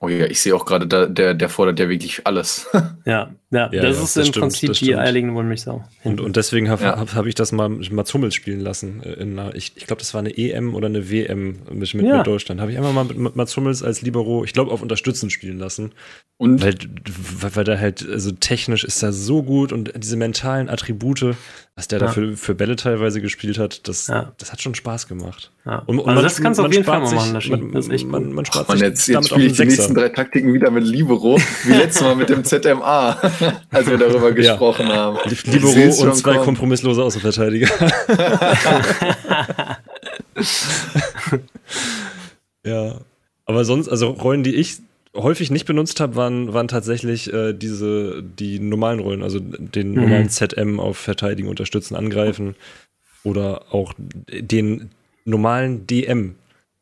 [0.00, 2.68] Oh ja, ich sehe auch gerade, da, der, der fordert ja wirklich alles.
[3.04, 5.82] ja, ja, ja, das ja, ist das im stimmt, Prinzip die eierlegende Wollmilchsau.
[6.04, 6.98] Und, und deswegen habe ja.
[6.98, 9.02] hab, hab ich das mal, mal Zummels spielen lassen.
[9.02, 12.06] Äh, in einer, ich ich glaube, das war eine EM oder eine WM mit, mit,
[12.06, 12.60] mit Deutschland.
[12.60, 15.92] Habe ich einfach mal mit, mit Zummels als Libero, ich glaube, auf Unterstützen spielen lassen.
[16.36, 16.62] Und?
[16.62, 16.76] Weil,
[17.54, 21.34] weil der halt, also technisch ist er so gut und diese mentalen Attribute,
[21.74, 22.06] was der ja.
[22.06, 24.32] da für, für Bälle teilweise gespielt hat, das, ja.
[24.38, 25.52] das hat schon Spaß gemacht.
[25.64, 25.78] Ja.
[25.86, 27.40] Und, und also man, das kannst du auf jeden Fall mal machen.
[27.40, 29.64] Sich, man, das ist echt man, man spart Ach, man, jetzt, jetzt spiele ich die
[29.64, 33.20] nächsten drei Taktiken wieder mit Libero, wie letztes Mal mit dem ZMA,
[33.70, 35.18] als wir darüber gesprochen haben.
[35.44, 36.44] Libero und zwei kommen.
[36.44, 37.68] kompromisslose Außenverteidiger.
[42.64, 43.00] ja.
[43.44, 44.78] Aber sonst, also Rollen, die ich
[45.16, 50.02] häufig nicht benutzt habe, waren, waren tatsächlich äh, diese, die normalen Rollen, also den mhm.
[50.02, 52.54] normalen ZM auf Verteidigen, Unterstützen, Angreifen
[53.24, 54.90] oder auch den
[55.24, 56.34] normalen DM.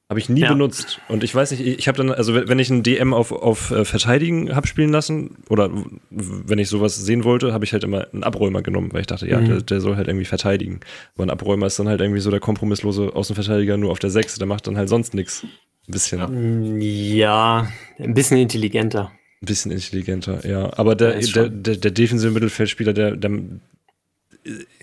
[0.08, 0.52] Habe ich nie ja.
[0.52, 1.00] benutzt.
[1.08, 3.84] Und ich weiß nicht, ich habe dann, also wenn ich einen DM auf, auf äh,
[3.84, 5.68] Verteidigen habe spielen lassen, oder
[6.10, 9.28] wenn ich sowas sehen wollte, habe ich halt immer einen Abräumer genommen, weil ich dachte,
[9.28, 9.46] ja, mhm.
[9.46, 10.78] der, der, soll halt irgendwie verteidigen.
[11.14, 14.36] Aber ein Abräumer ist dann halt irgendwie so der kompromisslose Außenverteidiger nur auf der 6,
[14.36, 15.44] der macht dann halt sonst nichts.
[15.88, 16.80] Ein bisschen.
[16.80, 19.10] Ja, ein bisschen intelligenter.
[19.42, 20.72] Ein bisschen intelligenter, ja.
[20.76, 23.30] Aber der, der, der, der, defensive Mittelfeldspieler, der, der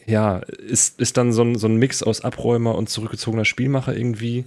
[0.06, 4.46] ja, ist, ist dann so ein, so ein Mix aus Abräumer und zurückgezogener Spielmacher irgendwie.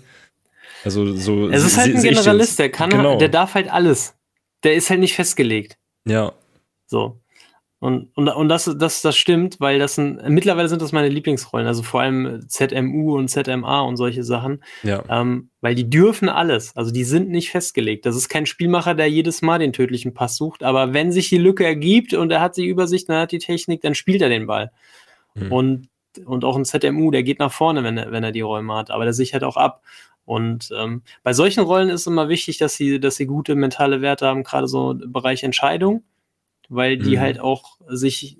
[0.87, 1.49] Also so.
[1.49, 3.19] Es ist halt ein Generalist, der kann, genau.
[3.19, 4.15] der darf halt alles.
[4.63, 5.77] Der ist halt nicht festgelegt.
[6.07, 6.33] Ja.
[6.87, 7.21] So.
[7.81, 11.67] Und, und, und das, das, das stimmt, weil das sind, mittlerweile sind das meine Lieblingsrollen,
[11.67, 14.63] also vor allem ZMU und ZMA und solche Sachen.
[14.85, 15.03] Ja.
[15.11, 16.75] Ähm, weil die dürfen alles.
[16.77, 18.07] Also die sind nicht festgelegt.
[18.07, 20.63] Das ist kein Spielmacher, der jedes Mal den tödlichen Pass sucht.
[20.63, 23.83] Aber wenn sich die Lücke ergibt und er hat die Übersicht, dann hat die Technik,
[23.83, 24.71] dann spielt er den Ball.
[25.35, 25.53] Mhm.
[25.53, 25.89] Und,
[26.25, 28.93] und auch ein ZMU, der geht nach vorne, wenn er, wenn er die Räume hat.
[28.93, 29.83] Aber der sichert auch ab.
[30.27, 34.27] Und ähm, bei solchen Rollen ist immer wichtig, dass sie, dass sie gute mentale Werte
[34.27, 36.03] haben, gerade so im Bereich Entscheidung
[36.69, 37.21] weil die mhm.
[37.21, 38.39] halt auch sich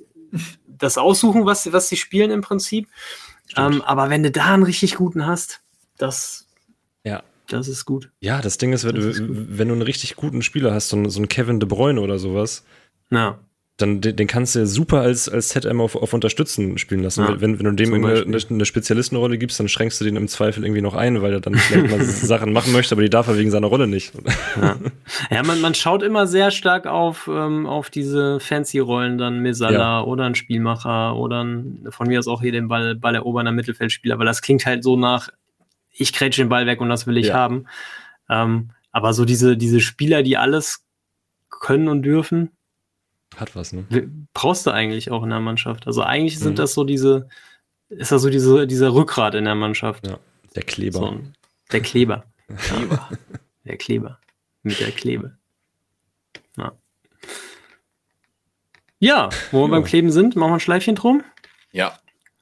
[0.67, 2.89] das aussuchen, was, was sie spielen im Prinzip.
[3.57, 5.61] Ähm, aber wenn du da einen richtig guten hast,
[5.99, 6.49] das,
[7.05, 7.23] ja.
[7.49, 8.11] das ist gut.
[8.21, 11.09] Ja, das Ding ist, wenn, das ist wenn du einen richtig guten Spieler hast, so,
[11.09, 12.65] so einen Kevin De Bruyne oder sowas,
[13.11, 13.39] ja.
[13.77, 17.25] Dann den, den kannst du super als, als ZM auf, auf Unterstützen spielen lassen.
[17.25, 20.65] Ja, wenn, wenn du dem eine, eine, Spezialistenrolle gibst, dann schränkst du den im Zweifel
[20.65, 23.37] irgendwie noch ein, weil er dann vielleicht mal Sachen machen möchte, aber die darf er
[23.37, 24.15] wegen seiner Rolle nicht.
[24.61, 24.77] Ja,
[25.31, 30.01] ja man, man schaut immer sehr stark auf, ähm, auf diese Fancy-Rollen, dann Misala ja.
[30.01, 34.19] oder ein Spielmacher oder ein, von mir aus auch hier den Ball, Ball erobernder Mittelfeldspieler,
[34.19, 35.29] weil das klingt halt so nach,
[35.93, 37.67] ich krätsche den Ball weg und das will ich haben.
[38.31, 40.87] Ähm, aber so diese, diese Spieler, die alles
[41.51, 42.56] können und dürfen,
[43.37, 43.85] hat was, ne?
[44.35, 45.87] Brauchst du eigentlich auch in der Mannschaft.
[45.87, 46.57] Also eigentlich sind mhm.
[46.57, 47.29] das so diese,
[47.89, 50.07] ist das so diese, dieser Rückgrat in der Mannschaft.
[50.07, 50.19] Ja,
[50.55, 50.99] der Kleber.
[50.99, 51.21] So,
[51.73, 52.25] der Kleber.
[52.57, 53.09] Kleber.
[53.65, 54.19] der Kleber.
[54.63, 55.37] Mit der Klebe.
[56.57, 56.73] Ja.
[58.99, 61.23] Ja, wo wir beim Kleben sind, machen wir ein Schleifchen drum.
[61.71, 61.99] Ja.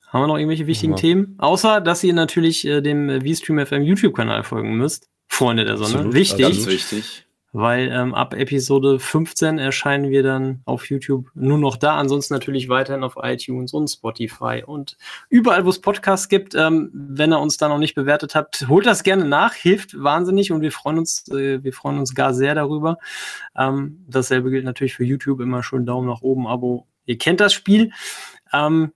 [0.09, 0.99] Haben wir noch irgendwelche wichtigen ja.
[0.99, 1.35] Themen?
[1.39, 5.11] Außer, dass ihr natürlich äh, dem VStream FM YouTube-Kanal folgen müsst.
[5.27, 5.95] Freunde der Sonne.
[5.95, 6.47] Absolut, wichtig.
[6.47, 7.24] Ganz wichtig
[7.55, 11.97] weil ähm, ab Episode 15 erscheinen wir dann auf YouTube nur noch da.
[11.97, 14.97] Ansonsten natürlich weiterhin auf iTunes und Spotify und
[15.29, 16.57] überall, wo es Podcasts gibt.
[16.57, 20.51] Ähm, wenn ihr uns da noch nicht bewertet habt, holt das gerne nach, hilft wahnsinnig
[20.51, 22.99] und wir freuen uns, äh, wir freuen uns gar sehr darüber.
[23.57, 26.89] Ähm, dasselbe gilt natürlich für YouTube, immer schön Daumen nach oben, Abo.
[27.07, 27.93] Ihr kennt das Spiel.
[28.53, 28.93] Ähm,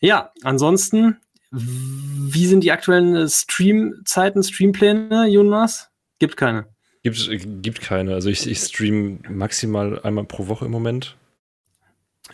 [0.00, 1.16] ja, ansonsten,
[1.50, 5.90] wie sind die aktuellen Streamzeiten, Streampläne, Jonas?
[6.20, 6.75] Gibt keine.
[7.06, 8.14] Gibt, gibt keine.
[8.14, 11.16] Also ich, ich stream maximal einmal pro Woche im Moment.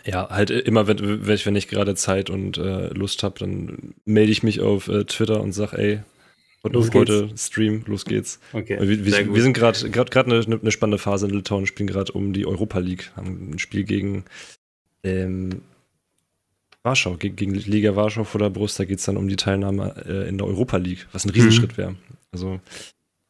[0.03, 3.93] Ja, halt immer, wenn, wenn ich, wenn ich gerade Zeit und äh, Lust habe, dann
[4.05, 5.99] melde ich mich auf äh, Twitter und sag, ey,
[6.63, 7.29] und los heute.
[7.37, 8.39] Stream, los geht's.
[8.51, 12.33] Okay, wir, wir, wir sind gerade eine, eine spannende Phase in Litauen, spielen gerade um
[12.33, 14.25] die Europa League, haben ein Spiel gegen
[15.03, 15.61] ähm,
[16.81, 20.03] Warschau, gegen, gegen, Liga Warschau vor der Brust, da geht es dann um die Teilnahme
[20.07, 21.77] äh, in der Europa League, was ein Riesenschritt mhm.
[21.77, 21.95] wäre.
[22.31, 22.59] Also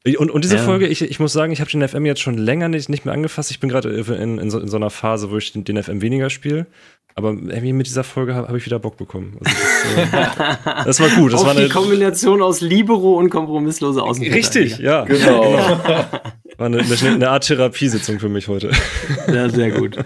[0.06, 0.64] und, und diese ja.
[0.64, 3.14] Folge, ich, ich muss sagen, ich habe den FM jetzt schon länger nicht, nicht mehr
[3.14, 3.52] angefasst.
[3.52, 6.02] Ich bin gerade in, in, so, in so einer Phase, wo ich den, den FM
[6.02, 6.68] weniger spiele.
[7.16, 9.38] Aber irgendwie mit dieser Folge habe hab ich wieder Bock bekommen.
[9.40, 9.56] Also
[9.96, 11.32] das, äh, das, war gut.
[11.32, 14.62] Das Auch war eine, die Kombination aus Libero und kompromisslose Außenverteidiger.
[14.62, 15.06] Richtig, ja.
[15.06, 15.54] Genau.
[16.58, 18.72] War eine, eine, eine, Art Therapiesitzung für mich heute.
[19.28, 19.98] Ja, sehr gut.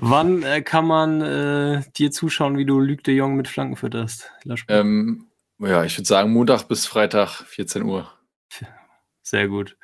[0.00, 4.30] Wann äh, kann man äh, dir zuschauen, wie du Luc de Jong mit Flanken fütterst?
[4.68, 5.28] Ähm,
[5.58, 8.13] ja, ich würde sagen Montag bis Freitag, 14 Uhr.
[9.24, 9.78] Sehr gut.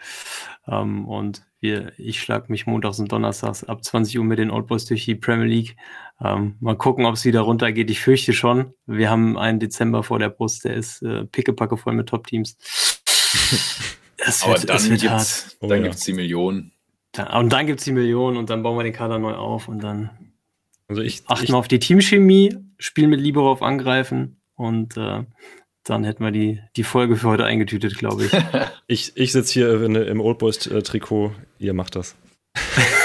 [0.68, 4.66] Ähm, und wir, ich schlage mich montags und donnerstags ab 20 Uhr mit den Old
[4.66, 5.76] Boys durch die Premier League.
[6.22, 7.90] Ähm, mal gucken, ob es wieder runtergeht.
[7.90, 8.74] Ich fürchte schon.
[8.86, 12.58] Wir haben einen Dezember vor der Brust, der ist äh, pickepacke voll mit Top-Teams.
[14.42, 15.90] Aber dann gibt es oh, ja.
[16.06, 16.72] die Millionen.
[17.12, 19.68] Da, und dann gibt es die Millionen und dann bauen wir den Kader neu auf
[19.68, 20.10] und dann
[20.86, 25.24] also ich, achten ich, wir auf die Teamchemie, spielen mit Libero auf Angreifen und äh,
[25.84, 28.32] dann hätten wir die, die Folge für heute eingetütet, glaube ich.
[28.86, 32.16] ich ich sitze hier im Old Boys Trikot, ihr macht das.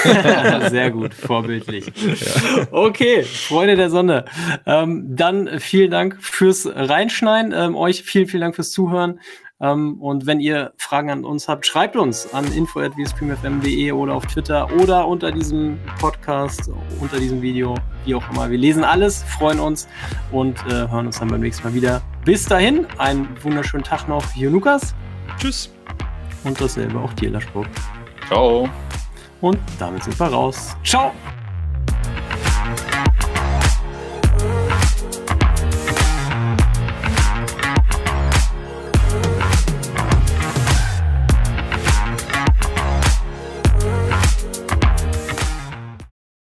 [0.70, 1.86] Sehr gut, vorbildlich.
[1.86, 2.66] Ja.
[2.70, 4.24] Okay, Freunde der Sonne.
[4.66, 7.52] Ähm, dann vielen Dank fürs Reinschneiden.
[7.52, 9.20] Ähm, euch vielen, vielen Dank fürs Zuhören.
[9.60, 14.70] Ähm, und wenn ihr Fragen an uns habt, schreibt uns an info.vscreamfm.de oder auf Twitter
[14.80, 16.70] oder unter diesem Podcast,
[17.00, 17.74] unter diesem Video,
[18.04, 18.50] wie auch immer.
[18.50, 19.88] Wir lesen alles, freuen uns
[20.30, 22.02] und äh, hören uns dann beim nächsten Mal wieder.
[22.24, 24.94] Bis dahin, einen wunderschönen Tag noch hier, Lukas.
[25.38, 25.70] Tschüss.
[26.44, 27.66] Und dasselbe auch dir, Laschburg.
[28.28, 28.68] Ciao.
[29.40, 30.76] Und damit sind wir raus.
[30.84, 31.12] Ciao.